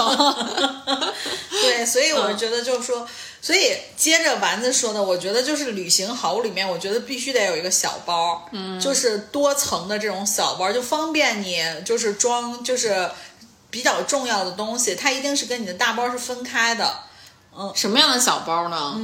[1.49, 3.07] 对，所以我觉得就是说，
[3.41, 13.09] 所以接着丸子说的，我觉得就是旅行好物里面，我觉得必须得有一个小包，嗯，就是多层的这种小包，就方便你就是装就是
[13.69, 16.93] 比较重要的东西，它一定是跟你的大包是分开的，
[17.57, 18.95] 嗯什么样的小包呢？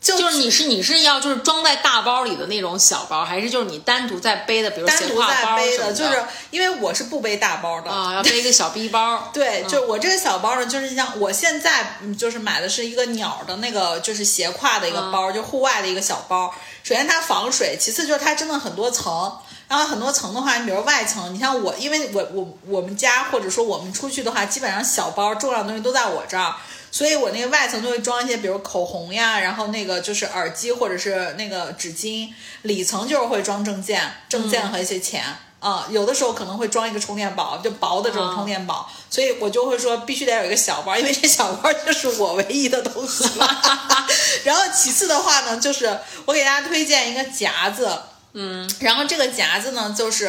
[0.00, 9.30] 就就是你是你是要就是装在大包里的那种小包，还是就是你单独在背的，比如单独斜挎包背的，就是因为我是不背大包的，啊，要背一个小逼包。
[9.34, 16.54] 对，就我这个小包呢，就是像我现在嗯就是买的是一个鸟的那个，就是斜挎的一个包，就户外的一个小包。
[16.84, 19.32] 首先它防水，其次就是它真的很多层。
[19.68, 26.54] 然后很多层的话，你比如外层，你像我，因为我我我们家或者说我们出去的话，基本上小包重要的东西都在我这儿，
[26.96, 32.30] 所以我那个外层就会装一些，比如口红呀，然后那个就是耳机或者是那个纸巾。
[32.62, 35.22] 里层就是会装证件、证件和一些钱。
[35.60, 43.62] 啊、有的时候可能会装一个充电宝，就薄的这种充电宝，所以我就会说必须得有一个小包，因为这小包就是我唯一的东西了。
[44.44, 47.90] 然后其次的话呢，就是我给大家推荐一个夹子，
[48.32, 50.26] 嗯，然后这个夹子呢，就是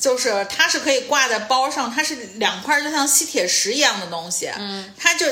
[0.00, 5.26] 就是它是可以挂在包上，它是两块就像吸铁石一样的东西，嗯，它就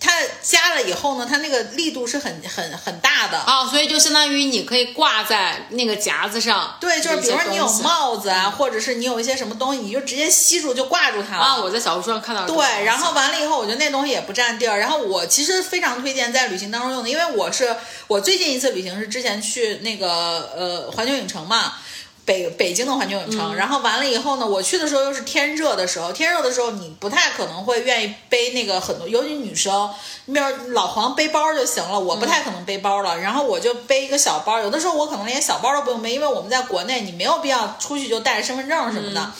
[0.00, 0.10] 它
[0.42, 3.38] 加了以后呢，它那个力度是很很很大的。
[3.46, 6.76] 哦，所以就相当于你可以挂在那个夹子上。
[6.80, 11.42] 对，就是比如说你有帽子啊，或者是你有一些什么东西，你就直接吸住就挂住它了。
[11.42, 12.46] 啊，我在小红书上看到。
[12.46, 14.78] 对，然后完了以后，我觉得那东西也不占地儿。
[14.78, 17.76] 然后我其实非常推荐在旅行当中用的，因为我是
[18.06, 21.74] 我最近一次旅行是之前去那个呃环球影城嘛。
[22.24, 29.90] 北北京的环球影城，然后完了以后呢，我去的时候又是天热的时候，天热的时候你不太可能会愿意背那个很多，尤其女生，
[30.24, 39.30] 你比如老黄背包就行了，我不太可能背包了，然后我就背一个小包，有的时候我可能连小包都不用背，因为我们在国内你没有必要出去就带着身份证什么的。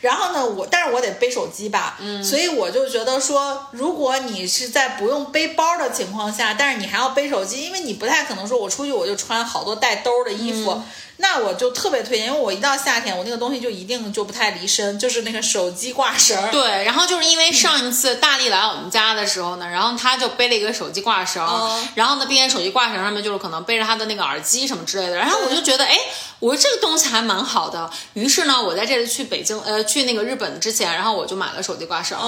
[0.00, 10.80] 然后呢，我但是我得背手机吧，嗯，所以我就觉得说，如果你是在不用背包的情况下，但是你还要背手机，因为你不太可能说我出去我就穿好多带兜的衣服，
[11.20, 16.50] 那我就特别推荐，因为我一到夏天，我那个东西就一定就不太离身，就是那个手机挂绳儿。
[16.50, 25.96] 对，然后就是因为上一次大力来我们家的时候呢，然后他就背了一个手机挂绳，哦然后呢，并且手机挂绳上面就是可能背着他的那个耳机什么之类的，然后我就觉得，哎，
[26.38, 27.90] 我说这个东西还蛮好的。
[28.14, 32.18] 于是呢，我在这次去北京，呃，去那个日本之前，然后我就买了手机挂绳，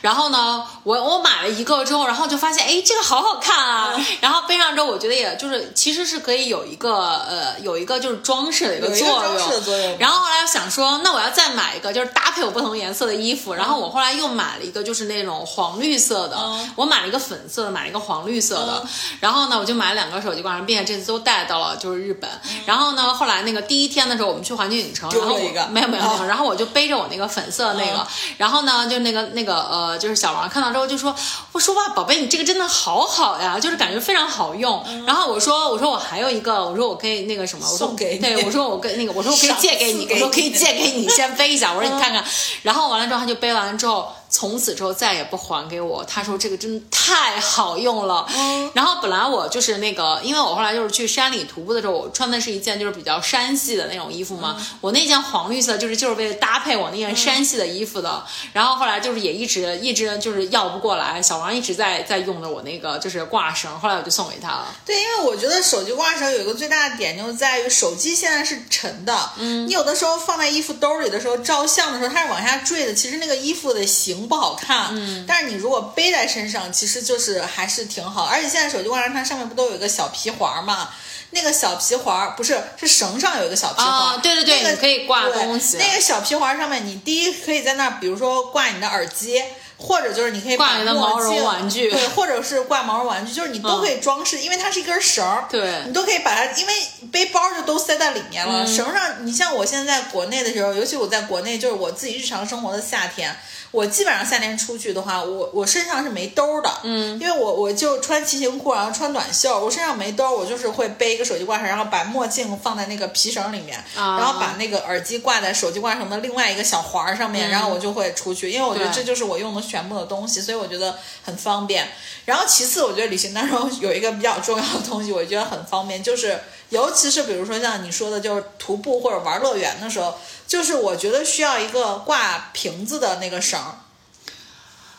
[0.00, 13.54] 然后呢，我我买了一个之后，然后就发现，哎，这个好好看啊，然后背上之后，我觉得也就是其实是可以有一个呃有一个就是装饰的一个作用，然后后来想说，那我要再买一个，就是搭配我不同颜色的衣服。
[13.54, 16.36] 然后我后来又买了一个，就是那种黄绿色的。
[16.38, 18.84] 嗯我买了一个粉色的，买了一个黄绿色的。
[19.20, 22.30] 然后呢，我就买了两个手机挂绳，并且这次都带到了就是日本。
[22.66, 28.06] 然后呢，后来那个第一天的时候，我们去环球影城，然后我个没有没有没有，哦然后我就背着我那个粉色的那个。
[28.36, 31.14] 然后呢，就那个那个呃，就是小王看到之后就说
[31.52, 34.84] ：“我说哇，宝贝，你这个真的好好呀，就是感觉非常好用。
[35.06, 41.72] 然后我说我说我还有一个，我说我可以那个什么，我说送给你对我说我跟那个我说我可以借给你，我说可以借给你，先背一下。
[41.72, 42.24] 我说你看看，
[42.62, 46.04] 然后完了之后他就背完了之后，从此之后再也不还给我。
[46.04, 48.26] 他说这个真的太好用了。
[48.74, 54.56] 然后本来我就是那个，因为我后来就是去山里徒步的时候，我穿的是一件就是比较山系的那种衣服嘛。
[54.80, 58.24] 我那件黄绿色就是就是为了搭配我那件山系的衣服的。
[58.52, 64.66] 然后后来就是也一直一直就是要不过来，小王一直在在用的我那个就是挂绳，后来我就送给他了。
[64.84, 80.88] 对，因为我觉得手机挂绳有一个最大的点，就在于手机现在是沉的，嗯，你有的时候放在衣服兜里的时候，照相的时候它是往下坠的，其实那个衣服的形不好看，嗯，但是你如果背在身上，其实就是还是挺好，而且现在手机挂绳它上面不都有一个小皮环嘛。
[81.30, 85.76] 那个小皮环不是是绳上有一个小皮环，啊对对对那个你可以挂东西。
[85.76, 89.42] 那个小皮环上面，你第一可以在那儿，比如说挂你的耳机，
[89.76, 91.90] 或者就是你可以挂你的毛绒玩具。
[91.90, 95.82] 对，或者是挂毛绒玩具，就是你都可以装饰，因为它是一根绳儿，对。
[95.84, 96.72] 你都可以把它，因为
[97.12, 98.60] 背包就都塞在里面嗯。
[98.60, 98.66] 了。
[98.66, 103.36] 绳上，你像我现在在国内的时候，尤其我在国内，就是我自己日常生活的夏天，
[103.70, 114.16] 我基本上夏天出去的话，我我身上是没兜的，嗯，因为我我就穿骑行裤，然后穿短袖，我身上没兜，我就是会背一个手机挂绳，然后把墨镜放在那个皮绳里面，啊。
[114.18, 121.88] 然后把那个耳机挂在手机挂绳的另外一个小环儿上面，然后我就会出去，因为我觉得这就是我用的全部的东西，所以我觉得很方便。
[122.24, 126.38] 然后其次，我觉得旅行当中有一个比较重要的东西，我觉得很方便，就是
[126.70, 130.14] 尤其是比如说像你说的，就是徒步或者玩乐园的时候，
[130.48, 133.87] 就是我觉得需要一个挂瓶子的那个绳儿。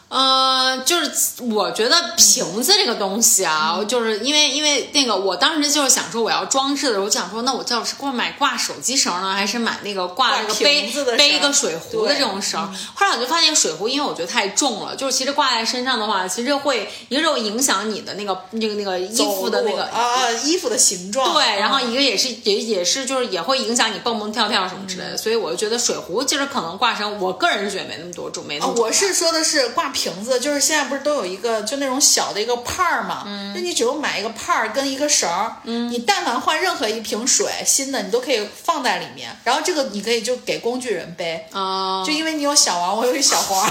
[0.10, 3.88] 呃，就是我觉得瓶子这个东西啊，嗯。
[3.88, 12.60] 就是因为因为那个，我当时就是想说我要装饰的时候，我就想说，那我到底是挂买挂手机绳呢，还是买那个挂那个挂背瓶子的绳背一个水壶的这种绳？
[12.94, 35.58] 后来我就发现水壶，因为我觉得太重了，就是其实挂在身上的话，其实会一个是会影响你的那个那个那个衣服的那个啊啊衣服的形状，对，然后嗯一个也是也也是就是也会影响你蹦蹦跳跳什么之类的，所以我就觉得水壶其实可能挂绳，我个人是觉得没那么多重，没那啊，么重我是说的是挂瓶子，就是现在不是都有一个就那种小的一个帕儿嘛，嗯就你只用买一个帕儿跟一个绳儿，
[35.90, 43.70] 你但凡换任何一瓶水新的，你都可以放在里面，然后这个你可以就给工具人背，啊、就因为你有小王，我有一小黄，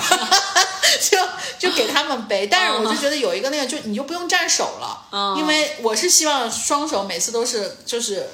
[1.10, 1.18] 就
[1.58, 2.46] 就给他们背。
[2.46, 8.28] 但是我就觉得有一个那个，就你就不用沾手了，嗯因为我是希望双手每次都是就是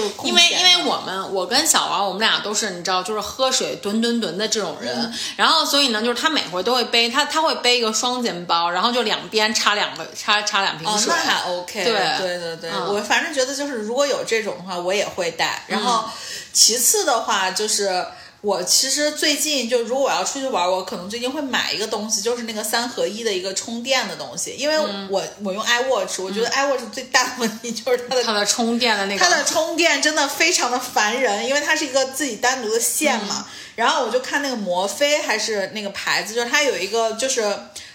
[0.00, 11.12] 就是因为因为我们我跟小王我们俩都是你知道就是喝水吨吨吨的这种人，嗯然后所以呢就是他每回都会背他他会背一个双肩包，然后就两边插两个插插两瓶哦，水。
[11.14, 15.64] 那还 OK，对对对对，嗯我反正觉得就是如果有这种的话，我也会带。
[15.66, 16.04] 然后
[16.52, 18.06] 其次的话就是。
[18.40, 24.78] 我其实最近就如果我要出去玩，我可能最近会买一个东西，就是那个三合一的一个充电的东西，因为
[25.10, 33.44] 我、我用 iWatch，我觉得 iWatch 最大的问题就是它的它的充电的那个，它的充电真的非常的烦人，因为它是一个自己单独的线嘛。
[33.74, 37.42] 然后我就看那个摩飞还是那个牌子，就是它有一个就是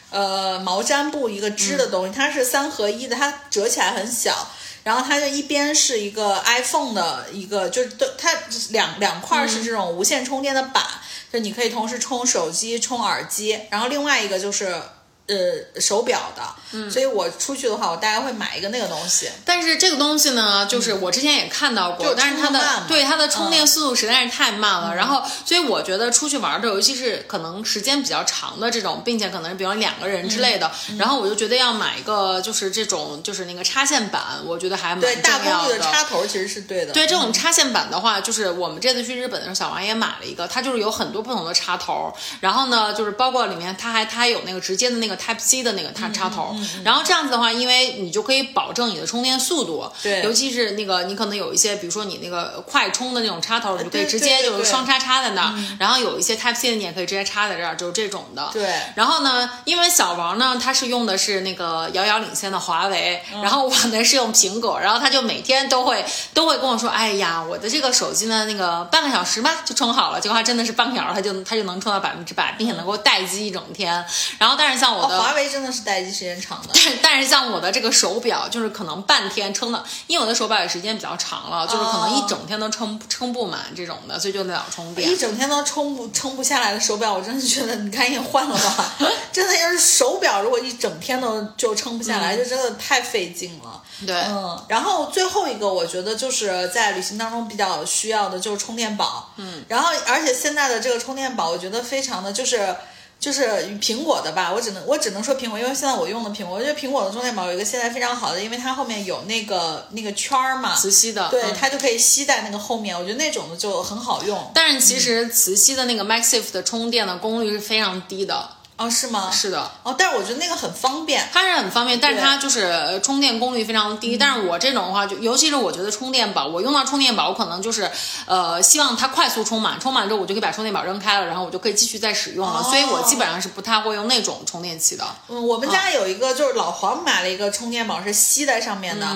[0.09, 4.49] 呃毛毡布一个织的东西，它是三合一的，它折起来很小。
[4.83, 8.29] 然后它就一边是一个 iPhone 的一个，就是都它
[8.69, 10.83] 两两块是这种无线充电的板，
[11.31, 14.81] 就你可以同时充手机、充耳机，然后另外一个就是
[15.27, 16.43] 呃手表的。
[16.75, 19.29] 嗯，所以我出去的话，我大概会买一个那个东西。
[19.45, 24.95] 但是这个东西呢，就是我之前也看到过，就但是它的对它的充电速度实在是太慢了。
[24.95, 36.91] 然后，所以我觉得出去玩的，尤其是可能时间比较长的这种，并且可能比如两个人之类的，嗯然后我就觉得要买一个就是这种就是那个插线板，我觉得还蛮对，大功率的插头其实是对的。
[36.91, 50.21] 对这种插线板的话，就是我们这次去日本的时候，小王也买了一个，它就是有很多不同的插头，然后呢，就是包括里面它还它还有那个直接的那个 Type C 的那个插插头，然后这样子的话，因为你就可以保证你的充电速度，对。
[50.23, 58.73] 尤其是那个你可能有一些，比如说你那个快充的那种插头，你就可以直接就是双插插在那儿，然后有一些 Type C 的你也可以直接插在这儿，就是这种的，对。
[58.95, 63.41] 然后呢，因为小王呢，他是用的是那个遥遥领先的华为，嗯。
[63.41, 66.03] 然后我呢是用苹果，然后他就每天都会
[66.33, 74.03] 都会跟我说，哎呀，我的这个手机呢，那个半个小时吧就充好了，结果他真的是半个小时他就他就能充到百分之百，并且能够待机一整天。
[74.37, 76.73] 然后但是像我华为真的是待机时间长的。
[76.73, 85.15] 但 但是像我的这个手表，就是可能半天撑的，因为我的手表也时间比较长了，就是可能一整天都撑撑不满这种的，所以就得要充电一。
[85.15, 88.95] 整天都充不撑不下来的手表，我真是觉得你赶紧换了吧。
[89.31, 93.81] 真的要是手表，如果一整天都就撑不下来，就真的太费劲了。
[94.05, 99.31] 对，嗯，然后最后一个我觉得就是在旅行当中比较需要的就是充电宝。
[99.37, 102.75] 嗯，然后而且现在的这个充电宝，我觉得非常的就是。
[103.23, 103.41] 就是
[103.79, 114.51] 苹果的吧，我只能我只能说苹果，因为现在我用的苹果，我觉得苹果的充电宝有一个现在非常好的，因为它后面有那个那个圈儿嘛，磁吸的，对，嗯它就可以吸在那个后面，我觉得那种的就很好用。
[114.53, 118.49] 但是其实磁吸的那个 MagSafe 的充电的功率是非常低的，
[118.83, 119.31] 哦，是吗？
[119.31, 121.27] 是的，哦，但是我觉得那个很方便。
[121.31, 124.17] 它是很方便，但是它就是呃充电功率非常低。
[124.17, 127.89] 但是我这种的话，就尤其是我觉得充电宝，我用到充电宝，我可能就是
[128.25, 132.59] 呃希望它快速充满，充满之后我就可以把充电宝扔开了，然后我就可以继续再使用了。
[132.59, 135.05] 哦所以我基本上是不太会用那种充电器的。
[135.27, 139.07] 嗯，我们家有一个，就是老黄买了一个充电宝，是吸在上面的。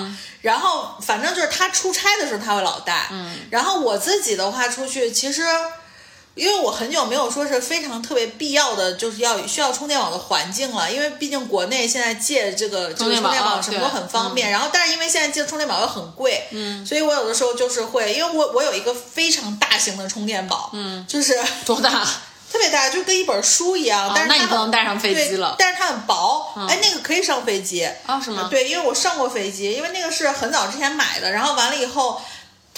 [0.42, 3.08] 然后反正就是他出差的时候他会老带。
[3.10, 3.34] 嗯。
[3.50, 5.42] 然后我自己的话出去，其实
[6.38, 10.90] 因为我很久没有说是非常特别必要的，就是要需要充电宝的环境了。
[10.90, 14.50] 因为毕竟国内现在借这个这个充电宝什么都很方便。
[14.50, 21.36] 然后，但是因为现在借充电宝又很贵，嗯，所以我有的时候就是会，因为我我有一个非常大型的充电宝，嗯，就是。
[21.66, 22.06] 多大？
[22.50, 24.10] 特别大，就跟一本书一样。
[24.14, 27.86] 但是哦那你它很不能带上飞机对但是它很薄，哎，那个可以上飞机。
[28.06, 32.20] 哦是吗对，因为我上过飞机，因为那个是很早之前买的，然后完了以后。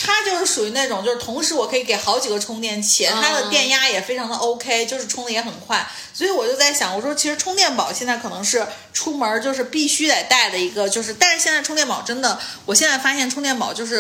[0.02, 13.98] 它就是属于那种，就是同时我可以给好几个充电器，它的电压也非常的 OK，就是充的也很快，所以我就在想，我说其实充电宝现在可能是出门就是必须得带的一个，就是但是现在充电宝真的，我现在发现充电宝就是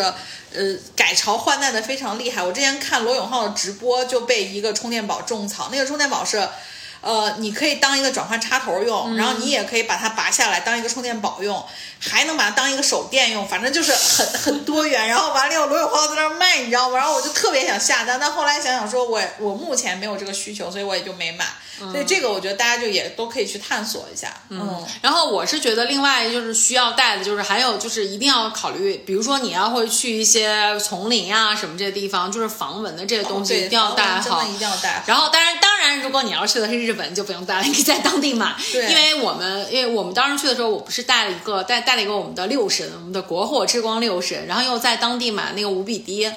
[0.54, 2.42] 呃改朝换代的非常厉害。
[2.42, 6.48] 我之前看罗永浩的直播就被一个充电宝种草，那个充电宝是。
[7.00, 11.64] 呃，你可以当一个转换插头用，然后你也可以把它拔下来当一个充电宝用，
[11.98, 15.08] 还能把它当一个手电用，反正就是很很多元。
[15.08, 16.98] 然后完了以后，罗永浩在那儿卖，你知道吗？
[16.98, 21.46] 然后我就特别想下单，但后来想想说我我目前没有这个需求，所以我也就没买。
[21.80, 24.30] 所以这个我觉得大家就也都可以去探索一下。
[24.50, 34.20] 嗯，然后我是觉得另外就是需要带的，就是还有就是一定要考虑，比如说你要会去一些丛林啊什么这些地方，就是防蚊的这些东西一定要带好。
[34.20, 35.04] 真的一定要带好。
[35.06, 38.52] 然后当然当然，如果你要去的是日本，就不用带了，你可以在当地买。
[38.72, 46.28] 对因为我们因为我们当时去的时候，我不是带了一个带带了一个我们的六神，我们的国货之光六神，然后又在当地买那个五比滴。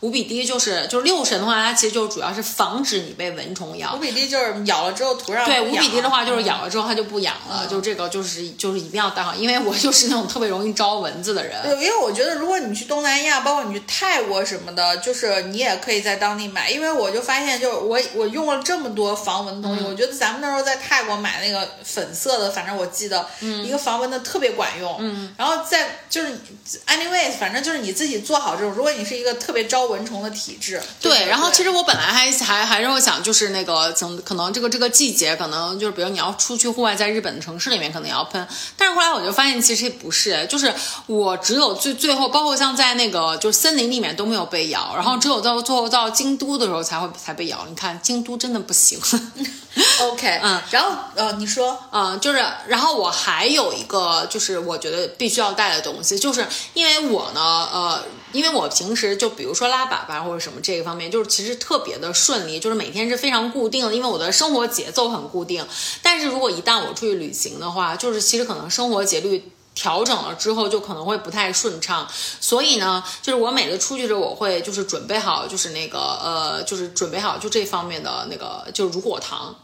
[0.00, 3.98] 五比滴就是就是六神的话，它其实就主要是防止你被蚊虫咬五。
[3.98, 11.60] 比滴就是咬了之后涂上对，五比滴的话就是嗯咬了之后它就不痒了，就这个就是就是一定要带好，因为我就是那种特别容易招蚊子的人。
[11.62, 16.70] 对，因为我觉得如果你去东南亚，包括你去泰国什么的，就是你也可以在当地买。
[16.70, 24.96] 因为我就发现，就是我我用了这么多防蚊的东西，我觉得咱们那时候在泰国买那个粉色的，反正我记得一个防蚊的特别管用。
[25.00, 26.38] 嗯，然后在就是
[26.86, 30.82] anyways，反正就是你自己做好这种，如果你是一个特别招蚊虫的体质。
[31.00, 38.46] 对，然后其实实我本来还还还是会想，就是那个怎可能这个这个季节，可能就是比如你要出去户外，在日本的城市里面可能也要喷，
[38.76, 40.72] 但是后来我就发现其实不是，就是
[41.06, 47.66] 我只有最最后，包括像在那个就是森林里面都没有被咬，然后只有到最后到京都的时候才会才被咬。
[47.68, 48.98] 你看京都真的不行。
[50.00, 58.02] OK， 嗯，然后呃，你说嗯，就是，然后我还有一个，就是我觉得必须要带的东西，就是因为我呢，呃，
[58.32, 65.66] 因为我平时就比如说拉粑粑或者什么这个方面，就是其实特别的顺利，就是每天是非常固定的，因为我的生活节奏很固定。
[66.02, 69.52] 但是如果一旦我出去旅行的话，就是其实可能生活节律。
[69.74, 72.04] 调整了之后就可能会不太顺畅，
[72.40, 79.54] 所以呢，就是我每次出去的时候，我会就是准备好，就是那个呃，就是准备好就这方面的那个就是乳果糖，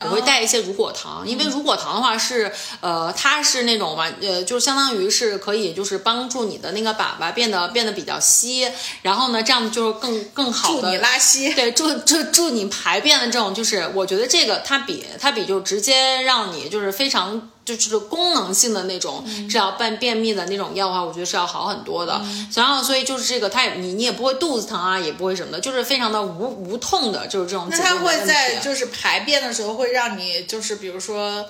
[0.00, 8.70] 我会带一些乳果糖，因为乳果糖的话是，呃，它是那种完，呃，就是相当于是可以就是帮助你的那个粑粑变得变得比较稀，
[9.02, 11.52] 然后呢，这样就是更更好的助你拉稀。
[11.52, 19.48] 对，助助助你排便的这种，就是我觉得这个它比它比就直接让你就是非常就是功能性的那种嗯。
[19.48, 22.20] 治疗便便秘的那种药的话，我觉得是要好很多的。
[22.54, 27.98] 然后所以就是这个，它也你你也不会肚子疼啊，也不会什么的，就是非常的无无痛的，就是这种那它。
[27.98, 31.44] 会在就是排便的时候会让你就是比如说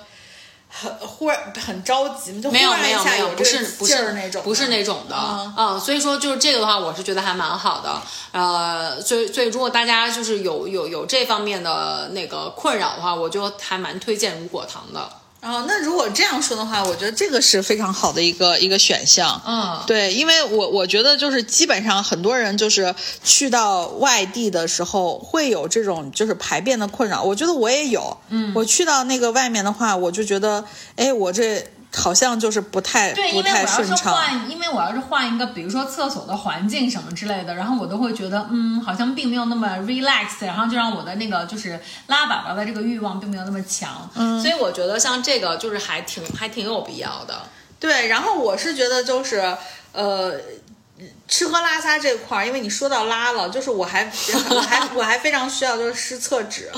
[0.67, 3.95] 很忽然很着急，就忽没有没有没有，不这个是不是
[4.43, 8.01] 不是那种的，嗯嗯，所以说就是这个的话，我是觉得还蛮好的，
[8.31, 15.07] 呃，所以所以如果大家就是有有有这方面的那个困扰的话，我就还蛮推荐乳果糖的。
[15.41, 19.41] 哦，那如果这样说的话，我觉得这个是非常好的一个一个选项。
[19.45, 22.93] 嗯，对，因为我我觉得就是基本上很多人就是
[23.23, 28.17] 去到外地的时候会有这种就是排便的困扰，我觉得我也有。
[28.27, 30.65] 嗯，我去到那个外面的话，我就觉得，
[30.97, 33.95] 哎，我这好像就是不太对，因为我要是。
[33.95, 44.09] 换，因为我要是换一个，比如说厕所的环境什么之类的，然后我都会觉得，嗯，好像并没有那么 relax，然后就让我的那个就是拉粑粑的这个欲望并没有那么强。
[44.15, 47.41] 嗯所以我觉得像这个就是还挺还挺有必要的。
[47.79, 49.57] 对，然后我是觉得就是
[49.93, 50.33] 呃。
[51.29, 54.11] 吃喝拉撒这块儿，因为你说到拉了，就是我还
[54.51, 56.69] 我还我还非常需要就是湿厕纸。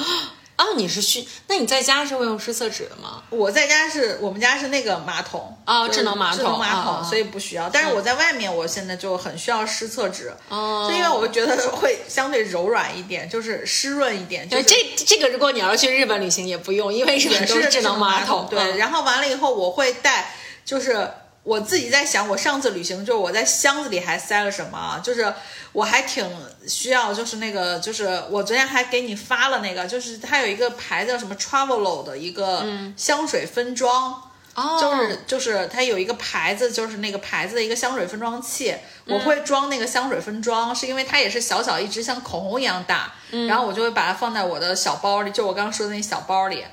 [0.62, 1.28] 啊，你是需？
[1.48, 3.24] 那你在家是会用湿厕纸的吗？
[3.32, 7.68] 我在家是我们家是那个马桶啊哦智能马桶智能马桶，所以不需要。
[7.68, 14.48] 但是我在外面，我现在就很需要湿厕纸，哦就因为我觉得会相对柔软一点，就是湿润一点。
[14.48, 18.46] 就这这个如果你要是去日本旅行也不用，因为日本都是智能马桶。
[18.48, 21.10] 对，嗯然后完了以后，我会带，就是
[21.44, 25.02] 我自己在想，我上次旅行就是我在箱子里还塞了什么啊？
[25.04, 25.34] 就是
[25.72, 26.24] 我还挺
[26.68, 32.66] 需要，就是那个，就是我昨天还给你发了那个，就是它有一个牌子叫什么 Travelo 的一个
[32.96, 34.22] 香水分装。
[34.54, 43.14] 哦，就是就是它有一个牌子，就是那个牌子的一个香水分装器，我会装那个香水分装，是因为它也是小小一支，像口红一样大，
[43.48, 46.66] 然后我就会把它放在我的小包里，就我刚刚说的那小包里。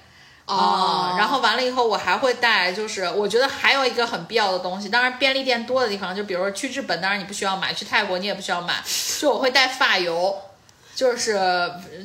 [0.48, 1.12] 哦。
[1.12, 8.82] 啊，然后完了以后，我还会带，就是我觉得还有一个很必要的东西，当然便利店多的地方，就比如说去日本，当然你不需要买，去泰国你也不需要买，
[9.20, 10.36] 就我会带发油，
[10.94, 11.38] 就是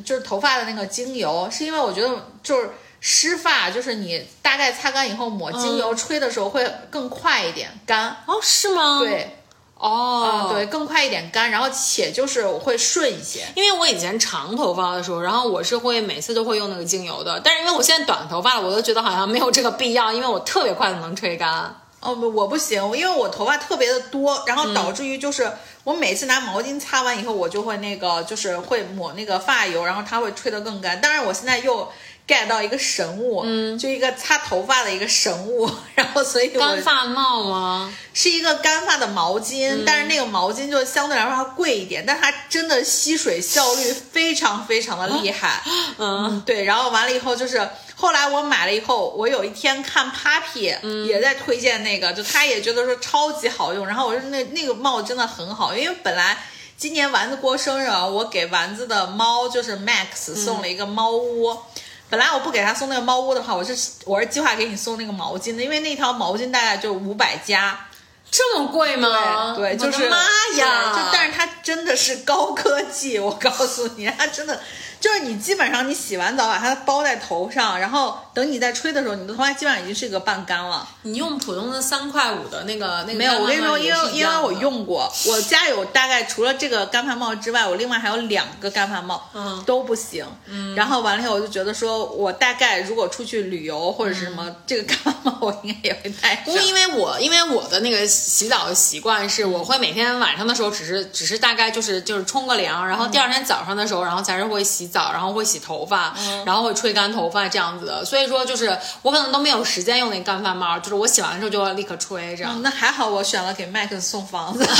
[0.06, 2.10] 就是头发的那个精油，是因为我觉得
[2.44, 9.43] 就是湿发，就是你大概擦干以后抹精油吹的时候会更快一点干，哦，是吗？，对，
[9.84, 13.46] 哦啊、，对，更快一点干，然后且就是会顺一些。
[13.54, 21.76] 因为我以前长头发的时候，然后我是会每次都会用那个精油的，但是因为我现在短头发了，我都觉得好像没有这个必要，因为我特别快的能吹干。
[22.00, 25.52] 哦不，我不行，因为我头发特别的多，然后导致于就是
[25.84, 31.02] 我每次拿毛巾擦完以后，我就会那个就是会抹那个发油，然后它会吹得更干。
[31.02, 31.90] 当然，我现在又
[32.28, 37.94] get 到一个神物，嗯，就一个擦头发的一个神物， 然后所以我干发帽吗？
[38.14, 45.62] 是一个干发的毛巾，但是那个毛巾就相对来说它贵一点，但它真的吸水效率非常非常的厉害。
[45.98, 56.38] 嗯，对，然后完了以后就是后来我买了以后，我有一天看 Papi、也在推荐那个，就他也觉得说超级好用，然后我说那那个帽真的很好，因为本来。
[56.76, 61.66] 今年丸子过生日啊，我给丸子的猫就是 Max 送了一个猫窝。
[62.14, 63.76] 本来我不给他送那个猫窝的话，我是
[64.06, 67.88] 我是计划给你送那个毛巾的，因为那条毛巾大概就五百加，
[68.30, 69.56] 这么贵吗？
[69.58, 70.18] 对，就是妈
[70.60, 70.94] 呀！
[70.96, 74.62] 就但是它真的是高科技，我告诉你，它真的
[75.04, 80.88] 就是你基本上你洗完澡把它包在头上，然后等你再吹的时候，你的头发基本上已经是一个半干了。
[81.02, 90.26] 你用普通的三块五的那个那个没有，我跟你说，因为因为我用过，我家有大概除了这个干发帽之外，我另外还有两个干发帽，嗯都不行。
[90.46, 96.58] 嗯，然后完了以后，我就觉得说，我大概如果出去旅游或者是什么，这个干发帽我应该也会带上不。
[96.58, 106.14] 因为我因为我的那个洗澡的习惯是，我会每天晚上的时候只是只是大大概就是就是冲个凉，然后第二天早上的时候，然后才是会洗澡，然后会洗头发，
[106.46, 108.06] 然后会吹干头发这样子的。
[108.06, 112.54] 所以说就是我可能都没有时间用那个干发帽，就是我洗完之后就要立刻吹这样。
[112.56, 114.64] 嗯那还好，我选了给麦克送房子。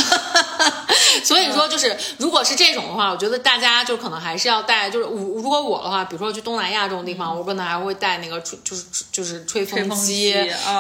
[1.24, 10.30] 所以说，就是如果是这种的话，我觉得大家就可能还是要带，就是我如果我的话，比如说去东南亚这种地方，我可能还会带那个吹，就是就是吹风机，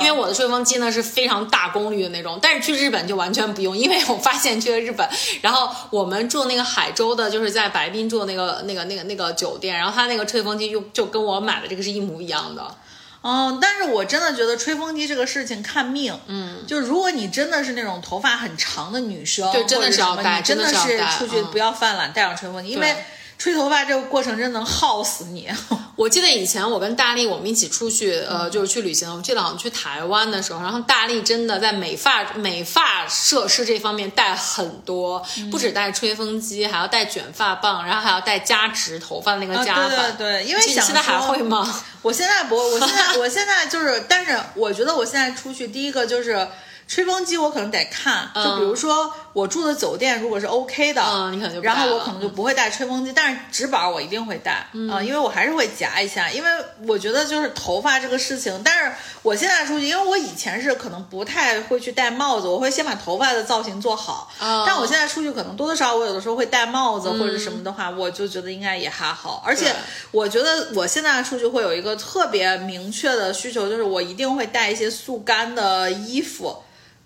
[0.02, 2.40] 因为我的吹风机呢是非常大功率的那种。
[2.42, 5.08] 但是去日本就完全不用，因为我发现去了日本，
[5.42, 12.76] 然后我们住那个海州的，就是在白滨住的那个那个那个那个酒店，然后他那个吹风机又就跟我买的这个是一模一样的。
[13.26, 21.46] 嗯，但是我真的觉得吹风机这个事情看命，嗯，就如果你真的是那种头发很长的女生，对真的是要或者什么带你真的是出去嗯。
[21.50, 23.04] 不要犯懒，带上吹风机，因为对
[23.44, 25.50] 吹头发这个过程真能耗死你。
[25.98, 29.14] 我记得以前我跟大力我们一起出去，呃，就是去旅行。
[29.14, 35.22] 我记得好像去台湾的时候，然后大力真的在美发美发设施这方面带很多，
[35.52, 40.16] 不止带吹风机，还要带卷发棒，然后还要带夹直头发的那个啊，夹对板。
[40.18, 41.84] 对对，因为想你现在还会吗？
[42.02, 46.48] 我现在不，我现在 我现在就是，但是我觉得我现在出去，第一个就是
[46.94, 56.50] 吹风机，我可能得看，就比如说我住的酒店如果是 OK 的，嗯你可能就然后我可能就不会带吹风机，但是纸板我一定会带啊、因为我还是会夹一下，因为
[56.86, 58.92] 我觉得就是头发这个事情，但是
[59.24, 69.74] 我现在出去，因为我以前是可能不太会去戴帽子，我会先把头发的造型做好，哦但我现在出去可能多多少少我有的时候会戴帽子或者什么的话，我就觉得应该也还好，而且
[70.12, 76.62] 我觉得我现在出去会有一个特别明确的需求，就是我一定会带一些速干的衣服。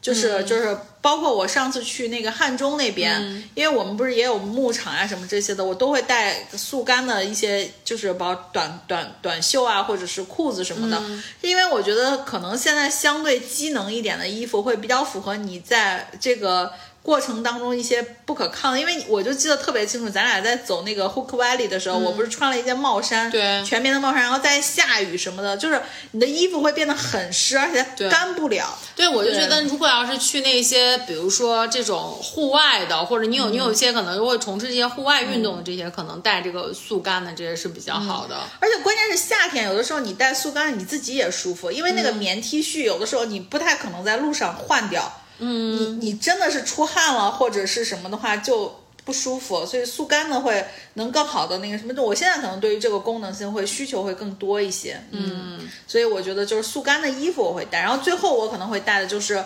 [0.08, 11.04] 就是就是，包括我上次去那个汉中那边，因为我们不是也有牧场啊什么这些的，我都会带速干的一些，就是包短短短袖啊，或者是裤子什么的。
[11.42, 16.72] 因为我觉得可能现在相对机能一点的衣服会比较符合你在这个
[17.08, 23.64] 过程当中一些不可抗的，因为我就记得特别清楚，咱俩在走那个 Hook Valley 的时候，我不是穿了一件帽衫，对。
[23.64, 25.82] 全棉的帽衫，然后在下雨什么的，就是
[26.12, 28.78] 你的衣服会变得很湿，而且干不了。
[28.94, 38.38] 对，我就觉得，如果要是去那些，比如说这种户外的，或者你有你有一些可能会从事这些户外运动的这些，可能带这个速干的这些是比较好的。
[38.60, 45.22] 而且关键是夏天，有的时候你带速干，你自己也舒服，因为那个棉 T 恤有的时候你不太可能在路上换掉。
[45.40, 51.94] 嗯，你你真的是出汗了或者是什么的话就不舒服，所以速干呢会能更好的那个什么。
[52.02, 55.02] 我现在可能对于这个功能性会需求会更多一些。
[55.12, 59.44] 嗯，所以我觉得就是速干的衣服我会带，然后最后我可能会带的就是。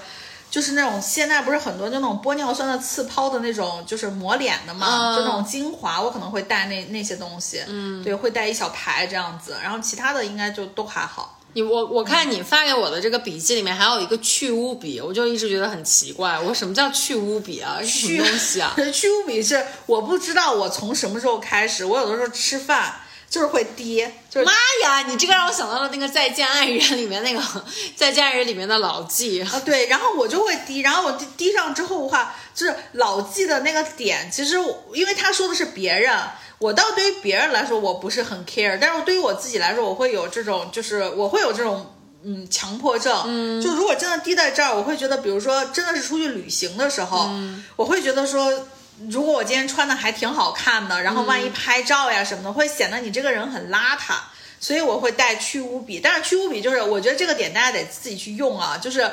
[0.51, 11.39] 就是那种现在不是很多就那种玻尿酸的刺抛的那种，就是抹脸的嘛，嗯就那种精华，我可能会带那那些东西，嗯，对，会带一小排这样子，然后其他的应该就都还好。
[11.53, 17.79] 你我我看你发给我的这个笔记里面还有一个去污笔，我就一直觉得很奇怪，我什么叫去污笔啊？
[17.81, 18.73] 是什么东西啊？
[18.75, 23.00] 可 去污笔是我不知道我从什么时候开始，我有的时候吃饭
[23.31, 24.51] 就是会滴，就是妈
[24.83, 27.39] 呀，你这个让我想到了那个《再见爱人》里面那个
[27.95, 29.41] 《再见爱人》里面的老纪。
[29.41, 36.13] 啊，对，然后我就会滴，然后我滴滴上之后的话，就是老纪的那个点，其实我因为他说的是别人，
[36.57, 41.95] 我倒对于别人来说我不是很 care，但是对于我自己来说，我会有这种，就是我会有这种。
[42.23, 47.27] 嗯，强迫症，嗯，就如果真的滴在这儿，我会觉得，比如说真的是出去旅行的时候，
[47.75, 48.67] 我会觉得说，
[49.09, 54.15] 如果我今天穿的还挺好看的，然后万一拍照呀什么的，会显得你这个人很邋遢，
[54.59, 55.99] 所以我会带去污笔。
[55.99, 59.09] 但是去污笔就是，我觉得这个点大家得自己去用啊，就是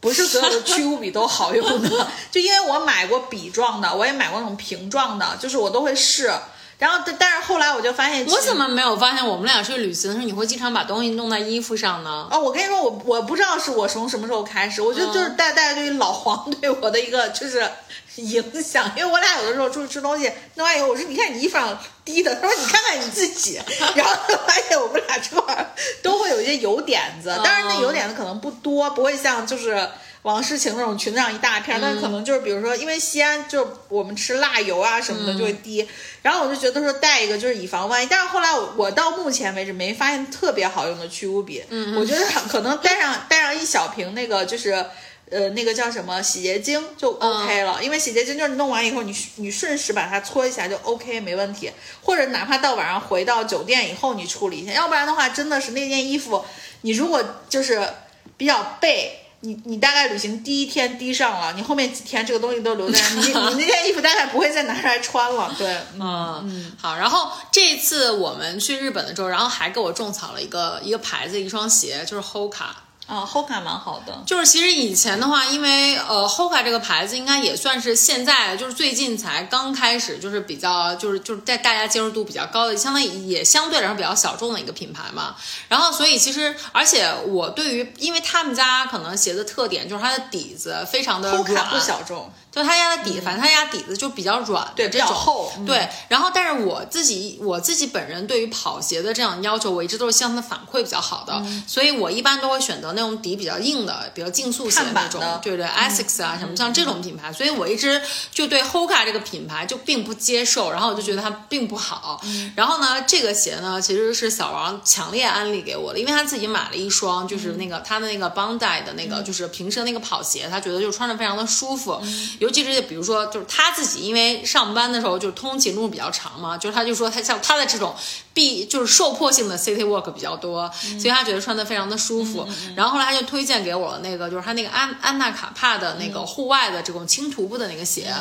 [0.00, 2.06] 不是所有的去污笔都好用的。
[2.30, 6.32] 就因为我买过笔状的，我也买过那种瓶状的，就是我都会试。
[6.78, 12.26] 然后，但但是后来我就发现，我怎么没有发现我们俩去旅行的时候，你会经常把东西弄在衣服上呢？
[12.30, 17.70] 哦、我跟你说，我我不知道是我从什么时候开始，我觉得就是大大家对于老黄 对我的一个就是
[18.16, 23.60] 影响，因为我俩有的时候出去吃东西，弄完以后我说你看你衣服上滴的，他说你看看你自己，
[23.94, 24.14] 然后
[24.46, 25.70] 发现我们俩这块儿
[26.02, 29.88] 都会有一些油点子，当然那油点子可能不多，不会像就是。
[30.22, 35.88] 王诗晴那种裙子上一大片，但可能就是比如说，因为西安就我们吃辣油啊什么的就会滴，
[36.20, 38.06] 然后我就觉得说带一个就是以防万一。
[38.06, 44.84] 但是后来我我到目前为止没发现特别好用的去污笔，嗯，我觉得可能带上带上一小瓶那个就是。
[45.30, 51.70] 呃，那个叫什么洗洁精就 OK 了，因为洗洁精就是弄完以后你你顺势把它搓一下就 OK 没问题，
[52.02, 56.44] 或者哪怕到晚上回到酒店以后你处理一下，要不然的话真的是那件衣服
[56.82, 57.88] 你如果就是
[58.36, 59.16] 比较背。
[59.42, 65.50] 你你大概旅行第一天滴上了，你后面几天这个东西都留在你 你那件衣服大概不会再拿出来穿了。
[65.56, 66.94] 对，嗯，嗯，好。
[66.94, 72.66] 然后这次我们去日本的时候，然后还给我种草了一个一个牌子一双鞋，就是 Hoka。
[73.10, 74.22] 啊，Hoka 蛮好的。
[74.24, 85.34] 就是其实以前的话，因为呃，Hoka 这个牌子应该也算是现在就是最近才刚开始，就是比较就是就是在大家接受度比较高的，相当于也相对来说比较小众的一个品牌嘛。
[85.68, 95.64] 然后所以其实，而且我对于，因为他们家可能鞋子特点就是它的底子非常的 Hoka 软，不小众，就他家的底，反正他家底子就比较软的对比较厚嗯。
[95.66, 95.88] 对。
[96.08, 101.62] 然后，但是我自己我自己本人对于跑鞋的这样要求，我一直都是希望它反馈比较好的，嗯。
[101.66, 108.00] 所以我一般都会选择那种底比较硬的，比较竞速鞋碳那种，对对，Asics 啊什么像这种品牌，所以我一直
[108.32, 112.20] 就对 Hoka 这个品牌就并不接受，然后我就觉得它并不好。
[112.56, 122.00] 然后呢，这个鞋呢其实是小王强烈安利给我的，因为他自己买了一双，就是那个他的那个 Bondi 的那个就是平时的那个跑鞋，他觉得就穿着非常的舒服，
[122.40, 127.94] 尤其是比如说就是他自己因为上班的时候就是通勤路比较长嘛，就是他就说他像他的这种
[128.32, 130.68] 必就是受迫性的 city walk 比较多，
[130.98, 132.48] 所以他觉得穿的非常的舒服。
[132.74, 138.12] 然后后来他就推荐给我了那个就是他那个安安娜卡帕的那个户外的这种轻徒步的那个鞋。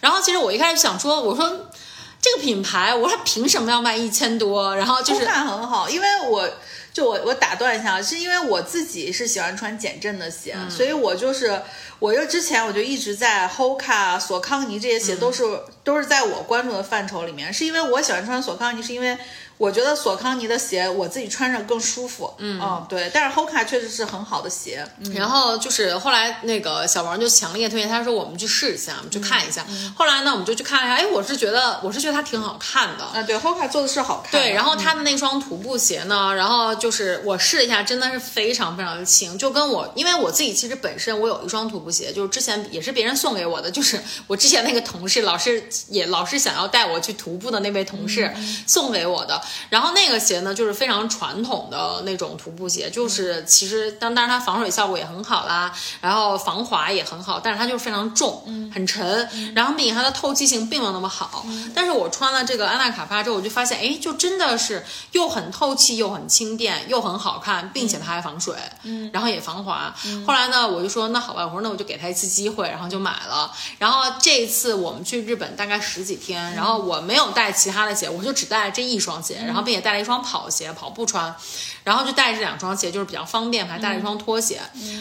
[0.00, 1.48] 然后其实我一开始想说，我说
[2.20, 4.74] 这个品牌，我说他凭什么要卖一千多？
[4.74, 5.26] 然后就是。
[5.26, 6.48] Hoka 很好，因为我
[6.98, 11.62] 就我我打断一下，是因为我自己是喜欢穿减震的鞋，所以我就是
[12.00, 15.44] 我就之前我就一直在 Hoka、索康尼这些鞋都是、
[15.84, 19.16] 都是在我关注的范畴里面，是因为我喜欢穿索康尼，是因为。
[19.58, 22.86] 我觉得索康尼的鞋我自己穿着更舒服，嗯。
[22.88, 25.12] 对，但是 Hoka 确实是很好的鞋，嗯。
[25.12, 29.66] 然后就是后来那个小王就强烈推荐，他说我们去试一下，我们去看一下。
[29.96, 33.04] 后来呢，我们就去看了一下，哎，我是觉得我是觉得它挺好看的。
[33.04, 48.32] 啊对，Hoka 做的是好看，对，然后他的那双徒步鞋呢，然后就是我试了一下，真的是非常非常的轻，就跟我，因为我自己其实本身我有一双徒步鞋，就是之前也是别人送给我的，就是我之前那个同事老是也老是想要带我去徒步的那位同事
[48.66, 61.44] 送给我的，然后那个鞋呢就是非常传统的那种徒步鞋，就是其实当当然它防水效果也很好啦，然后防滑也很好，但是它就是非常重，很沉，然后并且它的透气性并没有那么好，
[61.74, 69.94] 但是我穿了这个安娜卡帕之后，我就发现，哎，就真的是又很透气，又很轻便，又很好看，并且它还防水，嗯，然后也防滑。
[70.26, 73.50] 后来呢，我就说那好吧，我说那我就给他一次机会，然后就买了。
[73.78, 81.34] 然后这一次我们去日本大概十几天，然后我没有带其他的鞋，我就只带了这一双鞋，然后并且带了一双跑鞋，跑步穿。
[81.84, 84.60] 然后就带着这两双鞋，就是比较方便，还带了一双拖鞋。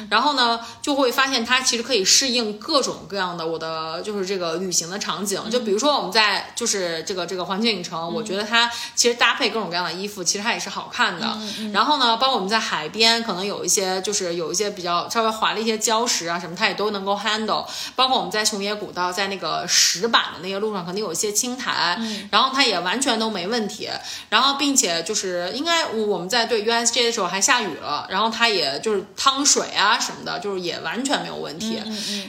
[0.09, 5.41] 然后呢，就会发现它其实可以适应各种各样的我的就是这个旅行的场景。
[5.49, 11.38] 就比如说我们在就是这个这个环球影城，我觉得它其实搭配各种各样的衣服，其实它也是好看的。
[11.73, 17.65] 然后呢，包括我们在海边，可能有一些就是有一些比较稍微滑的一些礁石啊什么，它也都能够 handle。
[17.97, 21.99] 包括我们在熊野古道，在那个石板的那个路上，肯定有一些青苔，
[22.31, 23.89] 然后它也完全都没问题。
[24.30, 31.82] 然后并且就是应该我们在对 USJ 的时候还下雨了，然后它也就是趟水啊什么的，就是也完全没有问题。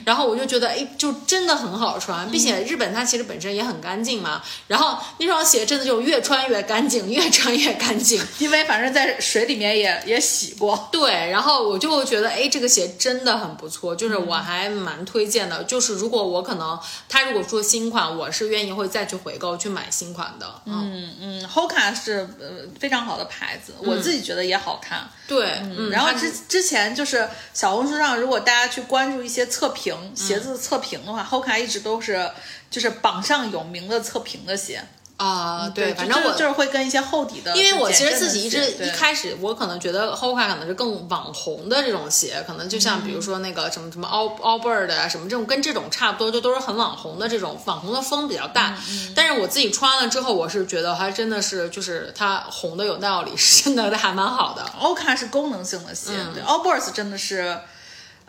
[0.05, 4.41] 然后我就觉得哎，就真的很好穿，并且日本它其实本身也很干净嘛。
[4.67, 8.21] 然后那双鞋真的就越穿越干净，越穿越干净。
[8.39, 15.63] 因为反正在水里面也也洗过，对，然后我就觉得，哎，这个鞋真的很不错，就是我还蛮推荐的。
[15.65, 20.61] 就是如果我可能，他如果出新款，我是愿意会再去回购去买新款的。
[20.65, 25.07] 嗯，嗯，Hoka 是呃非常好的牌子，我自己觉得也好看。
[25.27, 32.29] 对，嗯，然后之之前就是小红书上，如果大家去关注一些测评鞋子的测评的话、h o k a 一直都是
[32.69, 34.83] 就是榜上有名的测评的鞋。
[35.19, 48.77] 啊、对，反正我就就是会跟一些厚底的，因为我其实自己一直一开始，我可能觉得 Hoka 可能是更网红的这种鞋，可能就像比如说那个什么什么 All Allbird 啊，什么这种跟这种差不多，就都是很网红的这种，网红的风比较大。
[49.13, 54.65] 但是我自己穿了之后，我是觉得还真的是就是它红的有道理，是 真的还蛮好的。
[54.79, 57.59] Oka 是功能性的鞋，嗯对 Allbirds 真的是，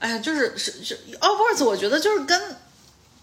[0.01, 2.57] 哎呀，就是是是 Allbirds，我觉得就是跟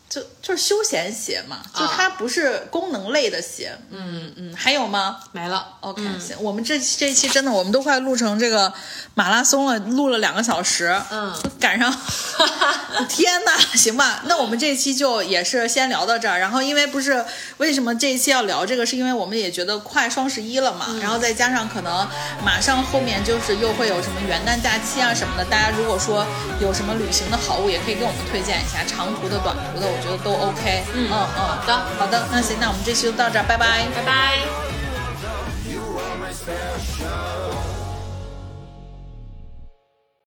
[0.09, 3.77] 就就是休闲鞋嘛，就啊它不是功能类的鞋。
[3.91, 8.71] 嗯嗯，还有吗没了，？OK，、行，我们这这一期真的我们都快录成这个
[9.15, 11.93] 马拉松了，录了两个小时，嗯，赶上，
[13.09, 16.39] 天呐，行吧，那我们这期就也是先聊到这儿。
[16.39, 17.25] 然后因为不是
[17.57, 22.07] 为什么这一期要聊这个，是因为我们也觉得快双十一了嘛，然后再加上可能
[22.43, 26.25] 马上后面就是又会有什么元旦假期啊什么的，大家如果说
[26.61, 30.83] 有什么旅行的好物，也可以给我们推荐一下，长途的、短途的，我觉得都 OK。
[30.93, 34.37] 嗯嗯，好、嗯、的，好的，那行，那我们这期就到这儿，拜拜，拜拜。
[35.67, 36.31] You are my